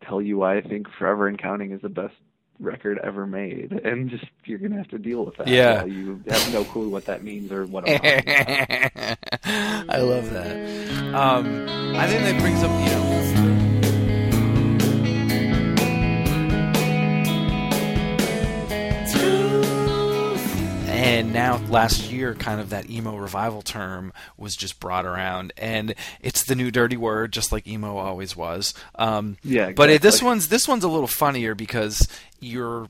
tell 0.07 0.21
you 0.21 0.37
why 0.37 0.57
I 0.57 0.61
think 0.61 0.87
Forever 0.97 1.27
and 1.27 1.41
Counting 1.41 1.71
is 1.71 1.81
the 1.81 1.89
best 1.89 2.13
record 2.59 2.99
ever 3.03 3.27
made 3.27 3.71
and 3.73 4.09
just 4.09 4.23
you're 4.45 4.57
gonna 4.59 4.77
have 4.77 4.87
to 4.87 4.97
deal 4.97 5.25
with 5.25 5.35
that 5.37 5.47
Yeah. 5.47 5.83
you 5.85 6.21
have 6.29 6.53
no 6.53 6.63
clue 6.63 6.89
what 6.89 7.05
that 7.05 7.23
means 7.23 7.51
or 7.51 7.65
what. 7.65 7.83
I 7.87 9.17
love 9.99 10.29
that. 10.31 10.55
Um, 11.13 11.65
I 11.95 12.07
think 12.07 12.23
that 12.23 12.39
brings 12.39 12.63
up, 12.63 12.71
you 12.71 12.95
know, 12.95 13.54
and 21.25 21.33
now 21.33 21.57
last 21.69 22.11
year 22.11 22.35
kind 22.35 22.61
of 22.61 22.69
that 22.69 22.87
emo 22.87 23.15
revival 23.15 23.63
term 23.63 24.13
was 24.37 24.55
just 24.55 24.79
brought 24.79 25.07
around 25.07 25.51
and 25.57 25.95
it's 26.21 26.43
the 26.45 26.53
new 26.53 26.69
dirty 26.69 26.97
word 26.97 27.33
just 27.33 27.51
like 27.51 27.67
emo 27.67 27.97
always 27.97 28.35
was 28.35 28.75
um, 28.95 29.37
Yeah, 29.43 29.71
but 29.71 29.89
it, 29.89 30.01
this 30.03 30.21
one's 30.21 30.49
this 30.49 30.67
one's 30.67 30.83
a 30.83 30.87
little 30.87 31.07
funnier 31.07 31.55
because 31.55 32.07
you're 32.39 32.89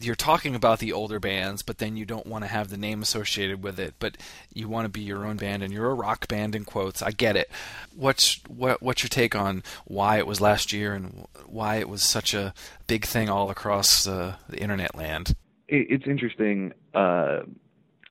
you're 0.00 0.14
talking 0.14 0.54
about 0.54 0.80
the 0.80 0.92
older 0.92 1.20
bands, 1.20 1.62
but 1.62 1.78
then 1.78 1.96
you 1.96 2.04
don't 2.04 2.26
want 2.26 2.42
to 2.44 2.48
have 2.48 2.68
the 2.68 2.76
name 2.76 3.00
associated 3.00 3.62
with 3.62 3.78
it, 3.78 3.94
but 3.98 4.16
you 4.52 4.68
want 4.68 4.84
to 4.84 4.88
be 4.88 5.00
your 5.00 5.24
own 5.24 5.36
band 5.36 5.62
and 5.62 5.72
you're 5.72 5.90
a 5.90 5.94
rock 5.94 6.28
band 6.28 6.54
in 6.54 6.64
quotes. 6.64 7.00
I 7.00 7.12
get 7.12 7.36
it. 7.36 7.50
What's 7.94 8.40
what 8.46 8.82
what's 8.82 9.02
your 9.02 9.08
take 9.08 9.34
on 9.34 9.62
why 9.84 10.18
it 10.18 10.26
was 10.26 10.40
last 10.40 10.72
year 10.72 10.94
and 10.94 11.26
why 11.46 11.76
it 11.76 11.88
was 11.88 12.02
such 12.02 12.34
a 12.34 12.54
big 12.86 13.04
thing 13.04 13.28
all 13.28 13.50
across 13.50 14.06
uh, 14.06 14.36
the 14.48 14.58
internet 14.58 14.94
land? 14.94 15.34
it, 15.68 15.86
it's 15.90 16.06
interesting 16.06 16.72
uh 16.94 17.40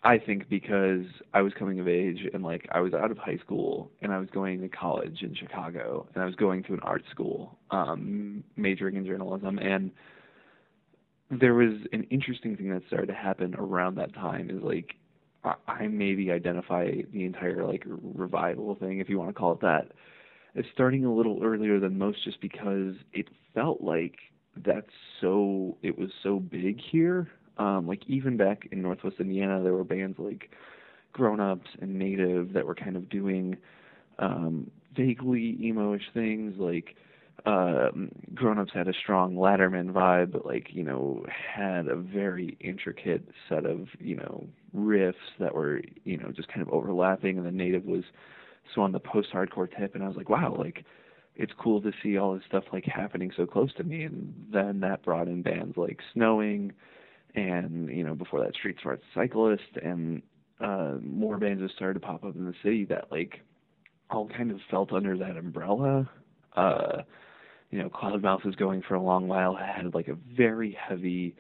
i 0.04 0.18
think 0.18 0.48
because 0.50 1.06
i 1.34 1.42
was 1.42 1.54
coming 1.58 1.80
of 1.80 1.88
age 1.88 2.20
and 2.34 2.44
like 2.44 2.68
i 2.72 2.80
was 2.80 2.94
out 2.94 3.12
of 3.12 3.18
high 3.18 3.38
school 3.38 3.92
and 4.02 4.12
i 4.12 4.18
was 4.18 4.30
going 4.30 4.62
to 4.62 4.68
college 4.70 5.22
in 5.22 5.34
chicago 5.36 6.08
and 6.14 6.24
i 6.24 6.26
was 6.26 6.36
going 6.36 6.64
to 6.64 6.74
an 6.74 6.80
art 6.82 7.04
school 7.12 7.58
um 7.72 8.44
majoring 8.56 8.96
in 8.96 9.06
journalism 9.06 9.58
and 9.60 9.92
there 11.32 11.54
was 11.54 11.74
an 11.94 12.04
interesting 12.12 12.56
thing 12.56 12.70
that 12.70 12.84
started 12.88 13.08
to 13.08 13.14
happen 13.14 13.56
around 13.58 13.96
that 13.96 14.14
time 14.14 14.50
is 14.50 14.62
like 14.62 14.96
I, 15.44 15.56
I 15.68 15.88
maybe 15.88 16.32
identify 16.32 16.92
the 17.12 17.26
entire 17.26 17.66
like 17.66 17.84
revival 17.86 18.76
thing 18.76 19.00
if 19.00 19.10
you 19.10 19.18
want 19.18 19.30
to 19.30 19.34
call 19.34 19.54
it 19.54 19.62
that 19.62 19.92
it's 20.56 20.68
starting 20.74 21.06
a 21.06 21.14
little 21.14 21.40
earlier 21.44 21.80
than 21.80 21.98
most 21.98 22.24
just 22.24 22.40
because 22.42 22.94
it 23.12 23.28
felt 23.54 23.82
like 23.82 24.16
that's 24.66 24.92
so 25.20 25.78
it 25.82 25.98
was 25.98 26.10
so 26.22 26.40
big 26.40 26.80
here. 26.80 27.28
Um, 27.58 27.88
like 27.88 28.02
even 28.08 28.38
back 28.38 28.68
in 28.72 28.82
Northwest 28.82 29.18
Indiana, 29.20 29.62
there 29.62 29.74
were 29.74 29.84
bands 29.84 30.18
like 30.20 30.50
Grown 31.12 31.40
Ups 31.40 31.70
and 31.82 31.98
Native 31.98 32.54
that 32.54 32.66
were 32.66 32.76
kind 32.76 32.96
of 32.96 33.10
doing 33.10 33.58
um, 34.20 34.70
vaguely 34.96 35.58
emo-ish 35.62 36.10
things. 36.14 36.56
Like 36.58 36.96
um, 37.46 38.10
Grown 38.34 38.58
Ups 38.58 38.72
had 38.74 38.88
a 38.88 38.94
strong 38.94 39.36
Latterman 39.36 39.92
vibe, 39.92 40.32
but 40.32 40.46
like 40.46 40.68
you 40.72 40.84
know 40.84 41.26
had 41.30 41.88
a 41.88 41.96
very 41.96 42.58
intricate 42.60 43.28
set 43.48 43.66
of 43.66 43.88
you 44.00 44.16
know 44.16 44.48
riffs 44.76 45.14
that 45.40 45.54
were 45.54 45.82
you 46.04 46.18
know 46.18 46.32
just 46.32 46.48
kind 46.48 46.62
of 46.62 46.70
overlapping, 46.70 47.38
and 47.38 47.46
the 47.46 47.52
Native 47.52 47.86
was 47.86 48.04
so 48.74 48.82
on 48.82 48.94
the 48.94 49.00
post-hardcore 49.00 49.70
tip, 49.78 49.94
and 49.94 50.04
I 50.04 50.08
was 50.08 50.16
like, 50.16 50.30
wow, 50.30 50.56
like 50.58 50.86
it's 51.36 51.52
cool 51.58 51.82
to 51.82 51.92
see 52.02 52.18
all 52.18 52.34
this 52.34 52.44
stuff 52.48 52.64
like 52.72 52.86
happening 52.86 53.32
so 53.36 53.46
close 53.46 53.74
to 53.74 53.84
me 53.84 54.04
and 54.04 54.34
then 54.52 54.80
that 54.82 55.04
brought 55.04 55.28
in 55.28 55.42
bands 55.42 55.76
like 55.78 56.00
snowing 56.14 56.72
and 57.36 57.90
you 57.90 58.04
know 58.04 58.14
before 58.16 58.44
that 58.44 58.54
street 58.54 58.78
smart 58.82 59.02
cyclist 59.14 59.64
and 59.84 60.22
uh 60.60 60.94
more 61.02 61.38
bands 61.38 61.62
have 61.62 61.72
started 61.72 61.96
to 61.96 62.00
pop 62.00 62.24
up 62.24 62.36
in 62.36 62.46
the 62.46 62.54
city 62.64 62.86
that 62.86 63.12
like 63.12 63.42
all 64.10 64.28
kind 64.30 64.52
of 64.52 64.60
felt 64.70 64.92
under 64.92 65.18
that 65.18 65.38
umbrella. 65.38 66.10
Uh 66.56 67.02
you 67.72 67.80
know 67.80 67.90
cloudmouth 67.90 68.46
was 68.46 68.56
going 68.56 68.84
for 68.88 68.96
a 68.96 69.02
long 69.02 69.28
while 69.28 69.56
had 69.56 69.94
like 69.96 70.08
a 70.08 70.18
very 70.36 70.78
heavy 70.80 71.36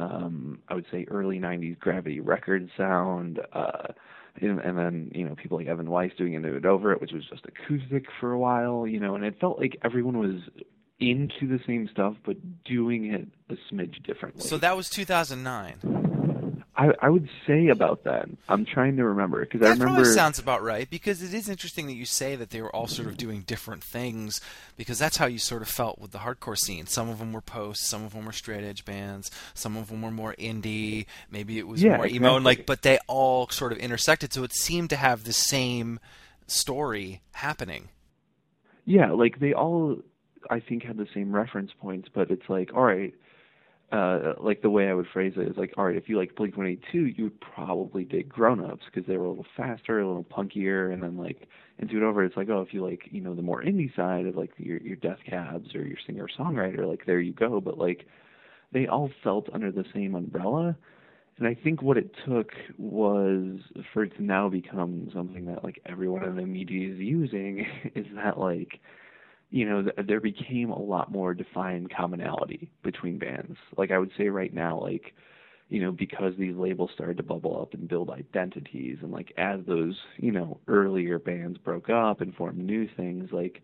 um 0.00 0.58
i 0.68 0.74
would 0.74 0.86
say 0.90 1.06
early 1.08 1.38
90s 1.38 1.78
gravity 1.78 2.18
record 2.18 2.68
sound 2.76 3.40
uh 3.52 3.92
and, 4.40 4.60
and 4.60 4.78
then 4.78 5.10
you 5.14 5.24
know 5.24 5.34
people 5.34 5.58
like 5.58 5.66
Evan 5.66 5.90
Weiss 5.90 6.12
doing 6.16 6.34
It 6.34 6.64
Over 6.64 6.92
It, 6.92 7.00
which 7.00 7.12
was 7.12 7.24
just 7.28 7.44
acoustic 7.46 8.06
for 8.20 8.32
a 8.32 8.38
while, 8.38 8.86
you 8.86 9.00
know, 9.00 9.14
and 9.14 9.24
it 9.24 9.38
felt 9.40 9.58
like 9.58 9.78
everyone 9.84 10.18
was 10.18 10.40
into 11.00 11.46
the 11.46 11.60
same 11.66 11.88
stuff 11.92 12.16
but 12.24 12.36
doing 12.64 13.12
it 13.12 13.26
a 13.50 13.56
smidge 13.72 14.02
differently. 14.04 14.42
So 14.42 14.58
that 14.58 14.76
was 14.76 14.90
2009. 14.90 16.64
I, 16.76 16.92
I 17.02 17.08
would 17.08 17.28
say 17.44 17.68
about 17.68 18.04
that. 18.04 18.28
I'm 18.48 18.64
trying 18.64 18.96
to 18.98 19.04
remember 19.04 19.40
because 19.44 19.62
I 19.62 19.70
remember. 19.70 19.86
probably 19.86 20.12
sounds 20.12 20.38
about 20.38 20.62
right 20.62 20.88
because 20.88 21.22
it 21.22 21.34
is 21.34 21.48
interesting 21.48 21.88
that 21.88 21.94
you 21.94 22.04
say 22.04 22.36
that 22.36 22.50
they 22.50 22.62
were 22.62 22.74
all 22.74 22.86
sort 22.86 23.08
of 23.08 23.16
doing 23.16 23.40
different 23.40 23.82
things 23.82 24.40
because 24.76 24.96
that's 24.96 25.16
how 25.16 25.26
you 25.26 25.38
sort 25.38 25.62
of 25.62 25.68
felt 25.68 25.98
with 25.98 26.12
the 26.12 26.18
hardcore 26.18 26.56
scene. 26.56 26.86
Some 26.86 27.08
of 27.08 27.18
them 27.18 27.32
were 27.32 27.40
post, 27.40 27.88
some 27.88 28.04
of 28.04 28.12
them 28.12 28.26
were 28.26 28.32
straight 28.32 28.62
edge 28.62 28.84
bands, 28.84 29.28
some 29.54 29.76
of 29.76 29.88
them 29.88 30.02
were 30.02 30.12
more 30.12 30.36
indie. 30.38 31.06
Maybe 31.32 31.58
it 31.58 31.66
was 31.66 31.82
Yeah, 31.82 31.96
more 31.96 32.06
emo, 32.06 32.36
and 32.36 32.44
like, 32.44 32.64
but 32.64 32.82
they 32.82 32.98
all 33.08 33.48
sort 33.48 33.72
of 33.72 33.78
intersected, 33.78 34.32
so 34.32 34.44
it 34.44 34.52
seemed 34.52 34.90
to 34.90 34.96
have 34.96 35.24
the 35.24 35.32
same 35.32 35.98
story 36.46 37.22
happening. 37.32 37.88
Yeah, 38.84 39.10
like 39.10 39.40
they 39.40 39.52
all, 39.52 39.98
I 40.50 40.60
think, 40.60 40.84
had 40.84 40.96
the 40.96 41.06
same 41.14 41.34
reference 41.34 41.70
points, 41.80 42.08
but 42.14 42.30
it's 42.30 42.48
like, 42.48 42.70
all 42.74 42.84
right, 42.84 43.14
uh, 43.90 44.34
like 44.38 44.60
the 44.60 44.70
way 44.70 44.88
I 44.88 44.94
would 44.94 45.06
phrase 45.12 45.32
it 45.36 45.48
is 45.48 45.56
like, 45.56 45.72
all 45.78 45.86
right, 45.86 45.96
if 45.96 46.08
you 46.08 46.18
like 46.18 46.36
Blink 46.36 46.56
182, 46.56 47.06
you 47.16 47.24
would 47.24 47.40
probably 47.40 48.04
dig 48.04 48.28
Grown 48.28 48.62
Ups 48.62 48.84
because 48.86 49.06
they 49.08 49.16
were 49.16 49.24
a 49.24 49.30
little 49.30 49.46
faster, 49.56 50.00
a 50.00 50.06
little 50.06 50.24
punkier, 50.24 50.92
and 50.92 51.02
then 51.02 51.16
like 51.16 51.48
into 51.78 51.96
it 51.96 52.02
over, 52.02 52.22
it's 52.24 52.36
like, 52.36 52.50
oh, 52.50 52.60
if 52.60 52.74
you 52.74 52.84
like, 52.84 53.08
you 53.10 53.20
know, 53.20 53.34
the 53.34 53.42
more 53.42 53.62
indie 53.62 53.94
side 53.96 54.26
of 54.26 54.36
like 54.36 54.50
your 54.58 54.78
your 54.78 54.96
Death 54.96 55.20
Cabs 55.28 55.74
or 55.74 55.82
your 55.82 55.96
singer 56.06 56.28
songwriter, 56.38 56.86
like 56.86 57.06
there 57.06 57.20
you 57.20 57.32
go. 57.32 57.60
But 57.60 57.78
like, 57.78 58.06
they 58.72 58.86
all 58.86 59.10
felt 59.24 59.48
under 59.54 59.72
the 59.72 59.84
same 59.94 60.14
umbrella. 60.14 60.76
And 61.38 61.46
I 61.46 61.54
think 61.54 61.80
what 61.80 61.96
it 61.96 62.10
took 62.26 62.50
was 62.76 63.60
for 63.94 64.02
it 64.02 64.16
to 64.16 64.22
now 64.22 64.48
become 64.48 65.08
something 65.14 65.46
that 65.46 65.62
like 65.64 65.80
everyone 65.86 66.24
in 66.24 66.36
the 66.36 66.42
media 66.42 66.92
is 66.92 66.98
using 66.98 67.64
is 67.94 68.06
that 68.16 68.38
like 68.38 68.80
you 69.50 69.68
know 69.68 69.82
th- 69.82 70.06
there 70.06 70.20
became 70.20 70.70
a 70.70 70.78
lot 70.80 71.10
more 71.10 71.34
defined 71.34 71.92
commonality 71.94 72.70
between 72.82 73.18
bands. 73.18 73.56
Like 73.76 73.90
I 73.90 73.98
would 73.98 74.12
say 74.16 74.28
right 74.28 74.52
now 74.52 74.80
like 74.80 75.14
you 75.68 75.80
know 75.80 75.92
because 75.92 76.34
these 76.38 76.56
labels 76.56 76.90
started 76.94 77.16
to 77.18 77.22
bubble 77.22 77.60
up 77.60 77.74
and 77.74 77.88
build 77.88 78.10
identities 78.10 78.98
and 79.02 79.12
like 79.12 79.32
as 79.36 79.60
those 79.66 79.96
you 80.16 80.32
know 80.32 80.58
earlier 80.68 81.18
bands 81.18 81.58
broke 81.58 81.90
up 81.90 82.20
and 82.20 82.34
formed 82.34 82.58
new 82.58 82.88
things 82.96 83.30
like 83.32 83.62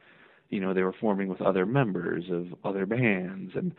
you 0.50 0.60
know 0.60 0.74
they 0.74 0.82
were 0.82 0.94
forming 1.00 1.28
with 1.28 1.40
other 1.42 1.66
members 1.66 2.24
of 2.30 2.46
other 2.64 2.86
bands 2.86 3.52
and 3.54 3.74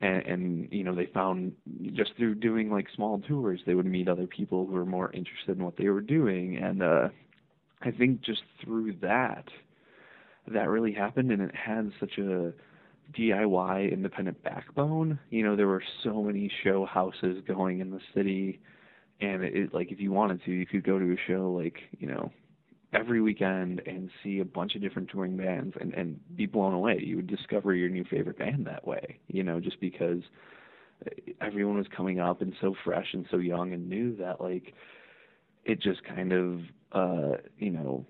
and, 0.00 0.22
and 0.26 0.68
you 0.72 0.84
know 0.84 0.94
they 0.94 1.06
found 1.06 1.52
just 1.92 2.12
through 2.16 2.34
doing 2.34 2.70
like 2.70 2.86
small 2.94 3.18
tours 3.20 3.60
they 3.66 3.74
would 3.74 3.86
meet 3.86 4.08
other 4.08 4.26
people 4.26 4.66
who 4.66 4.72
were 4.72 4.86
more 4.86 5.12
interested 5.12 5.56
in 5.56 5.64
what 5.64 5.76
they 5.76 5.88
were 5.88 6.00
doing 6.00 6.56
and 6.56 6.82
uh 6.82 7.08
i 7.82 7.90
think 7.90 8.20
just 8.20 8.42
through 8.62 8.92
that 9.00 9.44
that 10.52 10.68
really 10.68 10.92
happened 10.92 11.30
and 11.30 11.42
it 11.42 11.54
had 11.54 11.90
such 12.00 12.18
a 12.18 12.52
diy 13.16 13.92
independent 13.92 14.42
backbone 14.42 15.18
you 15.30 15.42
know 15.42 15.56
there 15.56 15.66
were 15.66 15.82
so 16.04 16.22
many 16.22 16.50
show 16.62 16.84
houses 16.84 17.42
going 17.46 17.80
in 17.80 17.90
the 17.90 18.00
city 18.14 18.60
and 19.20 19.42
it, 19.42 19.56
it 19.56 19.74
like 19.74 19.90
if 19.90 20.00
you 20.00 20.12
wanted 20.12 20.42
to 20.44 20.50
you 20.50 20.66
could 20.66 20.84
go 20.84 20.98
to 20.98 21.12
a 21.12 21.16
show 21.26 21.50
like 21.50 21.76
you 21.98 22.06
know 22.06 22.30
every 22.92 23.20
weekend 23.20 23.82
and 23.86 24.10
see 24.22 24.40
a 24.40 24.44
bunch 24.44 24.74
of 24.74 24.80
different 24.80 25.10
touring 25.10 25.36
bands 25.36 25.74
and 25.80 25.92
and 25.94 26.18
be 26.36 26.46
blown 26.46 26.72
away. 26.72 27.00
You 27.02 27.16
would 27.16 27.26
discover 27.26 27.74
your 27.74 27.88
new 27.88 28.04
favorite 28.04 28.38
band 28.38 28.66
that 28.66 28.86
way, 28.86 29.18
you 29.28 29.42
know, 29.42 29.60
just 29.60 29.80
because 29.80 30.22
everyone 31.40 31.76
was 31.76 31.86
coming 31.96 32.18
up 32.18 32.40
and 32.40 32.54
so 32.60 32.74
fresh 32.84 33.06
and 33.12 33.26
so 33.30 33.38
young 33.38 33.72
and 33.72 33.88
new 33.88 34.16
that 34.16 34.40
like 34.40 34.74
it 35.64 35.80
just 35.80 36.02
kind 36.04 36.32
of 36.32 36.60
uh 36.92 37.36
you 37.58 37.70
know 37.70 38.04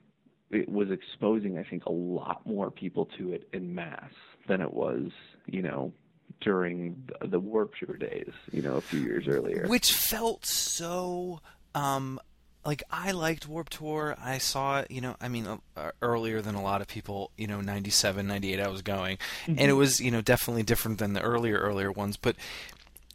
it 0.50 0.68
was 0.68 0.90
exposing 0.90 1.58
I 1.58 1.64
think 1.64 1.87
a 1.87 1.92
lot 1.92 2.46
more 2.46 2.70
people 2.70 3.06
to 3.18 3.32
it 3.32 3.48
in 3.52 3.74
mass 3.74 4.11
than 4.46 4.61
it 4.61 4.72
was, 4.72 5.11
you 5.46 5.62
know, 5.62 5.92
during 6.40 7.08
the, 7.20 7.28
the 7.28 7.40
Warped 7.40 7.78
Tour 7.78 7.96
days, 7.96 8.32
you 8.52 8.62
know, 8.62 8.76
a 8.76 8.80
few 8.80 9.00
years 9.00 9.26
earlier. 9.28 9.66
which 9.66 9.92
felt 9.92 10.46
so 10.46 11.40
um 11.74 12.20
like 12.64 12.82
I 12.90 13.12
liked 13.12 13.48
Warped 13.48 13.74
Tour. 13.74 14.16
I 14.22 14.38
saw 14.38 14.80
it, 14.80 14.90
you 14.90 15.00
know, 15.00 15.16
I 15.20 15.28
mean, 15.28 15.46
uh, 15.46 15.90
earlier 16.02 16.42
than 16.42 16.54
a 16.54 16.62
lot 16.62 16.82
of 16.82 16.88
people, 16.88 17.30
you 17.37 17.46
know, 17.46 17.62
97, 17.62 18.26
98 18.26 18.61
I 18.61 18.68
was 18.68 18.82
going. 18.82 19.16
And 19.46 19.58
it 19.61 19.72
was, 19.72 20.00
you 20.00 20.11
know, 20.11 20.20
definitely 20.20 20.64
different 20.64 20.98
than 20.98 21.14
the 21.14 21.22
earlier 21.22 21.56
earlier 21.56 21.90
ones, 21.90 22.16
but 22.18 22.37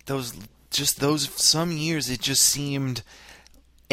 those 0.05 0.33
just 0.71 0.99
those 0.99 1.29
some 1.41 1.71
years 1.71 2.09
it 2.09 2.19
just 2.19 2.41
seemed 2.41 3.03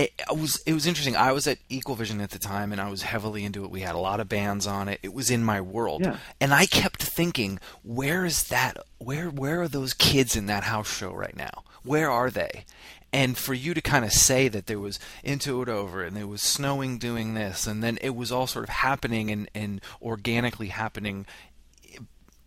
it, 0.04 0.12
it 0.30 0.36
was 0.38 0.62
it 0.66 0.74
was 0.74 0.86
interesting. 0.86 1.16
I 1.16 1.32
was 1.32 1.46
at 1.46 1.58
Equal 1.68 1.94
Vision 1.94 2.20
at 2.20 2.30
the 2.30 2.38
time, 2.38 2.72
and 2.72 2.80
I 2.80 2.90
was 2.90 3.02
heavily 3.02 3.44
into 3.44 3.64
it. 3.64 3.70
We 3.70 3.80
had 3.80 3.94
a 3.94 3.98
lot 3.98 4.20
of 4.20 4.28
bands 4.28 4.66
on 4.66 4.88
it. 4.88 5.00
It 5.02 5.12
was 5.14 5.30
in 5.30 5.44
my 5.44 5.60
world, 5.60 6.02
Yeah. 6.04 6.16
and 6.40 6.52
I 6.52 6.66
kept 6.66 7.02
thinking, 7.02 7.58
where 7.82 8.24
is 8.24 8.44
that? 8.48 8.76
Where 8.98 9.28
where 9.30 9.62
are 9.62 9.68
those 9.68 9.94
kids 9.94 10.36
in 10.36 10.46
that 10.46 10.64
house 10.64 10.92
show 10.94 11.12
right 11.12 11.36
now? 11.36 11.64
Where 11.82 12.10
are 12.10 12.30
they? 12.30 12.64
And 13.12 13.36
for 13.36 13.54
you 13.54 13.74
to 13.74 13.80
kind 13.80 14.04
of 14.04 14.12
say 14.12 14.46
that 14.48 14.66
there 14.66 14.78
was 14.78 15.00
Into 15.24 15.60
It 15.62 15.68
Over 15.68 16.04
and 16.04 16.16
there 16.16 16.28
was 16.28 16.42
Snowing 16.42 16.96
doing 16.98 17.34
this, 17.34 17.66
and 17.66 17.82
then 17.82 17.98
it 18.00 18.14
was 18.14 18.30
all 18.30 18.46
sort 18.46 18.62
of 18.64 18.68
happening 18.68 19.30
and, 19.30 19.50
and 19.54 19.80
organically 20.00 20.68
happening, 20.68 21.26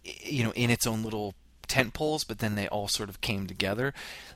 you 0.03 0.43
know, 0.43 0.51
in 0.53 0.69
its 0.69 0.87
own 0.87 1.03
little 1.03 1.33
tent 1.67 1.93
poles, 1.93 2.23
but 2.23 2.39
then 2.39 2.55
they 2.55 2.67
all 2.69 2.87
sort 2.87 3.09
of 3.09 3.19
came 3.21 3.45
together. 3.47 3.93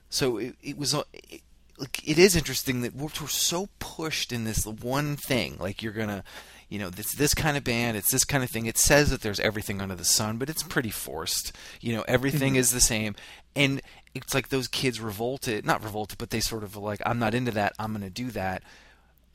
So 0.10 0.38
it, 0.38 0.56
it 0.62 0.78
was. 0.78 0.94
It, 1.14 1.42
like 1.78 2.08
it 2.08 2.18
is 2.18 2.36
interesting 2.36 2.82
that 2.82 2.96
we're, 2.96 3.10
we're 3.22 3.28
so 3.28 3.70
pushed 3.80 4.32
in 4.32 4.44
this 4.44 4.66
one 4.66 5.16
thing. 5.16 5.58
Like 5.60 5.84
you're 5.84 5.94
gonna, 5.94 6.24
you 6.70 6.80
know, 6.80 6.88
it's 6.88 7.16
this 7.16 7.34
kind 7.34 7.56
of 7.56 7.64
band, 7.64 7.98
it's 7.98 8.12
this 8.12 8.24
kind 8.24 8.44
of 8.44 8.50
thing. 8.50 8.66
It 8.66 8.78
says 8.78 9.10
that 9.10 9.22
there's 9.22 9.40
everything 9.40 9.82
under 9.82 9.96
the 9.96 10.06
sun, 10.06 10.38
but 10.38 10.50
it's 10.50 10.64
pretty 10.64 10.90
forced. 10.90 11.56
You 11.80 11.96
know, 11.96 12.04
everything 12.08 12.56
is 12.56 12.72
the 12.72 12.82
same, 12.82 13.16
and 13.56 13.82
it's 14.16 14.34
like 14.34 14.50
those 14.50 14.68
kids 14.68 15.00
revolted, 15.00 15.66
not 15.66 15.84
revolted, 15.84 16.18
but 16.18 16.32
they 16.32 16.40
sort 16.40 16.64
of 16.64 16.76
like, 16.76 17.02
I'm 17.06 17.20
not 17.20 17.36
into 17.36 17.52
that. 17.52 17.74
I'm 17.78 17.94
gonna 17.94 18.10
do 18.10 18.32
that. 18.32 18.64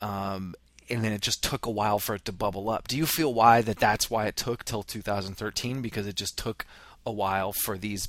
Um, 0.01 0.55
and 0.89 1.03
then 1.03 1.13
it 1.13 1.21
just 1.21 1.43
took 1.43 1.65
a 1.65 1.71
while 1.71 1.97
for 1.97 2.15
it 2.15 2.25
to 2.25 2.33
bubble 2.33 2.69
up. 2.69 2.89
Do 2.89 2.97
you 2.97 3.05
feel 3.05 3.33
why 3.33 3.61
that 3.61 3.79
that's 3.79 4.09
why 4.09 4.25
it 4.25 4.35
took 4.35 4.65
till 4.65 4.83
2013 4.83 5.81
because 5.81 6.07
it 6.07 6.15
just 6.15 6.37
took 6.37 6.65
a 7.05 7.11
while 7.11 7.53
for 7.53 7.77
these 7.77 8.07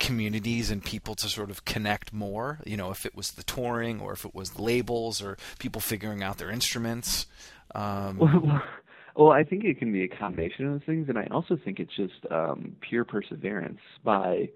communities 0.00 0.70
and 0.70 0.82
people 0.84 1.14
to 1.14 1.28
sort 1.28 1.50
of 1.50 1.64
connect 1.64 2.12
more. 2.12 2.58
You 2.66 2.76
know, 2.76 2.90
if 2.90 3.06
it 3.06 3.14
was 3.14 3.32
the 3.32 3.44
touring 3.44 4.00
or 4.00 4.12
if 4.12 4.24
it 4.24 4.34
was 4.34 4.58
labels 4.58 5.22
or 5.22 5.36
people 5.60 5.80
figuring 5.80 6.22
out 6.22 6.38
their 6.38 6.50
instruments. 6.50 7.26
Um, 7.74 8.18
Well, 8.18 8.62
well, 9.14 9.30
I 9.30 9.44
think 9.44 9.64
it 9.64 9.78
can 9.78 9.92
be 9.92 10.02
a 10.02 10.08
combination 10.08 10.66
of 10.66 10.72
those 10.72 10.86
things, 10.86 11.08
and 11.08 11.18
I 11.18 11.28
also 11.30 11.56
think 11.62 11.78
it's 11.78 11.94
just 11.94 12.26
um, 12.30 12.76
pure 12.80 13.04
perseverance 13.04 13.80
by 14.02 14.48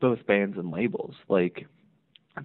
both 0.00 0.26
bands 0.26 0.58
and 0.58 0.70
labels. 0.70 1.14
Like, 1.28 1.66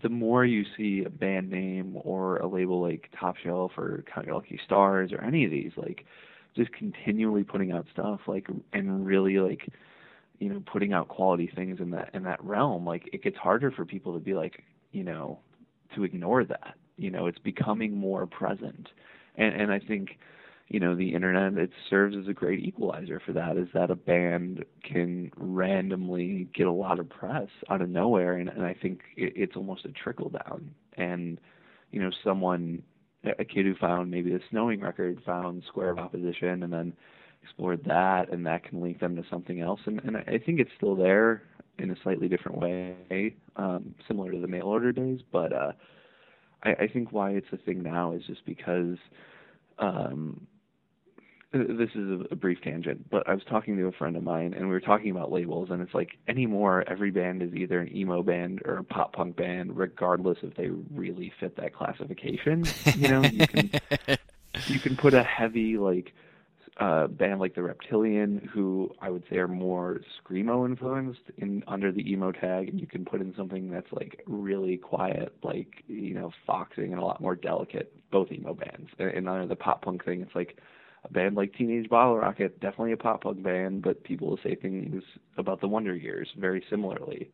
the 0.02 0.10
more 0.10 0.46
you 0.46 0.63
see 0.78 1.04
a 1.06 1.10
band 1.10 1.50
name 1.50 1.98
or 2.04 2.38
a 2.38 2.48
label 2.48 2.82
like 2.82 3.10
Top 3.20 3.36
Shelf 3.38 3.72
or 3.78 4.04
Count 4.13 4.28
Your 4.28 4.36
Lucky 4.36 4.60
Stars 4.63 5.12
or 5.12 5.22
any 5.22 5.46
of 5.46 5.52
these, 5.52 5.72
like, 5.76 6.06
just 6.56 6.72
continually 6.74 7.44
putting 7.44 7.72
out 7.72 7.86
stuff, 7.92 8.22
like, 8.28 8.48
and 8.72 9.06
really 9.06 9.39
like, 9.39 9.70
you 10.39 10.49
know, 10.49 10.63
putting 10.71 10.93
out 10.93 11.08
quality 11.08 11.52
things 11.54 11.80
in 11.80 11.91
that 11.91 12.10
in 12.13 12.23
that 12.23 12.43
realm, 12.43 12.86
like, 12.86 13.10
it 13.13 13.23
gets 13.23 13.38
harder 13.38 13.71
for 13.71 13.86
people 13.86 14.13
to 14.13 14.19
be 14.19 14.34
like, 14.34 14.63
you 14.91 15.04
know, 15.04 15.39
to 15.95 16.04
ignore 16.04 16.43
that. 16.45 16.75
You 16.97 17.12
know, 17.12 17.28
it's 17.28 17.39
becoming 17.39 17.95
more 17.95 18.25
present, 18.25 18.89
and 19.36 19.54
and 19.54 19.71
I 19.71 19.80
think 19.80 20.17
you 20.69 20.80
know 20.80 20.95
the 20.95 21.13
internet 21.13 21.54
it 21.58 21.71
serves 21.89 22.15
as 22.15 22.28
a 22.28 22.34
great 22.34 22.60
equalizer 22.60 23.19
for 23.25 23.34
that 23.34 23.58
is 23.58 23.67
that 23.73 23.91
a 23.91 23.95
band 23.95 24.63
can 24.84 25.32
randomly 25.36 26.47
get 26.54 26.67
a 26.67 26.71
lot 26.71 26.99
of 26.99 27.10
press 27.10 27.47
out 27.69 27.82
of 27.82 27.89
nowhere 27.89 28.34
and, 28.34 28.49
and 28.49 28.63
i 28.63 28.73
think 28.73 29.02
it, 29.17 29.34
it's 29.36 29.56
almost 29.56 29.86
a 29.86 29.89
trickle 29.89 30.30
down 30.30 30.69
and 30.93 31.39
you 31.91 31.99
know 31.99 32.12
someone 32.23 32.82
a 33.39 33.43
kid 33.43 33.65
who 33.65 33.75
found 33.75 34.10
maybe 34.10 34.30
the 34.30 34.39
snowing 34.49 34.80
record 34.80 35.19
found 35.25 35.63
square 35.67 35.89
of 35.89 35.97
opposition 35.97 36.63
and 36.63 36.71
then 36.71 36.93
explored 37.43 37.84
that 37.86 38.32
and 38.32 38.45
that 38.45 38.63
can 38.63 38.82
link 38.82 38.99
them 38.99 39.15
to 39.15 39.23
something 39.30 39.62
else 39.62 39.80
and, 39.86 40.02
and 40.04 40.17
i 40.17 40.38
think 40.38 40.60
it's 40.60 40.71
still 40.78 40.95
there 40.95 41.43
in 41.78 41.91
a 41.91 41.95
slightly 42.04 42.28
different 42.28 42.58
way 42.58 43.36
um 43.56 43.93
similar 44.08 44.32
to 44.32 44.39
the 44.39 44.47
mail 44.47 44.65
order 44.65 44.91
days 44.91 45.19
but 45.32 45.54
uh 45.54 45.71
i 46.63 46.71
i 46.71 46.88
think 46.88 47.12
why 47.12 47.32
it's 47.32 47.47
a 47.52 47.58
thing 47.58 47.82
now 47.82 48.12
is 48.13 48.23
just 48.25 48.45
because 48.45 48.97
um 49.80 50.47
this 51.52 51.89
is 51.95 52.21
a, 52.30 52.36
brief 52.36 52.62
tangent, 52.62 53.10
but 53.10 53.28
I 53.28 53.34
was 53.34 53.41
talking 53.49 53.75
to 53.78 53.88
a 53.88 53.91
friend 53.91 54.15
of 54.15 54.23
mine 54.23 54.54
and 54.54 54.65
we 54.65 54.71
were 54.71 54.80
talking 54.80 55.10
about 55.10 55.32
labels 55.32 55.69
and 55.71 55.82
it's 55.82 55.95
like 55.95 56.12
anymore 56.28 56.84
every 56.88 57.10
band 57.10 57.41
is 57.41 57.54
either 57.56 57.80
an 57.80 57.95
emo 57.95 58.21
band 58.21 58.62
or 58.65 58.78
a 58.78 58.84
pop 58.84 59.13
punk 59.13 59.36
band, 59.36 59.75
regardless 59.75 60.38
if 60.43 60.56
they 60.56 60.69
really 60.91 61.34
fit 61.39 61.56
that 61.58 61.73
classification. 61.73 62.65
You 62.95 63.08
know, 63.08 63.23
you 63.23 63.47
can 63.47 63.71
you 64.67 64.80
can 64.80 64.95
put 64.95 65.15
a 65.15 65.23
heavy 65.23 65.78
like 65.78 66.13
uh 66.80 67.08
band 67.08 67.39
like 67.39 67.56
the 67.56 67.63
Reptilian, 67.63 68.50
who 68.54 68.89
I 69.02 69.10
would 69.10 69.24
say 69.30 69.38
are 69.38 69.48
more 69.48 70.00
screamo 70.24 70.65
influenced 70.65 71.22
in 71.38 71.63
under 71.68 71.92
the 71.92 72.10
emo 72.10 72.32
tag, 72.32 72.70
and 72.70 72.80
you 72.80 72.88
can 72.88 73.06
put 73.06 73.22
in 73.22 73.34
something 73.36 73.70
that's 73.70 73.92
like 73.92 74.22
really 74.28 74.78
quiet, 74.78 75.36
like 75.44 75.84
you 75.88 76.13
know, 76.13 76.32
foxing 76.48 76.94
and 76.94 77.02
a 77.02 77.06
lot 77.06 77.22
more 77.22 77.36
delicate, 77.36 77.94
both 78.12 78.32
emo 78.32 78.54
bands. 78.54 78.89
And 78.98 79.28
under 79.28 79.48
the 79.48 79.56
pop 79.56 79.82
punk 79.84 80.06
thing, 80.06 80.22
it's 80.22 80.36
like 80.36 80.58
a 81.04 81.12
band 81.12 81.36
like 81.36 81.54
Teenage 81.54 81.89
Bottle 81.89 82.18
Rocket, 82.18 82.60
definitely 82.60 82.94
a 82.94 82.98
pop 82.98 83.24
punk 83.24 83.42
band, 83.44 83.82
but 83.82 84.04
people 84.04 84.30
will 84.30 84.39
say 84.44 84.56
things 84.56 85.04
about 85.38 85.62
the 85.62 85.68
Wonder 85.68 85.96
Years 85.96 86.28
very 86.38 86.63
similarly. 86.70 87.30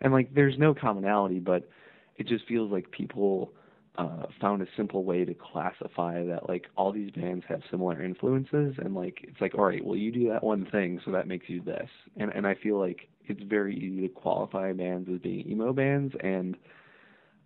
And 0.00 0.12
like 0.12 0.34
there's 0.34 0.58
no 0.58 0.74
commonality, 0.74 1.38
but 1.38 1.68
it 2.16 2.26
just 2.26 2.46
feels 2.46 2.70
like 2.70 2.90
people 2.90 3.52
uh 3.96 4.24
found 4.40 4.62
a 4.62 4.66
simple 4.76 5.04
way 5.04 5.24
to 5.24 5.34
classify 5.34 6.24
that 6.24 6.48
like 6.48 6.66
all 6.76 6.92
these 6.92 7.10
bands 7.10 7.44
have 7.48 7.60
similar 7.70 8.02
influences 8.02 8.74
and 8.78 8.94
like 8.94 9.18
it's 9.22 9.40
like 9.40 9.54
all 9.54 9.64
right 9.64 9.84
well 9.84 9.96
you 9.96 10.12
do 10.12 10.28
that 10.28 10.42
one 10.42 10.66
thing 10.70 11.00
so 11.04 11.10
that 11.10 11.26
makes 11.26 11.48
you 11.48 11.60
this 11.62 11.88
and 12.16 12.30
and 12.32 12.46
i 12.46 12.54
feel 12.54 12.78
like 12.78 13.08
it's 13.26 13.42
very 13.42 13.76
easy 13.76 14.02
to 14.02 14.08
qualify 14.08 14.72
bands 14.72 15.08
as 15.12 15.18
being 15.20 15.48
emo 15.48 15.72
bands 15.72 16.14
and 16.20 16.56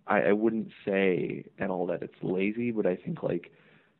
i 0.07 0.21
i 0.21 0.31
wouldn't 0.31 0.69
say 0.85 1.43
at 1.59 1.69
all 1.69 1.87
that 1.87 2.03
it's 2.03 2.13
lazy 2.21 2.71
but 2.71 2.85
i 2.85 2.95
think 2.95 3.23
like 3.23 3.51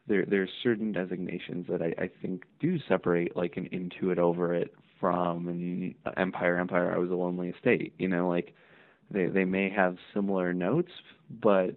there 0.07 0.25
there's 0.25 0.49
certain 0.63 0.91
designations 0.91 1.65
that 1.69 1.81
I, 1.81 2.03
I 2.03 2.09
think 2.21 2.43
do 2.59 2.77
separate 2.87 3.35
like 3.35 3.57
an 3.57 3.67
Into 3.71 4.11
It 4.11 4.19
Over 4.19 4.53
It 4.53 4.73
from 4.99 5.47
an 5.47 5.95
Empire 6.17 6.57
Empire 6.57 6.93
I 6.93 6.97
was 6.97 7.09
a 7.09 7.15
lonely 7.15 7.49
estate. 7.49 7.93
You 7.97 8.07
know, 8.07 8.29
like 8.29 8.53
they 9.09 9.27
they 9.27 9.45
may 9.45 9.69
have 9.69 9.97
similar 10.13 10.53
notes, 10.53 10.91
but 11.41 11.75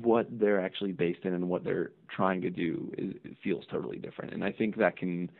what 0.00 0.26
they're 0.30 0.60
actually 0.60 0.92
based 0.92 1.24
in 1.24 1.34
and 1.34 1.48
what 1.48 1.64
they're 1.64 1.92
trying 2.14 2.40
to 2.42 2.50
do 2.50 2.90
is 2.96 3.14
feels 3.42 3.64
totally 3.70 3.98
different. 3.98 4.32
And 4.32 4.42
I 4.42 4.52
think 4.52 4.76
that 4.76 4.96
can 4.96 5.30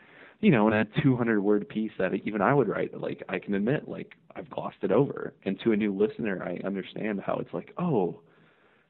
you 0.40 0.50
know, 0.50 0.66
in 0.66 0.74
a 0.74 0.84
200 1.04 1.40
word 1.40 1.68
piece 1.68 1.92
that 2.00 2.12
even 2.24 2.42
I 2.42 2.52
would 2.52 2.66
write, 2.66 3.00
like 3.00 3.22
I 3.28 3.38
can 3.38 3.54
admit, 3.54 3.88
like 3.88 4.14
I've 4.34 4.50
glossed 4.50 4.78
it 4.82 4.90
over. 4.90 5.34
And 5.44 5.56
to 5.60 5.70
a 5.70 5.76
new 5.76 5.96
listener, 5.96 6.42
I 6.42 6.66
understand 6.66 7.20
how 7.24 7.36
it's 7.36 7.54
like, 7.54 7.72
oh, 7.78 8.22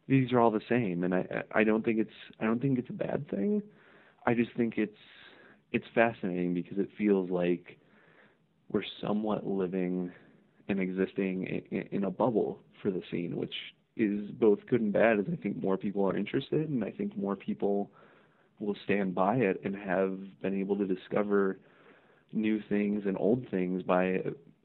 these 0.09 0.33
are 0.33 0.41
all 0.41 0.51
the 0.51 0.61
same 0.69 1.05
and 1.05 1.15
i 1.15 1.25
i 1.53 1.65
don't 1.65 1.85
think 1.85 1.99
it's 1.99 2.11
i 2.41 2.45
don't 2.45 2.61
think 2.61 2.79
it's 2.79 2.91
a 2.91 2.93
bad 2.93 3.29
thing 3.31 3.63
i 4.27 4.35
just 4.35 4.51
think 4.57 4.75
it's 4.77 4.99
it's 5.73 5.87
fascinating 5.95 6.53
because 6.53 6.79
it 6.79 6.89
feels 6.99 7.31
like 7.31 7.79
we're 8.71 8.83
somewhat 9.01 9.47
living 9.47 10.11
and 10.69 10.81
existing 10.81 11.65
in, 11.71 11.83
in 11.91 12.05
a 12.05 12.11
bubble 12.11 12.59
for 12.83 12.91
the 12.91 13.03
scene 13.11 13.37
which 13.37 13.55
is 13.97 14.31
both 14.33 14.59
good 14.69 14.81
and 14.81 14.93
bad 14.93 15.19
as 15.19 15.27
i 15.33 15.37
think 15.37 15.61
more 15.63 15.77
people 15.77 16.05
are 16.09 16.17
interested 16.17 16.69
and 16.69 16.85
i 16.85 16.91
think 16.91 17.17
more 17.17 17.37
people 17.37 17.91
will 18.59 18.77
stand 18.85 19.15
by 19.15 19.37
it 19.37 19.61
and 19.65 19.75
have 19.75 20.19
been 20.41 20.59
able 20.59 20.77
to 20.77 20.87
discover 20.87 21.59
new 22.33 22.61
things 22.69 23.03
and 23.07 23.17
old 23.19 23.47
things 23.51 23.83
by 23.83 24.19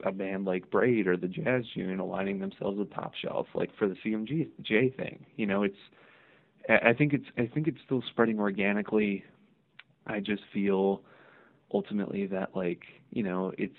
a 0.05 0.11
band 0.11 0.45
like 0.45 0.69
Braid 0.69 1.07
or 1.07 1.17
the 1.17 1.27
Jazz 1.27 1.63
June 1.73 1.99
aligning 1.99 2.39
themselves 2.39 2.77
with 2.77 2.93
Top 2.93 3.13
Shelf, 3.15 3.47
like 3.53 3.75
for 3.77 3.87
the 3.87 3.95
CMG 4.05 4.47
J 4.61 4.89
thing. 4.91 5.25
You 5.35 5.47
know, 5.47 5.63
it's 5.63 5.75
I 6.69 6.93
think 6.93 7.13
it's 7.13 7.25
I 7.37 7.49
think 7.53 7.67
it's 7.67 7.79
still 7.85 8.03
spreading 8.11 8.39
organically. 8.39 9.23
I 10.05 10.19
just 10.19 10.43
feel 10.53 11.01
ultimately 11.73 12.27
that 12.27 12.55
like 12.55 12.83
you 13.11 13.23
know 13.23 13.51
it's 13.57 13.73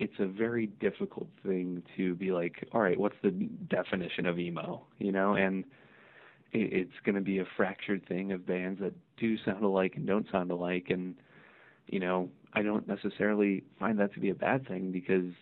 it's 0.00 0.18
a 0.18 0.26
very 0.26 0.66
difficult 0.66 1.28
thing 1.46 1.82
to 1.96 2.14
be 2.14 2.32
like 2.32 2.66
all 2.72 2.80
right 2.80 2.98
what's 2.98 3.16
the 3.22 3.30
definition 3.30 4.26
of 4.26 4.38
emo 4.38 4.82
you 4.98 5.12
know 5.12 5.34
and 5.34 5.64
it's 6.52 6.98
going 7.04 7.14
to 7.14 7.20
be 7.20 7.38
a 7.38 7.44
fractured 7.56 8.04
thing 8.08 8.32
of 8.32 8.44
bands 8.44 8.80
that 8.80 8.92
do 9.16 9.36
sound 9.44 9.62
alike 9.62 9.92
and 9.94 10.06
don't 10.06 10.26
sound 10.32 10.50
alike 10.50 10.86
and 10.88 11.14
you 11.86 12.00
know 12.00 12.28
I 12.52 12.62
don't 12.62 12.86
necessarily 12.88 13.62
find 13.78 13.98
that 14.00 14.12
to 14.14 14.20
be 14.20 14.30
a 14.30 14.34
bad 14.34 14.66
thing 14.66 14.90
because 14.90 15.32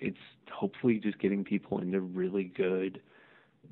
it's 0.00 0.18
hopefully 0.52 0.98
just 0.98 1.18
getting 1.18 1.44
people 1.44 1.78
into 1.80 2.00
really 2.00 2.44
good 2.44 3.00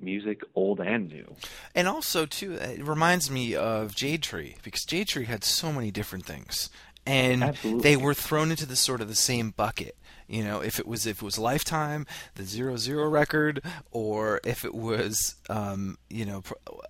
music, 0.00 0.42
old 0.54 0.80
and 0.80 1.09
new. 1.09 1.35
And 1.74 1.88
also, 1.88 2.26
too, 2.26 2.54
it 2.54 2.87
reminds 2.87 3.30
me 3.30 3.54
of 3.54 3.94
Jade 3.94 4.22
Tree 4.22 4.56
because 4.62 4.85
Jade 4.85 5.09
Tree 5.09 5.24
had 5.24 5.44
so 5.44 5.72
many 5.72 5.90
different 5.90 6.24
things, 6.24 6.70
and 7.04 7.42
Absolutely. 7.44 7.82
they 7.82 7.96
were 7.96 8.14
thrown 8.14 8.50
into 8.50 8.66
the 8.66 8.76
sort 8.76 9.00
of 9.00 9.09
the 9.09 9.14
same 9.14 9.50
bucket. 9.50 9.96
You 10.28 10.42
know, 10.42 10.60
if 10.60 10.78
it 10.80 10.86
was 10.86 11.06
if 11.06 11.18
it 11.18 11.22
was 11.24 11.38
Lifetime, 11.38 12.06
the 12.34 12.44
Zero 12.44 12.76
Zero 12.76 13.08
record, 13.08 13.62
or 13.92 14.40
if 14.44 14.64
it 14.64 14.74
was, 14.74 15.36
um, 15.48 15.98
you 16.10 16.24
know, 16.24 16.42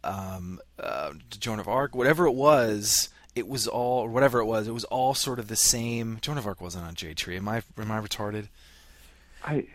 um, 0.05 0.59
uh, 0.79 1.13
Joan 1.31 1.59
of 1.61 1.69
Arc, 1.69 1.95
whatever 1.95 2.27
it 2.27 2.33
was, 2.33 3.11
it 3.35 3.47
was 3.47 3.67
all 3.67 4.01
or 4.01 4.09
whatever 4.09 4.39
it 4.41 4.47
was. 4.47 4.67
It 4.67 4.73
was 4.75 4.85
all 4.85 5.13
sort 5.15 5.39
of 5.39 5.49
the 5.49 5.57
same. 5.57 6.19
Joan 6.23 6.39
of 6.39 6.47
Arc 6.47 6.61
wasn't 6.63 6.85
on 6.87 6.95
Jade 6.95 7.19
Tree. 7.19 7.37
Am 7.37 7.47
I 7.49 7.63
am 7.79 7.91
I 7.93 8.01
retarded? 8.01 8.49
I 9.45 9.67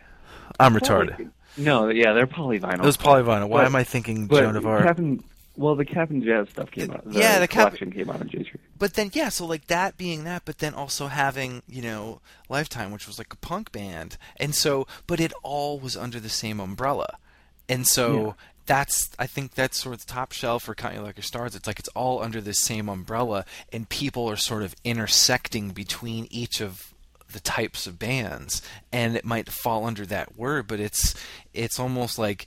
I'm 0.59 0.73
retarded. 0.73 1.29
No, 1.57 1.89
yeah, 1.89 2.13
they're 2.13 2.25
polyvinyl. 2.27 2.75
It 2.79 2.81
was 2.81 2.97
polyvinyl. 2.97 3.47
Why 3.49 3.59
But- 3.59 3.65
am 3.67 3.75
I 3.75 3.83
thinking 3.83 4.27
Joan 4.27 4.55
of 4.55 4.65
Arc? 4.65 4.83
Captain, 4.85 5.23
well, 5.55 5.75
the 5.75 5.85
Captain 5.85 6.23
Jazz 6.23 6.49
stuff 6.49 6.71
came 6.71 6.91
out. 6.91 7.03
The 7.05 7.19
Yeah, 7.19 7.39
the 7.39 7.47
Cap- 7.47 7.67
collection 7.67 7.91
came 7.91 8.09
out 8.09 8.21
in 8.21 8.29
Jade 8.29 8.47
Tree. 8.47 8.59
But 8.77 8.93
then 8.93 9.11
yeah, 9.13 9.29
so 9.29 9.45
like 9.45 9.67
that 9.67 9.97
being 9.97 10.23
that, 10.23 10.43
but 10.45 10.59
then 10.59 10.73
also 10.73 11.07
having 11.07 11.61
you 11.67 11.81
know 11.81 12.21
Lifetime, 12.49 12.91
which 12.91 13.07
was 13.07 13.17
like 13.17 13.33
a 13.33 13.37
punk 13.37 13.71
band, 13.71 14.17
and 14.37 14.55
so 14.55 14.87
but 15.07 15.19
it 15.19 15.33
all 15.43 15.79
was 15.79 15.97
under 15.97 16.19
the 16.19 16.29
same 16.29 16.59
umbrella, 16.59 17.17
and 17.69 17.87
so. 17.87 18.25
Yeah. 18.25 18.33
That's 18.67 19.09
I 19.17 19.25
think 19.25 19.55
that's 19.55 19.81
sort 19.81 19.95
of 19.95 20.05
the 20.05 20.13
top 20.13 20.31
shelf 20.31 20.63
for 20.63 20.75
Count 20.75 20.93
Your 20.93 21.03
Lucky 21.03 21.23
Stars. 21.23 21.55
It's 21.55 21.65
like 21.65 21.79
it's 21.79 21.89
all 21.89 22.21
under 22.21 22.39
the 22.39 22.53
same 22.53 22.87
umbrella, 22.89 23.43
and 23.73 23.89
people 23.89 24.29
are 24.29 24.37
sort 24.37 24.61
of 24.61 24.75
intersecting 24.83 25.71
between 25.71 26.27
each 26.29 26.61
of 26.61 26.93
the 27.33 27.39
types 27.39 27.87
of 27.87 27.97
bands, 27.97 28.61
and 28.91 29.17
it 29.17 29.25
might 29.25 29.49
fall 29.49 29.85
under 29.85 30.05
that 30.05 30.37
word, 30.37 30.67
but 30.67 30.79
it's 30.79 31.15
it's 31.53 31.79
almost 31.79 32.19
like 32.19 32.45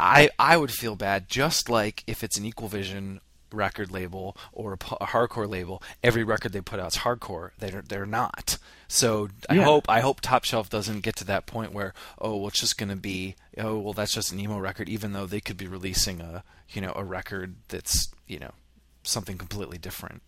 I 0.00 0.30
I 0.38 0.56
would 0.56 0.70
feel 0.70 0.96
bad 0.96 1.28
just 1.28 1.68
like 1.68 2.04
if 2.06 2.22
it's 2.24 2.36
an 2.38 2.44
Equal 2.44 2.68
Vision 2.68 3.20
record 3.50 3.90
label 3.90 4.36
or 4.52 4.72
a, 4.74 4.94
a 5.00 5.06
hardcore 5.06 5.48
label, 5.48 5.82
every 6.02 6.22
record 6.22 6.52
they 6.52 6.60
put 6.60 6.78
out 6.78 6.94
is 6.94 7.00
hardcore. 7.00 7.50
They're 7.58 7.82
they're 7.82 8.06
not. 8.06 8.58
So 8.88 9.28
I 9.48 9.54
Yeah. 9.54 9.64
hope 9.64 9.86
I 9.88 10.00
hope 10.00 10.20
Top 10.20 10.44
Shelf 10.44 10.68
doesn't 10.70 11.00
get 11.00 11.16
to 11.16 11.24
that 11.24 11.46
point 11.46 11.72
where 11.72 11.94
oh 12.20 12.36
well 12.36 12.48
it's 12.48 12.60
just 12.60 12.78
going 12.78 12.90
to 12.90 12.96
be 12.96 13.36
oh 13.56 13.78
well 13.78 13.92
that's 13.92 14.12
just 14.14 14.32
an 14.32 14.40
emo 14.40 14.58
record, 14.58 14.88
even 14.88 15.12
though 15.12 15.26
they 15.26 15.40
could 15.40 15.56
be 15.56 15.66
releasing 15.66 16.20
a 16.20 16.44
you 16.70 16.80
know 16.80 16.92
a 16.94 17.04
record 17.04 17.56
that's 17.68 18.08
you 18.26 18.38
know 18.38 18.50
something 19.02 19.38
completely 19.38 19.78
different. 19.78 20.22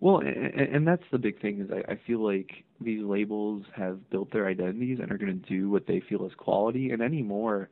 Well, 0.00 0.18
and, 0.18 0.54
and 0.54 0.86
that's 0.86 1.02
the 1.10 1.18
big 1.18 1.40
thing 1.40 1.60
is 1.60 1.70
I, 1.72 1.92
I 1.92 1.96
feel 2.06 2.24
like 2.24 2.62
these 2.80 3.02
labels 3.02 3.64
have 3.74 4.08
built 4.10 4.32
their 4.32 4.46
identities 4.46 5.00
and 5.00 5.10
are 5.10 5.18
going 5.18 5.40
to 5.42 5.48
do 5.48 5.68
what 5.70 5.88
they 5.88 5.98
feel 5.98 6.24
is 6.24 6.32
quality. 6.36 6.90
And 6.92 7.02
anymore, 7.02 7.68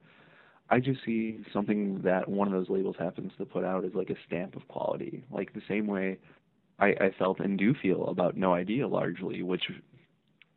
I 0.69 0.81
just 0.81 1.05
see 1.05 1.41
something 1.53 2.03
that 2.03 2.29
one 2.29 2.49
of 2.49 2.55
those 2.55 2.69
labels 2.69 2.97
happens 2.99 3.33
to 3.39 3.45
put 3.45 3.65
out 3.65 3.85
as 3.85 3.95
like 3.95 4.11
a 4.11 4.17
stamp 4.27 4.57
of 4.57 4.67
quality, 4.69 5.25
like 5.31 5.53
the 5.53 5.63
same 5.69 5.87
way 5.87 6.19
I, 6.79 6.89
I 6.89 7.11
felt 7.19 7.41
and 7.41 7.59
do 7.59 7.75
feel 7.75 8.07
about 8.09 8.37
No 8.37 8.55
Idea 8.55 8.89
largely, 8.89 9.43
which 9.43 9.65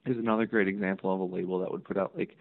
is 0.06 0.17
another 0.17 0.45
great 0.45 0.67
example 0.67 1.13
of 1.13 1.19
a 1.19 1.36
label 1.36 1.60
that 1.60 1.72
would 1.72 1.84
put 1.84 1.98
out 1.98 2.17
like 2.17 2.38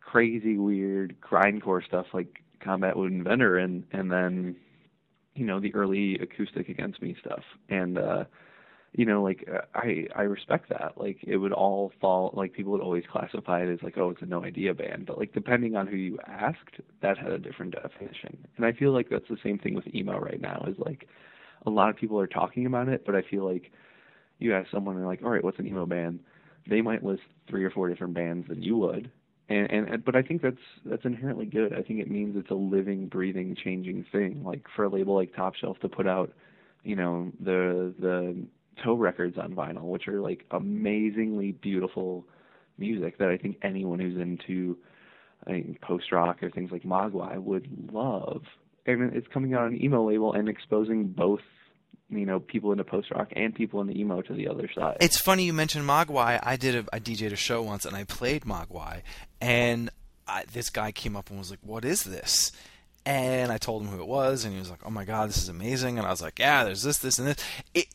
crazy, 0.00 0.56
weird 0.56 1.16
grindcore 1.20 1.84
stuff 1.84 2.06
like 2.12 2.42
Combat 2.60 2.96
Wounded 2.96 3.24
Veteran 3.24 3.84
and 3.92 4.00
and 4.00 4.12
then 4.12 4.56
you 5.34 5.44
know 5.46 5.60
the 5.60 5.74
early 5.74 6.18
acoustic 6.18 6.68
against 6.68 7.02
me 7.02 7.16
stuff. 7.20 7.42
And 7.68 7.98
uh 7.98 8.24
you 8.92 9.06
know 9.06 9.22
like 9.22 9.48
uh, 9.52 9.60
i 9.74 10.06
i 10.16 10.22
respect 10.22 10.68
that 10.68 10.92
like 10.96 11.18
it 11.22 11.36
would 11.36 11.52
all 11.52 11.92
fall 12.00 12.32
like 12.36 12.52
people 12.52 12.72
would 12.72 12.80
always 12.80 13.04
classify 13.10 13.62
it 13.62 13.72
as 13.72 13.82
like 13.82 13.96
oh 13.96 14.10
it's 14.10 14.22
a 14.22 14.26
no 14.26 14.44
idea 14.44 14.74
band 14.74 15.06
but 15.06 15.18
like 15.18 15.32
depending 15.32 15.76
on 15.76 15.86
who 15.86 15.96
you 15.96 16.18
asked 16.26 16.80
that 17.00 17.16
had 17.16 17.32
a 17.32 17.38
different 17.38 17.72
definition 17.72 18.36
and 18.56 18.66
i 18.66 18.72
feel 18.72 18.92
like 18.92 19.08
that's 19.08 19.28
the 19.28 19.38
same 19.42 19.58
thing 19.58 19.74
with 19.74 19.86
emo 19.94 20.18
right 20.18 20.40
now 20.40 20.64
is 20.68 20.78
like 20.78 21.08
a 21.66 21.70
lot 21.70 21.90
of 21.90 21.96
people 21.96 22.18
are 22.18 22.26
talking 22.26 22.66
about 22.66 22.88
it, 22.88 23.04
but 23.06 23.14
I 23.14 23.22
feel 23.22 23.50
like 23.50 23.70
you 24.38 24.54
ask 24.54 24.70
someone 24.70 24.96
and 24.96 25.06
like, 25.06 25.22
all 25.22 25.30
right, 25.30 25.44
what's 25.44 25.58
an 25.58 25.66
emo 25.66 25.86
band? 25.86 26.20
They 26.68 26.80
might 26.80 27.04
list 27.04 27.22
three 27.48 27.64
or 27.64 27.70
four 27.70 27.88
different 27.88 28.14
bands 28.14 28.48
than 28.48 28.62
you 28.62 28.76
would, 28.78 29.10
and, 29.48 29.70
and 29.70 29.88
and 29.88 30.04
but 30.04 30.14
I 30.14 30.22
think 30.22 30.42
that's 30.42 30.56
that's 30.84 31.04
inherently 31.04 31.46
good. 31.46 31.72
I 31.72 31.82
think 31.82 31.98
it 32.00 32.10
means 32.10 32.36
it's 32.36 32.50
a 32.50 32.54
living, 32.54 33.08
breathing, 33.08 33.56
changing 33.64 34.06
thing. 34.12 34.42
Like 34.44 34.62
for 34.76 34.84
a 34.84 34.88
label 34.88 35.16
like 35.16 35.34
Top 35.34 35.56
Shelf 35.56 35.78
to 35.80 35.88
put 35.88 36.06
out, 36.06 36.32
you 36.84 36.94
know, 36.94 37.32
the 37.40 37.92
the 37.98 38.36
toe 38.82 38.94
records 38.94 39.38
on 39.38 39.54
vinyl, 39.54 39.82
which 39.82 40.08
are 40.08 40.20
like 40.20 40.44
amazingly 40.50 41.52
beautiful 41.52 42.24
music 42.78 43.18
that 43.18 43.28
I 43.28 43.36
think 43.36 43.58
anyone 43.62 43.98
who's 43.98 44.20
into 44.20 44.76
I 45.46 45.52
mean, 45.52 45.78
post 45.82 46.12
rock 46.12 46.42
or 46.42 46.50
things 46.50 46.70
like 46.70 46.82
Mogwai 46.82 47.38
would 47.38 47.92
love. 47.92 48.42
And 48.86 49.14
it's 49.14 49.26
coming 49.28 49.54
out 49.54 49.62
on 49.62 49.74
an 49.74 49.82
emo 49.82 50.08
label 50.08 50.32
and 50.32 50.48
exposing 50.48 51.08
both 51.08 51.40
you 52.10 52.26
know 52.26 52.40
people 52.40 52.72
into 52.72 52.84
post 52.84 53.10
rock 53.10 53.28
and 53.34 53.54
people 53.54 53.80
into 53.80 53.96
emo 53.96 54.22
to 54.22 54.34
the 54.34 54.48
other 54.48 54.68
side. 54.74 54.98
It's 55.00 55.18
funny 55.18 55.44
you 55.44 55.52
mentioned 55.52 55.88
Mogwai. 55.88 56.40
I 56.42 56.56
did 56.56 56.74
a 56.74 56.84
I 56.92 57.00
DJed 57.00 57.32
a 57.32 57.36
show 57.36 57.62
once 57.62 57.84
and 57.84 57.96
I 57.96 58.04
played 58.04 58.42
Mogwai, 58.42 59.02
and 59.40 59.90
I, 60.26 60.44
this 60.52 60.70
guy 60.70 60.92
came 60.92 61.16
up 61.16 61.30
and 61.30 61.38
was 61.38 61.50
like, 61.50 61.60
"What 61.62 61.84
is 61.84 62.04
this?" 62.04 62.52
And 63.04 63.50
I 63.50 63.58
told 63.58 63.82
him 63.82 63.88
who 63.88 64.00
it 64.00 64.06
was, 64.06 64.44
and 64.44 64.52
he 64.52 64.60
was 64.60 64.70
like, 64.70 64.86
"Oh 64.86 64.90
my 64.90 65.04
god, 65.04 65.28
this 65.28 65.42
is 65.42 65.48
amazing!" 65.48 65.98
And 65.98 66.06
I 66.06 66.10
was 66.10 66.22
like, 66.22 66.38
"Yeah, 66.38 66.62
there's 66.62 66.84
this, 66.84 66.98
this, 66.98 67.18
and 67.18 67.26
this." 67.26 67.36
It, 67.74 67.86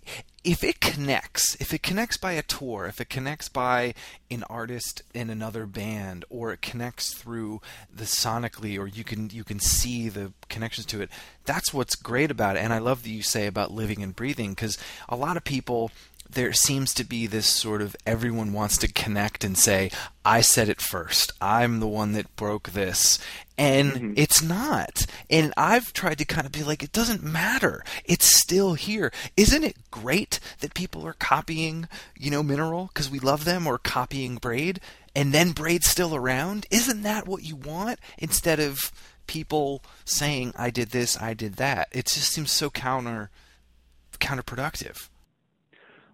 if 0.44 0.66
it 0.66 0.82
connects, 0.82 1.56
if 1.62 1.74
it 1.74 1.82
connects 1.82 2.18
by 2.18 2.34
a 2.34 2.42
tour, 2.42 2.88
if 2.88 3.00
it 3.00 3.10
connects 3.10 3.48
by 3.48 3.94
an 4.30 4.44
artist 4.50 5.04
in 5.14 5.30
another 5.30 5.66
band, 5.66 6.26
or 6.30 6.52
it 6.52 6.62
connects 6.62 7.14
through 7.14 7.62
the 7.94 8.04
sonically, 8.04 8.78
or 8.78 8.86
you 8.86 9.06
can 9.06 9.30
you 9.30 9.46
can 9.46 9.62
see 9.62 10.10
the 10.10 10.34
connections 10.50 10.86
to 10.88 11.02
it, 11.02 11.10
that's 11.46 11.74
what's 11.74 11.96
great 11.96 12.30
about 12.30 12.58
it. 12.58 12.60
And 12.60 12.74
I 12.74 12.80
love 12.80 13.04
that 13.04 13.10
you 13.10 13.24
say 13.24 13.48
about 13.48 13.72
living 13.72 14.04
and 14.04 14.14
breathing, 14.14 14.52
because 14.52 14.78
a 15.08 15.16
lot 15.16 15.38
of 15.38 15.46
people 15.46 15.90
there 16.30 16.54
seems 16.54 16.94
to 16.96 17.04
be 17.04 17.28
this 17.28 17.48
sort 17.48 17.82
of 17.82 17.96
everyone 18.06 18.54
wants 18.54 18.78
to 18.80 18.92
connect 18.92 19.44
and 19.44 19.58
say, 19.58 19.92
I 20.26 20.42
said 20.42 20.70
it 20.70 20.82
first. 20.82 21.32
I'm 21.42 21.80
the 21.80 21.88
one 21.88 22.12
that 22.14 22.36
broke 22.36 22.70
this. 22.70 23.20
And 23.58 23.92
mm-hmm. 23.94 24.14
it's 24.16 24.42
not. 24.42 25.06
And 25.30 25.54
I've 25.58 25.94
tried 25.94 26.20
to 26.20 26.26
kind 26.26 26.46
of 26.46 26.52
be 26.52 26.64
like, 26.64 26.84
it 26.84 26.92
doesn't 26.92 27.24
matter. 27.24 27.84
It's 28.06 28.26
still 28.26 28.76
here. 28.76 29.12
Isn't 29.36 29.64
it 29.64 29.90
great 29.90 30.40
that 30.60 30.74
people 30.74 31.06
are 31.08 31.14
copying, 31.14 31.88
you 32.18 32.30
know, 32.30 32.44
Mineral 32.44 32.88
because 32.88 33.10
we 33.10 33.20
love 33.20 33.46
them 33.46 33.66
or 33.66 33.78
copying 33.78 34.36
Braid 34.36 34.80
and 35.16 35.34
then 35.34 35.52
Braid's 35.52 35.88
still 35.88 36.16
around? 36.16 36.68
Isn't 36.70 37.02
that 37.04 37.28
what 37.28 37.44
you 37.44 37.56
want 37.56 38.00
instead 38.18 38.60
of 38.60 38.92
people 39.26 39.84
saying, 40.06 40.54
I 40.56 40.70
did 40.70 40.90
this, 40.90 41.20
I 41.20 41.34
did 41.34 41.56
that? 41.56 41.88
It 41.92 42.06
just 42.06 42.32
seems 42.32 42.52
so 42.52 42.70
counter 42.70 43.32
counterproductive. 44.20 45.10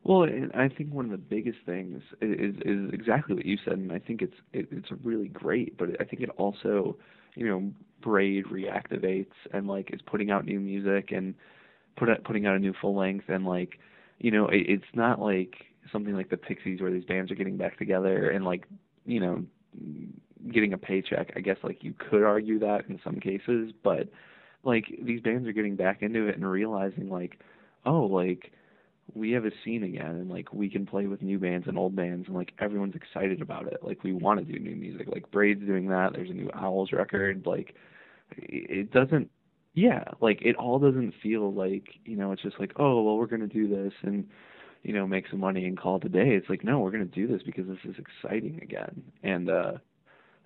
Well, 0.04 0.28
I 0.54 0.68
think 0.68 0.94
one 0.94 1.06
of 1.06 1.12
the 1.12 1.18
biggest 1.18 1.60
things 1.66 2.02
is 2.22 2.56
is 2.66 2.94
exactly 2.94 3.36
what 3.36 3.46
you 3.46 3.58
said, 3.64 3.74
and 3.76 3.92
I 3.92 4.00
think 4.00 4.22
it's 4.22 4.36
it, 4.52 4.68
it's 4.72 4.90
really 5.04 5.30
great. 5.30 5.78
But 5.78 5.92
I 6.02 6.04
think 6.04 6.22
it 6.22 6.30
also, 6.38 6.98
you 7.36 7.48
know, 7.48 7.72
Braid 8.02 8.46
reactivates 8.48 9.32
and 9.54 9.66
like 9.68 9.92
is 9.94 10.02
putting 10.06 10.30
out 10.30 10.46
new 10.46 10.60
music 10.60 11.12
and 11.12 11.34
put 11.98 12.10
out, 12.10 12.24
putting 12.26 12.46
out 12.46 12.56
a 12.56 12.60
new 12.60 12.74
full 12.82 12.96
length 12.96 13.26
and 13.30 13.46
like, 13.46 13.80
you 14.20 14.32
know, 14.32 14.48
it, 14.48 14.66
it's 14.68 14.94
not 14.94 15.22
like 15.22 15.56
something 15.92 16.16
like 16.16 16.30
the 16.30 16.38
Pixies 16.38 16.82
where 16.82 16.92
these 16.92 17.06
bands 17.06 17.32
are 17.32 17.36
getting 17.36 17.58
back 17.58 17.78
together 17.78 18.30
and 18.32 18.44
like, 18.44 18.66
you 19.06 19.22
know, 19.22 19.44
getting 20.52 20.74
a 20.74 20.78
paycheck. 20.78 21.32
I 21.36 21.40
guess 21.40 21.58
like 21.64 21.84
you 21.84 21.94
could 21.98 22.24
argue 22.24 22.60
that 22.60 22.88
in 22.90 23.00
some 23.04 23.20
cases, 23.20 23.72
but 23.84 24.10
like 24.64 24.86
these 25.02 25.22
bands 25.22 25.48
are 25.48 25.54
getting 25.54 25.76
back 25.76 26.02
into 26.02 26.28
it 26.28 26.36
and 26.36 26.50
realizing 26.50 27.10
like, 27.10 27.40
oh, 27.86 28.02
like 28.04 28.52
we 29.14 29.32
have 29.32 29.46
a 29.46 29.52
scene 29.64 29.84
again 29.84 30.06
and 30.06 30.30
like 30.30 30.54
we 30.54 30.70
can 30.70 30.86
play 30.86 31.08
with 31.08 31.22
new 31.22 31.38
bands 31.38 31.68
and 31.68 31.78
old 31.78 31.96
bands 31.96 32.28
and 32.28 32.36
like 32.36 32.54
everyone's 32.60 32.96
excited 32.96 33.42
about 33.42 33.68
it. 33.68 33.80
Like 33.84 34.04
we 34.04 34.14
want 34.14 34.40
to 34.40 34.46
do 34.46 34.60
new 34.60 34.76
music. 34.76 35.08
Like 35.08 35.30
braid's 35.32 35.66
doing 35.66 35.88
that. 35.90 36.14
There's 36.14 36.30
a 36.30 36.34
new 36.34 36.50
owls 36.54 36.92
record. 36.92 37.44
Like 37.46 37.76
it 38.38 38.92
doesn't 38.92 39.30
yeah 39.76 40.04
like 40.22 40.40
it 40.42 40.56
all 40.56 40.80
doesn't 40.80 41.14
feel 41.22 41.52
like 41.54 41.88
you 42.06 42.16
know 42.16 42.32
it's 42.32 42.42
just 42.42 42.60
like 42.60 42.72
oh 42.78 43.02
well 43.02 43.18
we're 43.18 43.28
going 43.28 43.42
to 43.42 43.48
do 43.48 43.68
this 43.68 43.94
and 44.04 44.28
you 44.84 44.94
know 44.94 45.08
make 45.08 45.26
some 45.30 45.40
money 45.40 45.66
and 45.66 45.78
call 45.78 45.98
it 45.98 46.06
a 46.06 46.10
day. 46.10 46.30
It's 46.30 46.50
like 46.50 46.64
no 46.64 46.80
we're 46.80 46.92
going 46.92 47.08
to 47.08 47.16
do 47.16 47.28
this 47.28 47.44
because 47.44 47.68
this 47.68 47.78
is 47.86 47.96
exciting 47.98 48.60
again. 48.62 49.04
And 49.22 49.50
uh 49.50 49.72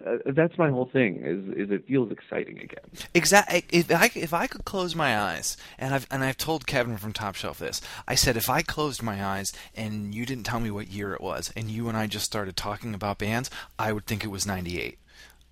uh, 0.06 0.18
that's 0.28 0.58
my 0.58 0.70
whole 0.70 0.90
thing 0.92 1.24
is 1.24 1.68
is 1.68 1.72
it 1.72 1.88
feels 1.88 2.12
exciting 2.12 2.60
again. 2.60 2.84
Exactly. 3.14 3.64
If 3.72 3.92
I 3.92 4.12
if 4.14 4.34
I 4.34 4.48
could 4.48 4.64
close 4.64 4.96
my 4.96 5.18
eyes, 5.18 5.58
and 5.80 5.94
I've 5.94 6.08
and 6.12 6.24
I've 6.24 6.38
told 6.38 6.68
Kevin 6.68 6.98
from 6.98 7.14
Top 7.14 7.36
Shelf 7.36 7.60
this, 7.60 7.82
I 8.08 8.16
said 8.16 8.38
if 8.38 8.50
I 8.50 8.62
closed 8.62 9.02
my 9.02 9.24
eyes 9.24 9.52
and 9.76 10.14
you 10.14 10.26
didn't 10.26 10.46
tell 10.46 10.60
me 10.60 10.70
what 10.70 10.88
year 10.88 11.14
it 11.14 11.22
was, 11.22 11.52
and 11.56 11.72
you 11.72 11.88
and 11.88 11.98
I 11.98 12.06
just 12.06 12.26
started 12.26 12.56
talking 12.56 12.94
about 12.94 13.18
bands, 13.18 13.50
I 13.80 13.92
would 13.92 14.06
think 14.06 14.24
it 14.24 14.28
was 14.28 14.46
'98. 14.46 15.00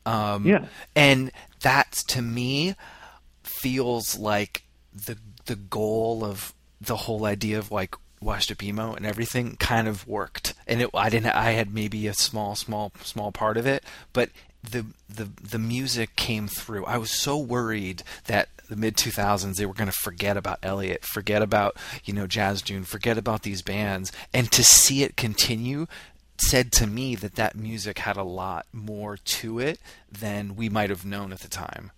Um, 0.06 0.46
yeah. 0.46 0.66
And 0.96 1.32
that 1.62 1.94
to 2.10 2.22
me 2.22 2.76
feels 3.44 4.18
like 4.18 4.64
the 4.94 5.18
the 5.46 5.56
goal 5.56 6.24
of 6.24 6.54
the 6.80 6.96
whole 6.96 7.26
idea 7.26 7.58
of 7.58 7.72
like 7.72 7.96
washed 8.26 8.52
up 8.52 8.64
emo 8.64 8.94
and 8.94 9.06
everything 9.06 9.56
kind 9.58 9.88
of 9.88 10.08
worked. 10.08 10.54
And 10.68 10.82
it, 10.82 10.90
I 10.94 11.10
didn't. 11.10 11.28
I 11.28 11.52
had 11.52 11.74
maybe 11.74 12.08
a 12.08 12.14
small, 12.14 12.56
small, 12.56 12.92
small 13.02 13.32
part 13.32 13.58
of 13.58 13.66
it, 13.66 13.84
but 14.12 14.30
the 14.64 14.86
the 15.08 15.30
the 15.42 15.60
music 15.60 16.16
came 16.16 16.48
through. 16.48 16.86
I 16.86 16.98
was 16.98 17.12
so 17.12 17.38
worried 17.38 18.04
that 18.26 18.50
the 18.68 18.76
mid 18.76 18.98
2000s 18.98 19.56
they 19.56 19.66
were 19.66 19.74
going 19.74 19.92
to 19.92 19.98
forget 19.98 20.38
about 20.38 20.60
Elliott, 20.64 21.06
forget 21.06 21.42
about 21.42 21.78
you 22.04 22.14
know 22.14 22.28
Jazz 22.28 22.62
June, 22.62 22.84
forget 22.84 23.18
about 23.18 23.44
these 23.44 23.62
bands, 23.62 24.12
and 24.34 24.52
to 24.52 24.64
see 24.64 25.04
it 25.04 25.16
continue 25.16 25.86
said 26.38 26.72
to 26.74 26.88
me 26.88 27.16
that 27.16 27.36
that 27.36 27.56
music 27.56 28.00
had 28.00 28.18
a 28.18 28.24
lot 28.24 28.66
more 28.74 29.18
to 29.18 29.60
it 29.60 29.80
than 30.12 30.56
we 30.56 30.68
might 30.68 30.90
have 30.90 31.06
known 31.06 31.32
at 31.32 31.40
the 31.40 31.48
time. 31.48 31.92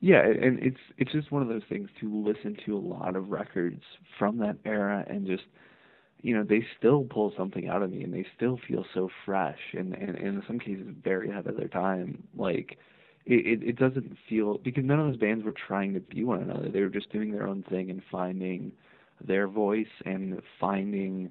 Yeah, 0.00 0.22
and 0.26 0.58
it's 0.60 0.80
it's 0.96 1.12
just 1.12 1.30
one 1.30 1.42
of 1.42 1.48
those 1.48 1.62
things 1.68 1.88
to 2.00 2.24
listen 2.26 2.56
to 2.64 2.76
a 2.76 2.78
lot 2.80 3.16
of 3.16 3.30
records 3.30 3.82
from 4.18 4.38
that 4.38 4.56
era 4.64 5.04
and 5.08 5.26
just 5.26 5.42
you 6.22 6.36
know 6.36 6.44
they 6.44 6.64
still 6.78 7.04
pull 7.04 7.32
something 7.36 7.68
out 7.68 7.82
of 7.82 7.90
me 7.90 8.04
and 8.04 8.14
they 8.14 8.26
still 8.36 8.58
feel 8.68 8.84
so 8.94 9.10
fresh 9.26 9.58
and 9.74 9.94
and, 9.94 10.10
and 10.16 10.26
in 10.38 10.42
some 10.46 10.58
cases 10.58 10.86
very 11.04 11.30
ahead 11.30 11.46
of 11.46 11.56
their 11.56 11.68
time. 11.68 12.22
Like 12.36 12.78
it, 13.26 13.46
it 13.62 13.68
it 13.70 13.76
doesn't 13.78 14.16
feel 14.28 14.58
because 14.58 14.84
none 14.84 15.00
of 15.00 15.06
those 15.08 15.18
bands 15.18 15.44
were 15.44 15.54
trying 15.68 15.94
to 15.94 16.00
be 16.00 16.24
one 16.24 16.42
another. 16.42 16.70
They 16.70 16.82
were 16.82 16.88
just 16.90 17.12
doing 17.12 17.32
their 17.32 17.46
own 17.48 17.64
thing 17.70 17.90
and 17.90 18.02
finding 18.10 18.72
their 19.26 19.48
voice 19.48 19.88
and 20.06 20.40
finding 20.60 21.30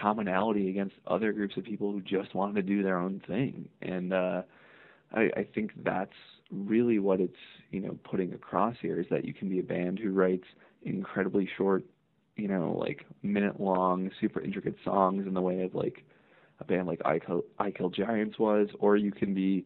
commonality 0.00 0.70
against 0.70 0.96
other 1.06 1.32
groups 1.32 1.56
of 1.56 1.64
people 1.64 1.92
who 1.92 2.00
just 2.02 2.34
wanted 2.34 2.56
to 2.56 2.62
do 2.62 2.82
their 2.82 2.98
own 2.98 3.22
thing. 3.26 3.68
And 3.82 4.12
uh 4.12 4.42
I, 5.14 5.30
I 5.36 5.44
think 5.54 5.72
that's 5.84 6.12
really 6.50 6.98
what 6.98 7.20
it's 7.20 7.36
you 7.70 7.80
know 7.80 7.98
putting 8.04 8.32
across 8.32 8.76
here 8.80 9.00
is 9.00 9.06
that 9.10 9.24
you 9.24 9.34
can 9.34 9.48
be 9.48 9.58
a 9.58 9.62
band 9.62 9.98
who 9.98 10.12
writes 10.12 10.44
incredibly 10.82 11.48
short, 11.56 11.84
you 12.36 12.48
know, 12.48 12.76
like 12.78 13.04
minute 13.22 13.60
long, 13.60 14.10
super 14.20 14.40
intricate 14.40 14.76
songs 14.84 15.26
in 15.26 15.34
the 15.34 15.40
way 15.40 15.62
of 15.62 15.74
like 15.74 16.04
a 16.60 16.64
band 16.64 16.86
like 16.86 17.00
I 17.04 17.18
Kill, 17.18 17.44
I 17.58 17.70
Kill 17.70 17.90
Giants 17.90 18.38
was, 18.38 18.68
or 18.78 18.96
you 18.96 19.12
can 19.12 19.34
be 19.34 19.64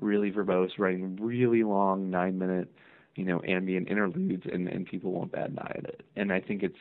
really 0.00 0.30
verbose, 0.30 0.78
writing 0.78 1.16
really 1.20 1.62
long 1.62 2.10
nine 2.10 2.38
minute, 2.38 2.72
you 3.14 3.24
know, 3.24 3.40
ambient 3.46 3.88
interludes, 3.88 4.44
and 4.52 4.68
and 4.68 4.86
people 4.86 5.12
won't 5.12 5.32
bat 5.32 5.50
an 5.50 5.58
eye 5.58 5.76
at 5.78 5.84
it. 5.84 6.02
And 6.16 6.32
I 6.32 6.40
think 6.40 6.62
it's 6.62 6.74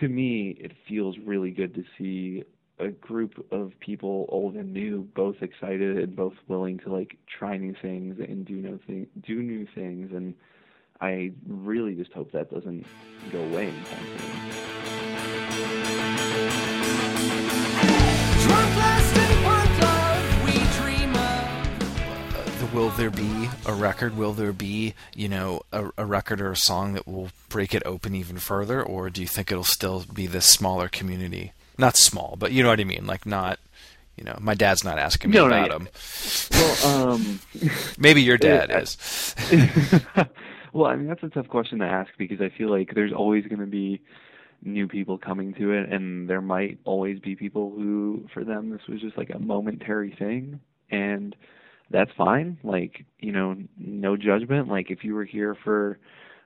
to 0.00 0.08
me, 0.08 0.56
it 0.60 0.72
feels 0.88 1.16
really 1.24 1.50
good 1.50 1.74
to 1.74 1.84
see 1.96 2.44
a 2.78 2.88
group 2.88 3.46
of 3.50 3.72
people, 3.80 4.26
old 4.28 4.54
and 4.54 4.72
new, 4.72 5.08
both 5.14 5.42
excited 5.42 5.98
and 5.98 6.14
both 6.14 6.34
willing 6.46 6.78
to 6.78 6.92
like 6.92 7.16
try 7.26 7.56
new 7.56 7.74
things 7.80 8.18
and 8.18 8.44
do 8.44 8.54
new 8.54 8.78
thing, 8.86 9.06
do 9.26 9.42
new 9.42 9.66
things, 9.74 10.12
and 10.12 10.34
I 11.00 11.32
really 11.46 11.94
just 11.94 12.12
hope 12.12 12.32
that 12.32 12.50
doesn't 12.50 12.86
go 13.30 13.40
away 13.40 13.68
anytime 13.68 14.06
soon. 14.18 14.68
will 22.74 22.90
there 22.90 23.10
be 23.10 23.48
a 23.66 23.72
record? 23.72 24.16
Will 24.16 24.32
there 24.32 24.52
be, 24.52 24.94
you 25.14 25.28
know, 25.28 25.62
a, 25.72 25.90
a, 25.96 26.04
record 26.04 26.40
or 26.40 26.52
a 26.52 26.56
song 26.56 26.92
that 26.92 27.08
will 27.08 27.30
break 27.48 27.74
it 27.74 27.82
open 27.84 28.14
even 28.14 28.38
further, 28.38 28.82
or 28.82 29.10
do 29.10 29.20
you 29.20 29.26
think 29.26 29.50
it'll 29.50 29.64
still 29.64 30.04
be 30.12 30.26
this 30.26 30.46
smaller 30.46 30.86
community? 30.86 31.52
Not 31.78 31.96
small, 31.96 32.36
but 32.38 32.52
you 32.52 32.62
know 32.62 32.68
what 32.68 32.80
I 32.80 32.84
mean. 32.84 33.06
Like 33.06 33.24
not, 33.24 33.58
you 34.16 34.24
know, 34.24 34.36
my 34.40 34.54
dad's 34.54 34.84
not 34.84 34.98
asking 34.98 35.30
me 35.30 35.36
no, 35.36 35.46
about 35.46 35.80
no, 35.80 35.86
Well, 36.50 37.12
um, 37.12 37.40
maybe 37.98 38.22
your 38.22 38.36
dad 38.36 38.70
is. 38.70 39.34
well, 40.72 40.86
I 40.86 40.96
mean 40.96 41.06
that's 41.06 41.22
a 41.22 41.28
tough 41.28 41.48
question 41.48 41.78
to 41.78 41.86
ask 41.86 42.10
because 42.18 42.40
I 42.40 42.50
feel 42.56 42.70
like 42.70 42.94
there's 42.94 43.12
always 43.12 43.46
going 43.46 43.60
to 43.60 43.66
be 43.66 44.02
new 44.62 44.88
people 44.88 45.18
coming 45.18 45.54
to 45.54 45.72
it, 45.72 45.92
and 45.92 46.28
there 46.28 46.40
might 46.40 46.78
always 46.84 47.20
be 47.20 47.36
people 47.36 47.70
who, 47.70 48.26
for 48.34 48.44
them, 48.44 48.70
this 48.70 48.80
was 48.88 49.00
just 49.00 49.16
like 49.16 49.30
a 49.30 49.38
momentary 49.38 50.14
thing, 50.18 50.60
and 50.90 51.36
that's 51.90 52.10
fine. 52.16 52.58
Like, 52.62 53.04
you 53.18 53.32
know, 53.32 53.56
no 53.78 54.16
judgment. 54.16 54.68
Like, 54.68 54.90
if 54.90 55.04
you 55.04 55.14
were 55.14 55.24
here 55.24 55.56
for 55.64 55.98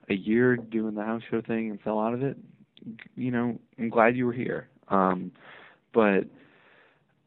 a 0.09 0.13
year 0.13 0.55
doing 0.55 0.95
the 0.95 1.03
house 1.03 1.23
show 1.29 1.41
thing 1.41 1.69
and 1.69 1.81
fell 1.81 1.99
out 1.99 2.13
of 2.13 2.23
it, 2.23 2.37
you 3.15 3.31
know, 3.31 3.59
I'm 3.79 3.89
glad 3.89 4.15
you 4.15 4.25
were 4.25 4.33
here. 4.33 4.69
Um, 4.93 5.31
but 5.93 6.25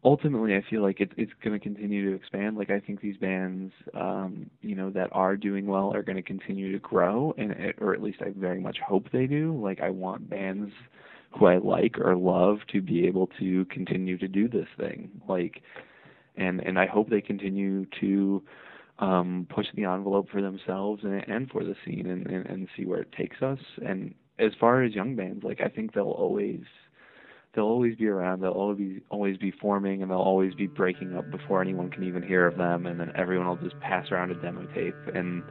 ultimately 0.05 0.55
I 0.55 0.63
feel 0.71 0.83
like 0.83 1.01
it's 1.01 1.13
it's 1.17 1.33
going 1.43 1.59
to 1.59 1.63
continue 1.63 2.09
to 2.11 2.17
expand. 2.17 2.57
Like 2.57 2.71
I 2.71 2.81
think 2.81 3.01
these 3.01 3.17
bands, 3.17 3.73
um, 3.95 4.49
you 4.63 4.75
know, 4.75 4.91
that 4.91 5.11
are 5.13 5.37
doing 5.37 5.67
well 5.67 5.93
are 5.95 6.03
going 6.03 6.17
to 6.17 6.23
continue 6.23 6.73
to 6.73 6.79
grow, 6.79 7.35
and 7.37 7.51
it, 7.53 7.77
or 7.81 7.93
at 7.93 8.03
least 8.03 8.19
I 8.23 8.33
very 8.37 8.61
much 8.61 8.79
hope 8.87 9.11
they 9.13 9.27
do. 9.27 9.61
Like 9.61 9.81
I 9.81 9.91
want 9.91 10.31
bands 10.31 10.73
who 11.39 11.47
I 11.47 11.59
like 11.59 11.99
or 11.99 12.17
love 12.17 12.59
to 12.73 12.81
be 12.81 13.07
able 13.07 13.29
to 13.41 13.65
continue 13.67 14.17
to 14.19 14.29
do 14.29 14.49
this 14.49 14.69
thing. 14.79 15.11
Like, 15.29 15.63
and 16.37 16.61
and 16.61 16.79
I 16.79 16.87
hope 16.87 17.11
they 17.11 17.21
continue 17.21 17.87
to 18.01 18.43
um, 19.01 19.47
push 19.51 19.67
the 19.75 19.85
envelope 19.85 20.29
for 20.31 20.41
themselves 20.41 21.03
and, 21.05 21.23
and 21.29 21.51
for 21.51 21.65
the 21.65 21.75
scene 21.85 22.07
and, 22.07 22.27
and 22.29 22.47
and 22.47 22.69
see 22.77 22.85
where 22.87 23.01
it 23.01 23.13
takes 23.13 23.43
us. 23.43 23.59
And 23.85 24.15
as 24.39 24.53
far 24.61 24.83
as 24.83 24.95
young 24.95 25.17
bands, 25.17 25.43
like 25.43 25.61
I 25.61 25.69
think 25.69 25.93
they'll 25.93 26.05
always 26.05 26.61
they'll 27.57 27.65
always 27.65 27.97
be 27.97 28.07
around. 28.07 28.43
They'll 28.43 28.53
always 28.53 28.79
be 28.79 29.01
always 29.11 29.37
be 29.39 29.51
forming, 29.51 30.03
and 30.03 30.11
they'll 30.11 30.19
always 30.19 30.55
be 30.55 30.67
breaking 30.67 31.17
up 31.17 31.29
before 31.31 31.61
anyone 31.61 31.91
can 31.91 32.05
even 32.05 32.23
hear 32.23 32.47
of 32.47 32.57
them. 32.57 32.87
And 32.87 33.01
then 33.01 33.11
everyone 33.17 33.49
will 33.49 33.57
just 33.57 33.81
pass 33.81 34.13
around 34.13 34.31
a 34.31 34.35
demo 34.35 34.67
tape 34.75 34.95
and 35.15 35.43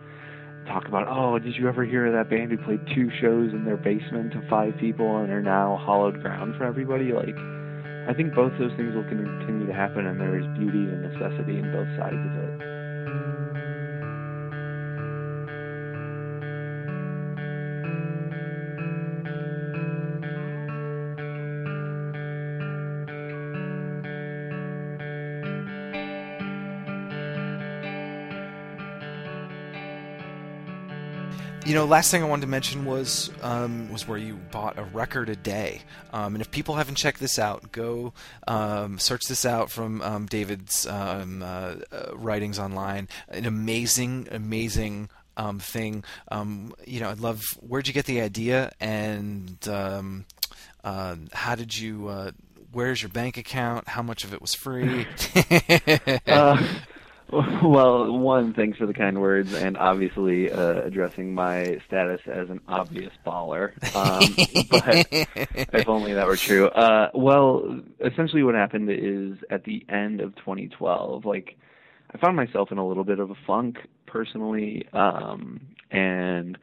talk 0.68 0.88
about, 0.88 1.08
oh, 1.08 1.38
did 1.39 1.56
you 1.56 1.68
ever 1.68 1.84
hear 1.84 2.06
of 2.08 2.14
that 2.14 2.30
band 2.30 2.51
who 2.51 2.58
played 2.58 2.80
two 2.95 3.10
shows 3.20 3.51
in 3.51 3.66
their 3.66 3.78
basement 3.78 4.32
to 4.34 4.47
five 4.49 4.74
people 4.80 5.18
and 5.18 5.32
are 5.32 5.41
now 5.41 5.78
hollowed 5.84 6.22
ground 6.22 6.56
for 6.58 6.64
everybody? 6.64 7.12
Like, 7.12 7.36
I 8.08 8.14
think 8.14 8.34
both 8.34 8.53
those 8.60 8.72
things 8.78 8.95
will 8.95 9.03
continue 9.03 9.66
to 9.68 9.74
happen, 9.74 10.06
and 10.06 10.20
there 10.20 10.39
is 10.39 10.45
beauty 10.58 10.86
and 10.86 11.01
necessity 11.01 11.58
in 11.58 11.72
both 11.72 11.89
sides 11.97 12.16
of 12.16 12.62
it. 12.62 12.74
You 31.76 31.82
know, 31.82 31.88
last 31.88 32.09
thing 32.09 32.23
I 32.23 32.26
wanted 32.26 32.43
to 32.43 32.47
mention 32.47 32.86
was 32.86 33.30
um, 33.41 33.91
was 33.91 34.07
where 34.07 34.17
you 34.17 34.36
bought 34.36 34.80
a 34.80 34.84
record 34.84 35.28
a 35.28 35.36
day. 35.36 35.82
Um, 36.13 36.34
and 36.34 36.41
if 36.41 36.49
people 36.49 36.76
haven't 36.76 36.95
checked 36.95 37.19
this 37.19 37.38
out, 37.38 37.73
go 37.73 38.13
um, 38.47 38.97
search 38.97 39.26
this 39.28 39.45
out 39.45 39.69
from 39.69 40.01
um, 40.01 40.26
David's 40.26 40.88
um, 40.88 41.43
uh, 41.43 41.76
uh, 41.91 42.15
writings 42.15 42.59
online. 42.59 43.09
An 43.28 43.45
amazing, 43.45 44.30
amazing 44.32 45.09
um, 45.36 45.59
thing. 45.59 46.05
you 46.32 47.01
know, 47.01 47.09
I'd 47.09 47.19
love. 47.19 47.43
Where'd 47.59 47.89
you 47.89 47.93
get 47.93 48.05
the 48.05 48.21
idea, 48.21 48.71
and 48.80 49.57
uh, 49.67 50.01
how 51.34 51.55
did 51.55 51.78
you? 51.78 52.07
Uh, 52.07 52.32
where's 52.71 53.01
your 53.01 53.09
bank 53.09 53.36
account? 53.36 53.89
How 53.89 54.01
much 54.01 54.23
of 54.23 54.34
it 54.34 54.39
was 54.39 54.53
free? 54.53 55.07
uh, 56.28 56.65
Well, 57.63 58.17
one, 58.17 58.53
thanks 58.53 58.78
for 58.78 58.86
the 58.86 58.93
kind 58.93 59.19
words, 59.19 59.53
and 59.53 59.78
obviously 59.78 60.51
uh, 60.51 60.82
addressing 60.84 61.34
my 61.34 61.80
status 61.88 62.21
as 62.28 62.49
an 62.49 62.61
obvious 62.67 63.11
baller. 63.26 63.71
Um, 63.95 64.67
but 64.69 65.07
if 65.73 65.89
only 65.89 66.13
that 66.13 66.28
were 66.28 66.38
true. 66.38 66.67
Uh, 66.67 67.09
well, 67.13 67.82
essentially, 67.99 68.43
what 68.43 68.55
happened 68.55 68.89
is 68.91 69.38
at 69.49 69.63
the 69.63 69.86
end 69.89 70.21
of 70.21 70.36
2012, 70.36 71.26
like 71.26 71.57
I 72.13 72.17
found 72.19 72.36
myself 72.36 72.71
in 72.71 72.78
a 72.78 72.88
little 72.88 73.03
bit 73.03 73.19
of 73.19 73.32
a 73.32 73.36
funk 73.47 73.78
personally, 74.05 74.88
um, 74.93 75.61
and 75.91 76.57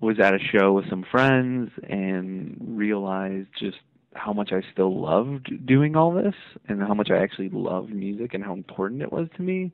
was 0.00 0.18
at 0.20 0.34
a 0.34 0.38
show 0.38 0.72
with 0.72 0.88
some 0.88 1.04
friends 1.10 1.70
and 1.82 2.56
realized 2.60 3.48
just 3.58 3.78
how 4.14 4.32
much 4.32 4.50
I 4.52 4.60
still 4.72 5.00
loved 5.00 5.66
doing 5.66 5.96
all 5.96 6.12
this 6.12 6.34
and 6.68 6.80
how 6.80 6.94
much 6.94 7.10
I 7.10 7.18
actually 7.18 7.48
loved 7.50 7.94
music 7.94 8.34
and 8.34 8.44
how 8.44 8.52
important 8.52 9.02
it 9.02 9.12
was 9.12 9.28
to 9.36 9.42
me. 9.42 9.72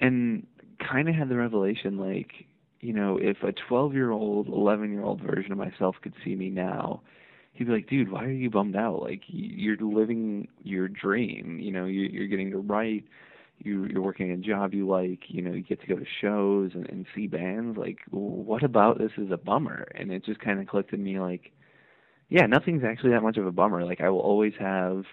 And 0.00 0.46
kind 0.90 1.08
of 1.08 1.14
had 1.14 1.28
the 1.28 1.36
revelation 1.36 1.96
like, 1.96 2.32
you 2.80 2.92
know, 2.92 3.18
if 3.20 3.36
a 3.42 3.52
12 3.68 3.94
year 3.94 4.10
old, 4.10 4.48
11 4.48 4.90
year 4.90 5.04
old 5.04 5.20
version 5.20 5.52
of 5.52 5.58
myself 5.58 5.96
could 6.02 6.14
see 6.24 6.34
me 6.34 6.50
now, 6.50 7.02
he'd 7.52 7.66
be 7.66 7.72
like, 7.72 7.88
dude, 7.88 8.10
why 8.10 8.24
are 8.24 8.30
you 8.30 8.50
bummed 8.50 8.76
out? 8.76 9.00
Like, 9.00 9.22
you're 9.28 9.76
living 9.76 10.48
your 10.62 10.88
dream. 10.88 11.58
You 11.60 11.70
know, 11.70 11.84
you're 11.84 12.26
getting 12.26 12.50
to 12.50 12.58
write. 12.58 13.04
You, 13.58 13.84
you're 13.84 14.02
working 14.02 14.32
a 14.32 14.36
job 14.36 14.74
you 14.74 14.88
like. 14.88 15.20
You 15.28 15.42
know, 15.42 15.52
you 15.52 15.62
get 15.62 15.80
to 15.82 15.86
go 15.86 15.96
to 15.96 16.06
shows 16.20 16.72
and, 16.74 16.88
and 16.88 17.06
see 17.14 17.28
bands. 17.28 17.78
Like, 17.78 17.98
what 18.10 18.64
about 18.64 18.98
this 18.98 19.12
is 19.16 19.30
a 19.30 19.36
bummer? 19.36 19.86
And 19.94 20.10
it 20.10 20.24
just 20.24 20.40
kind 20.40 20.60
of 20.60 20.66
clicked 20.66 20.92
in 20.92 21.04
me 21.04 21.20
like, 21.20 21.52
yeah, 22.32 22.46
nothing's 22.46 22.82
actually 22.82 23.10
that 23.10 23.22
much 23.22 23.36
of 23.36 23.46
a 23.46 23.52
bummer. 23.52 23.84
Like 23.84 24.00
I 24.00 24.08
will 24.08 24.20
always 24.20 24.54
have 24.58 25.04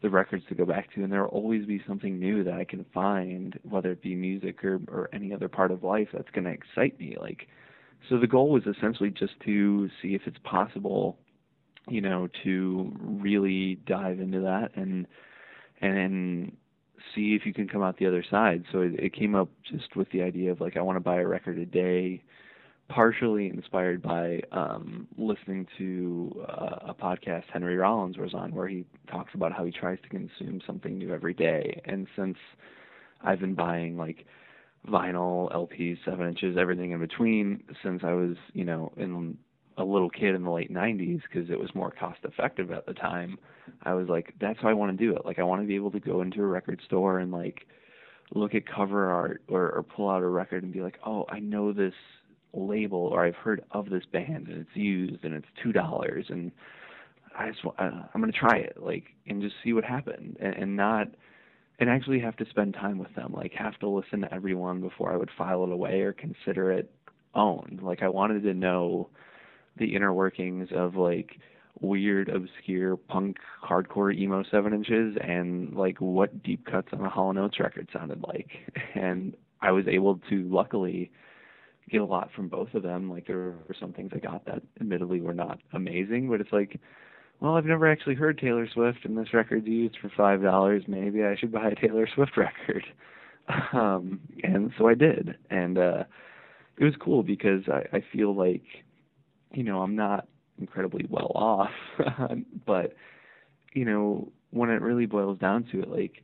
the 0.00 0.08
records 0.08 0.42
to 0.48 0.54
go 0.54 0.64
back 0.64 0.90
to, 0.94 1.04
and 1.04 1.12
there 1.12 1.20
will 1.20 1.28
always 1.28 1.66
be 1.66 1.82
something 1.86 2.18
new 2.18 2.42
that 2.44 2.54
I 2.54 2.64
can 2.64 2.86
find, 2.94 3.58
whether 3.62 3.92
it 3.92 4.00
be 4.00 4.14
music 4.14 4.64
or 4.64 4.80
or 4.88 5.10
any 5.12 5.34
other 5.34 5.48
part 5.48 5.70
of 5.70 5.82
life 5.82 6.08
that's 6.14 6.30
going 6.30 6.44
to 6.44 6.50
excite 6.50 6.98
me. 6.98 7.14
Like, 7.20 7.46
so 8.08 8.18
the 8.18 8.26
goal 8.26 8.48
was 8.48 8.62
essentially 8.64 9.10
just 9.10 9.38
to 9.44 9.90
see 10.00 10.14
if 10.14 10.22
it's 10.24 10.38
possible, 10.44 11.18
you 11.88 12.00
know, 12.00 12.26
to 12.44 12.90
really 13.02 13.74
dive 13.86 14.18
into 14.18 14.40
that 14.40 14.70
and 14.76 15.06
and 15.82 16.56
see 17.14 17.34
if 17.34 17.44
you 17.44 17.52
can 17.52 17.68
come 17.68 17.82
out 17.82 17.98
the 17.98 18.06
other 18.06 18.24
side. 18.30 18.64
So 18.72 18.80
it, 18.80 18.94
it 18.98 19.12
came 19.12 19.34
up 19.34 19.50
just 19.70 19.94
with 19.94 20.10
the 20.10 20.22
idea 20.22 20.52
of 20.52 20.62
like 20.62 20.78
I 20.78 20.80
want 20.80 20.96
to 20.96 21.00
buy 21.00 21.16
a 21.20 21.26
record 21.26 21.58
a 21.58 21.66
day 21.66 22.22
partially 22.88 23.48
inspired 23.48 24.02
by 24.02 24.40
um, 24.52 25.08
listening 25.16 25.66
to 25.78 26.44
uh, 26.48 26.88
a 26.88 26.94
podcast 26.94 27.44
Henry 27.52 27.76
Rollins 27.76 28.16
was 28.16 28.34
on, 28.34 28.54
where 28.54 28.68
he 28.68 28.84
talks 29.10 29.34
about 29.34 29.52
how 29.52 29.64
he 29.64 29.72
tries 29.72 29.98
to 30.02 30.08
consume 30.08 30.60
something 30.66 30.96
new 30.98 31.12
every 31.12 31.34
day. 31.34 31.80
And 31.84 32.06
since 32.16 32.36
I've 33.22 33.40
been 33.40 33.54
buying 33.54 33.96
like 33.96 34.26
vinyl, 34.88 35.52
LPs, 35.52 35.98
seven 36.04 36.28
inches, 36.28 36.56
everything 36.56 36.92
in 36.92 37.00
between, 37.00 37.64
since 37.82 38.02
I 38.04 38.12
was, 38.12 38.36
you 38.52 38.64
know, 38.64 38.92
in 38.96 39.36
a 39.78 39.84
little 39.84 40.08
kid 40.08 40.34
in 40.34 40.44
the 40.44 40.50
late 40.50 40.72
90s 40.72 41.22
because 41.22 41.50
it 41.50 41.58
was 41.58 41.74
more 41.74 41.90
cost 41.90 42.20
effective 42.24 42.70
at 42.70 42.86
the 42.86 42.94
time. 42.94 43.38
I 43.82 43.94
was 43.94 44.08
like, 44.08 44.34
that's 44.40 44.58
how 44.60 44.68
I 44.68 44.74
want 44.74 44.96
to 44.96 45.04
do 45.04 45.14
it. 45.16 45.26
Like, 45.26 45.38
I 45.38 45.42
want 45.42 45.62
to 45.62 45.66
be 45.66 45.74
able 45.74 45.90
to 45.90 46.00
go 46.00 46.22
into 46.22 46.40
a 46.40 46.46
record 46.46 46.80
store 46.86 47.18
and 47.18 47.32
like 47.32 47.66
look 48.34 48.54
at 48.54 48.62
cover 48.66 49.10
art 49.10 49.42
or, 49.48 49.70
or 49.70 49.82
pull 49.82 50.08
out 50.08 50.22
a 50.22 50.26
record 50.26 50.62
and 50.62 50.72
be 50.72 50.80
like, 50.80 50.98
oh, 51.04 51.26
I 51.28 51.40
know 51.40 51.72
this 51.72 51.94
label 52.56 52.98
or 52.98 53.24
I've 53.24 53.36
heard 53.36 53.64
of 53.72 53.90
this 53.90 54.04
band 54.12 54.48
and 54.48 54.60
it's 54.60 54.74
used 54.74 55.24
and 55.24 55.34
it's 55.34 55.46
two 55.62 55.72
dollars 55.72 56.26
and 56.28 56.50
I 57.38 57.50
just 57.50 57.64
uh, 57.64 57.70
I'm 57.78 58.20
gonna 58.20 58.32
try 58.32 58.56
it 58.56 58.76
like 58.80 59.04
and 59.26 59.42
just 59.42 59.54
see 59.62 59.72
what 59.72 59.84
happens 59.84 60.36
and, 60.40 60.54
and 60.54 60.76
not 60.76 61.08
and 61.78 61.90
actually 61.90 62.20
have 62.20 62.36
to 62.36 62.46
spend 62.48 62.74
time 62.74 62.98
with 62.98 63.14
them 63.14 63.32
like 63.32 63.52
have 63.52 63.78
to 63.80 63.88
listen 63.88 64.22
to 64.22 64.34
everyone 64.34 64.80
before 64.80 65.12
I 65.12 65.16
would 65.16 65.30
file 65.36 65.64
it 65.64 65.72
away 65.72 66.00
or 66.00 66.12
consider 66.12 66.72
it 66.72 66.90
owned. 67.34 67.80
Like 67.82 68.02
I 68.02 68.08
wanted 68.08 68.42
to 68.44 68.54
know 68.54 69.10
the 69.78 69.94
inner 69.94 70.12
workings 70.12 70.68
of 70.74 70.96
like 70.96 71.38
weird 71.80 72.30
obscure 72.30 72.96
punk 72.96 73.36
hardcore 73.62 74.16
emo 74.16 74.42
seven 74.50 74.72
inches 74.72 75.16
and 75.20 75.74
like 75.74 76.00
what 76.00 76.42
deep 76.42 76.64
cuts 76.64 76.88
on 76.92 77.04
a 77.04 77.10
Hall 77.10 77.30
and 77.30 77.38
Oates 77.38 77.60
record 77.60 77.88
sounded 77.92 78.22
like 78.26 78.50
and 78.94 79.36
I 79.60 79.72
was 79.72 79.86
able 79.86 80.18
to 80.30 80.48
luckily 80.48 81.10
get 81.90 82.00
a 82.00 82.04
lot 82.04 82.30
from 82.34 82.48
both 82.48 82.74
of 82.74 82.82
them. 82.82 83.10
Like 83.10 83.26
there 83.26 83.54
were 83.68 83.76
some 83.78 83.92
things 83.92 84.12
I 84.14 84.18
got 84.18 84.44
that 84.46 84.62
admittedly 84.80 85.20
were 85.20 85.34
not 85.34 85.58
amazing, 85.72 86.28
but 86.28 86.40
it's 86.40 86.52
like, 86.52 86.80
well, 87.40 87.56
I've 87.56 87.66
never 87.66 87.90
actually 87.90 88.14
heard 88.14 88.38
Taylor 88.38 88.66
Swift, 88.72 89.04
and 89.04 89.16
this 89.16 89.34
record's 89.34 89.66
used 89.66 89.98
for 90.00 90.10
five 90.16 90.42
dollars. 90.42 90.84
Maybe 90.88 91.22
I 91.22 91.36
should 91.36 91.52
buy 91.52 91.68
a 91.68 91.74
Taylor 91.74 92.08
Swift 92.12 92.32
record. 92.36 92.84
um, 93.72 94.20
and 94.42 94.72
so 94.78 94.88
I 94.88 94.94
did, 94.94 95.36
and 95.50 95.78
uh, 95.78 96.04
it 96.78 96.84
was 96.84 96.94
cool 97.00 97.22
because 97.22 97.62
I, 97.68 97.96
I 97.96 98.04
feel 98.12 98.34
like, 98.34 98.64
you 99.52 99.62
know, 99.62 99.82
I'm 99.82 99.94
not 99.94 100.26
incredibly 100.58 101.06
well 101.08 101.30
off, 101.34 101.70
but 102.66 102.94
you 103.74 103.84
know, 103.84 104.32
when 104.50 104.70
it 104.70 104.80
really 104.80 105.06
boils 105.06 105.38
down 105.38 105.64
to 105.70 105.82
it, 105.82 105.88
like 105.88 106.22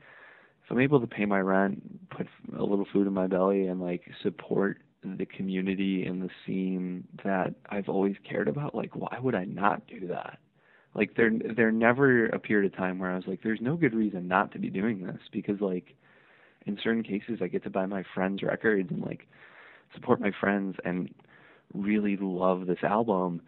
if 0.65 0.71
I'm 0.71 0.81
able 0.81 1.01
to 1.01 1.07
pay 1.07 1.27
my 1.27 1.41
rent, 1.41 2.11
put 2.11 2.27
a 2.59 2.63
little 2.63 2.87
food 2.93 3.07
in 3.07 3.13
my 3.13 3.27
belly, 3.27 3.67
and 3.67 3.81
like 3.81 4.03
support 4.23 4.79
the 5.05 5.27
community 5.27 6.05
and 6.07 6.23
the 6.23 6.31
scene 6.47 7.05
that 7.25 7.55
I've 7.71 7.89
always 7.89 8.17
cared 8.29 8.49
about, 8.49 8.75
like 8.75 8.95
why 8.95 9.19
would 9.21 9.35
I 9.35 9.45
not 9.45 9.87
do 9.87 10.07
that? 10.09 10.39
Like 10.95 11.17
there 11.17 11.31
there 11.57 11.73
never 11.73 12.27
appeared 12.27 12.65
a 12.65 12.71
time 12.71 12.99
where 12.99 13.11
I 13.11 13.17
was 13.17 13.27
like, 13.27 13.43
there's 13.43 13.61
no 13.61 13.77
good 13.77 13.95
reason 13.95 14.29
not 14.29 14.53
to 14.53 14.59
be 14.59 14.71
doing 14.71 15.05
this 15.05 15.19
because 15.33 15.61
like 15.61 15.95
in 16.67 16.79
certain 16.83 17.03
cases 17.03 17.39
I 17.41 17.49
get 17.49 17.65
to 17.65 17.71
buy 17.71 17.87
my 17.87 18.05
friends 18.15 18.43
records 18.43 18.91
and 18.91 19.01
like 19.01 19.27
support 19.95 20.21
my 20.21 20.31
friends 20.39 20.77
and 20.85 21.13
really 21.75 22.17
love 22.21 22.67
this 22.67 22.83
album. 22.83 23.41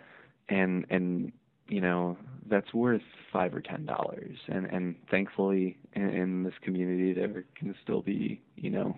And 0.48 0.86
and 0.90 1.32
you 1.68 1.80
know 1.80 2.16
that's 2.48 2.72
worth 2.74 3.02
five 3.32 3.54
or 3.54 3.60
ten 3.60 3.84
dollars. 3.84 4.38
And 4.48 4.66
and 4.66 4.96
thankfully 5.10 5.76
in, 5.92 6.08
in 6.08 6.42
this 6.42 6.54
community 6.62 7.12
there 7.12 7.44
can 7.54 7.74
still 7.82 8.02
be 8.02 8.40
you 8.56 8.70
know 8.70 8.96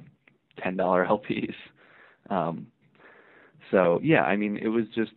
ten 0.63 0.77
dollar 0.77 1.05
lps 1.05 1.55
um, 2.31 2.67
so 3.71 4.01
yeah, 4.03 4.23
I 4.23 4.37
mean, 4.37 4.57
it 4.57 4.69
was 4.69 4.85
just 4.95 5.13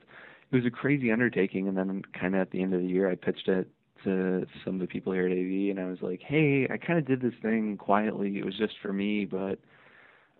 it 0.52 0.56
was 0.56 0.66
a 0.66 0.72
crazy 0.72 1.12
undertaking. 1.12 1.68
And 1.68 1.78
then 1.78 2.02
kind 2.20 2.36
of 2.36 2.42
at 2.42 2.52
the 2.52 2.62
end 2.62 2.74
of 2.74 2.82
the 2.82 2.88
year, 2.88 3.10
I 3.10 3.16
pitched 3.16 3.48
it 3.48 3.70
to 4.04 4.46
some 4.64 4.76
of 4.76 4.82
the 4.82 4.88
people 4.88 5.14
here 5.14 5.26
at 5.26 5.32
AV, 5.32 5.70
and 5.70 5.80
I 5.80 5.86
was 5.86 6.00
like, 6.02 6.22
hey, 6.22 6.68
I 6.72 6.78
kind 6.78 6.98
of 6.98 7.06
did 7.06 7.22
this 7.22 7.34
thing 7.42 7.78
quietly. 7.78 8.38
It 8.38 8.46
was 8.46 8.58
just 8.58 8.74
for 8.82 8.94
me, 8.94 9.26
but 9.26 9.60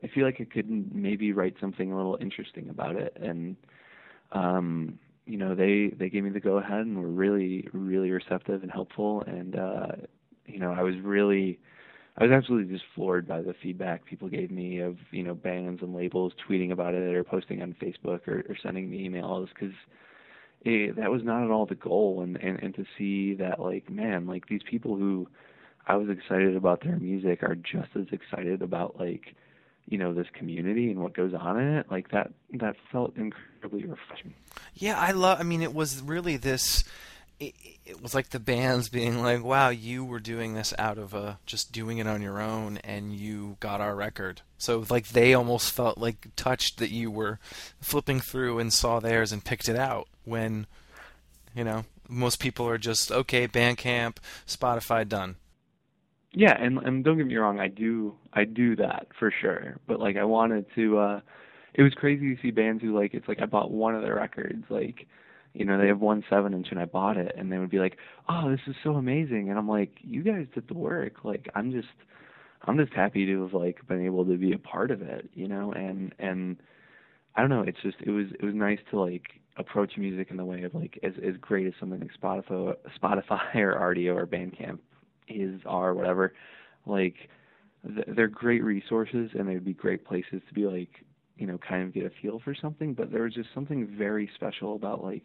I 0.04 0.08
feel 0.08 0.26
like 0.26 0.40
I 0.40 0.46
could 0.46 0.96
maybe 0.96 1.34
write 1.34 1.56
something 1.60 1.92
a 1.92 1.96
little 1.96 2.18
interesting 2.22 2.70
about 2.70 2.96
it. 2.96 3.18
And 3.22 3.56
um, 4.32 5.00
you 5.26 5.38
know, 5.38 5.56
they 5.56 5.94
they 5.98 6.10
gave 6.10 6.24
me 6.24 6.30
the 6.30 6.40
go 6.40 6.58
ahead 6.58 6.80
and 6.80 6.98
were 6.98 7.10
really 7.10 7.68
really 7.74 8.12
receptive 8.12 8.64
and 8.64 8.72
helpful. 8.72 9.24
And 9.28 9.56
uh, 9.56 9.88
you 10.46 10.60
know, 10.60 10.72
I 10.72 10.82
was 10.82 10.96
really 11.04 11.60
I 12.18 12.24
was 12.24 12.32
absolutely 12.32 12.74
just 12.74 12.86
floored 12.96 13.28
by 13.28 13.42
the 13.42 13.54
feedback 13.54 14.06
people 14.06 14.28
gave 14.28 14.52
me 14.52 14.80
of 14.80 14.98
you 15.12 15.24
know 15.24 15.36
bands 15.36 15.82
and 15.82 15.96
labels 15.96 16.34
tweeting 16.48 16.72
about 16.72 16.94
it 16.94 17.16
or 17.16 17.24
posting 17.24 17.62
on 17.62 17.76
Facebook 17.82 18.28
or, 18.28 18.46
or 18.50 18.58
sending 18.62 18.90
me 18.90 19.08
emails 19.10 19.48
because 19.50 19.74
that 20.66 21.10
was 21.10 21.24
not 21.24 21.44
at 21.44 21.52
all 21.52 21.66
the 21.66 21.76
goal. 21.76 22.22
And, 22.22 22.38
and 22.38 22.60
and 22.62 22.76
to 22.76 22.86
see 22.98 23.36
that 23.36 23.60
like 23.60 23.90
man 23.90 24.28
like 24.28 24.48
these 24.48 24.64
people 24.70 24.96
who 24.96 25.28
I 25.88 25.96
was 25.96 26.10
excited 26.10 26.56
about 26.56 26.84
their 26.84 26.98
music 26.98 27.42
are 27.44 27.56
just 27.56 27.90
as 27.96 28.08
excited 28.12 28.62
about 28.62 29.00
like 29.00 29.36
you 29.90 29.98
know 29.98 30.14
this 30.14 30.28
community 30.34 30.92
and 30.92 31.02
what 31.02 31.14
goes 31.14 31.34
on 31.34 31.60
in 31.60 31.68
it 31.78 31.88
like 31.92 32.12
that 32.12 32.32
that 32.54 32.76
felt 32.92 33.18
incredibly 33.18 33.86
refreshing. 33.86 34.34
Yeah 34.76 35.00
i 35.00 35.12
love 35.12 35.40
i 35.40 35.44
mean 35.44 35.62
it 35.62 35.74
was 35.74 36.02
really 36.02 36.38
this 36.38 36.84
it, 37.40 37.56
it, 37.86 38.02
was 38.02 38.14
like 38.14 38.30
the 38.30 38.40
bands 38.40 38.90
being 38.90 39.22
like, 39.22 39.44
"Wow, 39.44 39.70
you 39.70 40.04
were 40.04 40.20
doing 40.20 40.54
this 40.54 40.74
out 40.78 40.98
of 40.98 41.16
uh, 41.16 41.36
just 41.46 41.72
doing 41.72 41.98
it 41.98 42.08
on 42.08 42.22
your 42.22 42.42
own, 42.42 42.78
and 42.78 43.14
you 43.14 43.58
got 43.60 43.82
our 43.82 43.96
record." 43.96 44.42
So 44.58 44.86
like 44.90 45.10
they 45.10 45.34
almost 45.34 45.72
felt 45.72 45.98
like 45.98 46.28
touched 46.36 46.80
that 46.80 46.92
you 46.92 47.10
were 47.10 47.40
flipping 47.80 48.20
through 48.20 48.60
and 48.60 48.74
saw 48.74 49.00
theirs 49.00 49.32
and 49.32 49.44
picked 49.44 49.70
it 49.70 49.78
out. 49.78 50.08
When 50.26 50.68
you 51.56 51.64
know 51.64 51.86
most 52.10 52.40
people 52.40 52.68
are 52.68 52.78
just 52.78 53.12
okay, 53.12 53.48
Bandcamp, 53.48 54.18
Spotify, 54.46 55.08
done. 55.08 55.38
Yeah, 56.34 56.56
and 56.60 56.78
and 56.80 57.04
don't 57.04 57.18
get 57.18 57.28
me 57.28 57.38
wrong, 57.38 57.60
I 57.60 57.70
do 57.70 58.16
I 58.34 58.44
do 58.44 58.76
that 58.76 59.08
for 59.18 59.32
sure. 59.32 59.78
But 59.88 60.00
like 60.00 60.18
I 60.18 60.26
wanted 60.26 60.66
to. 60.76 61.00
uh 61.00 61.22
It 61.74 61.84
was 61.84 61.94
crazy 61.94 62.36
to 62.36 62.42
see 62.42 62.52
bands 62.52 62.82
who 62.84 62.98
like 62.98 63.14
it's 63.14 63.28
like 63.28 63.42
I 63.42 63.46
bought 63.46 63.72
one 63.72 63.96
of 63.96 64.02
their 64.02 64.16
records 64.16 64.66
like 64.70 65.08
you 65.60 65.66
know, 65.66 65.78
they 65.78 65.88
have 65.88 66.00
one 66.00 66.24
seven 66.30 66.54
inch 66.54 66.68
and 66.72 66.80
I 66.80 66.86
bought 66.86 67.18
it 67.18 67.36
and 67.38 67.52
they 67.52 67.58
would 67.58 67.70
be 67.70 67.80
like, 67.80 67.98
Oh, 68.30 68.50
this 68.50 68.62
is 68.66 68.76
so 68.82 68.92
amazing. 68.96 69.50
And 69.50 69.60
I'm 69.60 69.68
like, 69.68 69.92
You 70.02 70.24
guys 70.24 70.48
did 70.56 70.70
the 70.70 70.74
work. 70.74 71.26
Like 71.26 71.50
I'm 71.54 71.72
just 71.72 71.90
I'm 72.66 72.78
just 72.78 72.94
happy 72.94 73.26
to 73.26 73.44
have 73.44 73.54
like 73.54 73.86
been 73.88 74.06
able 74.06 74.26
to 74.26 74.38
be 74.38 74.54
a 74.54 74.58
part 74.58 74.90
of 74.90 75.02
it, 75.02 75.30
you 75.34 75.50
know, 75.50 75.74
and 75.74 76.16
and 76.18 76.58
I 77.36 77.42
don't 77.42 77.50
know, 77.50 77.64
it's 77.64 77.82
just 77.84 77.98
it 78.02 78.10
was 78.10 78.28
it 78.40 78.46
was 78.46 78.56
nice 78.56 78.80
to 78.92 79.00
like 79.02 79.42
approach 79.58 79.98
music 79.98 80.32
in 80.32 80.38
the 80.38 80.46
way 80.46 80.64
of 80.64 80.74
like 80.74 80.98
as 81.04 81.12
as 81.28 81.36
great 81.42 81.68
as 81.68 81.74
something 81.78 82.00
like 82.00 82.12
Spotify 82.22 82.76
Spotify 83.02 83.56
or 83.56 83.76
Rdio 83.76 84.16
or 84.16 84.26
Bandcamp 84.26 84.80
is 85.28 85.60
are 85.66 85.94
whatever, 85.94 86.34
like 86.86 87.16
they're 87.84 88.28
great 88.28 88.64
resources 88.64 89.30
and 89.38 89.48
they'd 89.48 89.66
be 89.66 89.74
great 89.74 90.06
places 90.06 90.42
to 90.48 90.54
be 90.54 90.66
like 90.66 91.04
you 91.40 91.48
know, 91.48 91.58
kind 91.58 91.84
of 91.84 91.94
get 91.94 92.06
a 92.06 92.12
feel 92.22 92.40
for 92.44 92.54
something, 92.54 92.94
but 92.94 93.12
there 93.12 93.24
was 93.24 93.34
just 93.34 93.50
something 93.54 93.88
very 93.98 94.30
special 94.36 94.76
about 94.76 95.04
like, 95.04 95.24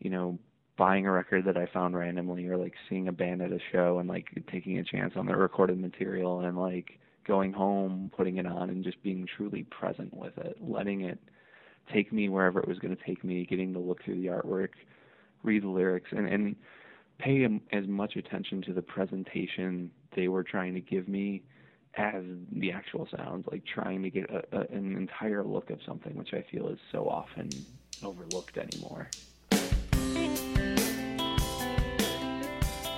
you 0.00 0.10
know, 0.10 0.38
buying 0.76 1.06
a 1.06 1.12
record 1.12 1.44
that 1.44 1.56
I 1.56 1.66
found 1.66 1.96
randomly 1.96 2.46
or 2.46 2.56
like 2.56 2.74
seeing 2.88 3.08
a 3.08 3.12
band 3.12 3.42
at 3.42 3.52
a 3.52 3.58
show 3.72 3.98
and 3.98 4.08
like 4.08 4.26
taking 4.50 4.78
a 4.78 4.84
chance 4.84 5.14
on 5.16 5.26
their 5.26 5.36
recorded 5.36 5.78
material 5.80 6.40
and 6.40 6.56
like 6.56 6.98
going 7.26 7.52
home, 7.52 8.10
putting 8.16 8.36
it 8.36 8.46
on 8.46 8.70
and 8.70 8.84
just 8.84 9.02
being 9.02 9.26
truly 9.36 9.64
present 9.64 10.14
with 10.16 10.36
it, 10.38 10.56
letting 10.60 11.02
it 11.02 11.18
take 11.92 12.12
me 12.12 12.28
wherever 12.28 12.60
it 12.60 12.68
was 12.68 12.78
going 12.78 12.96
to 12.96 13.04
take 13.04 13.24
me, 13.24 13.44
getting 13.44 13.72
to 13.72 13.78
look 13.78 14.04
through 14.04 14.20
the 14.20 14.28
artwork, 14.28 14.70
read 15.42 15.62
the 15.62 15.68
lyrics 15.68 16.10
and 16.12 16.28
and 16.28 16.56
pay 17.18 17.44
as 17.72 17.84
much 17.88 18.14
attention 18.16 18.62
to 18.62 18.72
the 18.72 18.82
presentation 18.82 19.90
they 20.14 20.28
were 20.28 20.44
trying 20.44 20.72
to 20.74 20.80
give 20.80 21.08
me 21.08 21.42
as 21.96 22.22
the 22.52 22.70
actual 22.70 23.08
sounds, 23.16 23.44
like 23.50 23.62
trying 23.66 24.02
to 24.02 24.10
get 24.10 24.30
a, 24.30 24.42
a, 24.56 24.60
an 24.70 24.96
entire 24.96 25.42
look 25.42 25.70
of 25.70 25.78
something, 25.84 26.14
which 26.14 26.32
I 26.32 26.44
feel 26.50 26.68
is 26.68 26.78
so 26.92 27.08
often 27.08 27.66
overlooked 28.04 28.56
anymore. 28.56 29.10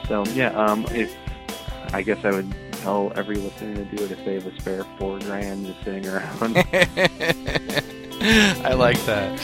So 0.09 0.25
yeah, 0.35 0.53
um, 0.57 0.87
if 0.91 1.15
I 1.93 2.03
guess 2.03 2.25
I 2.25 2.31
would 2.31 2.53
tell 2.73 3.13
every 3.15 3.37
listener 3.37 3.77
to 3.77 3.85
do 3.85 4.05
it 4.05 4.11
if 4.11 4.25
they 4.25 4.35
have 4.35 4.47
a 4.47 4.61
spare 4.61 4.85
four 4.99 5.19
grand 5.21 5.67
just 5.67 5.85
sitting 5.85 6.07
around. 6.07 6.57
I 8.67 8.75
like 8.75 9.01
that. 9.05 9.41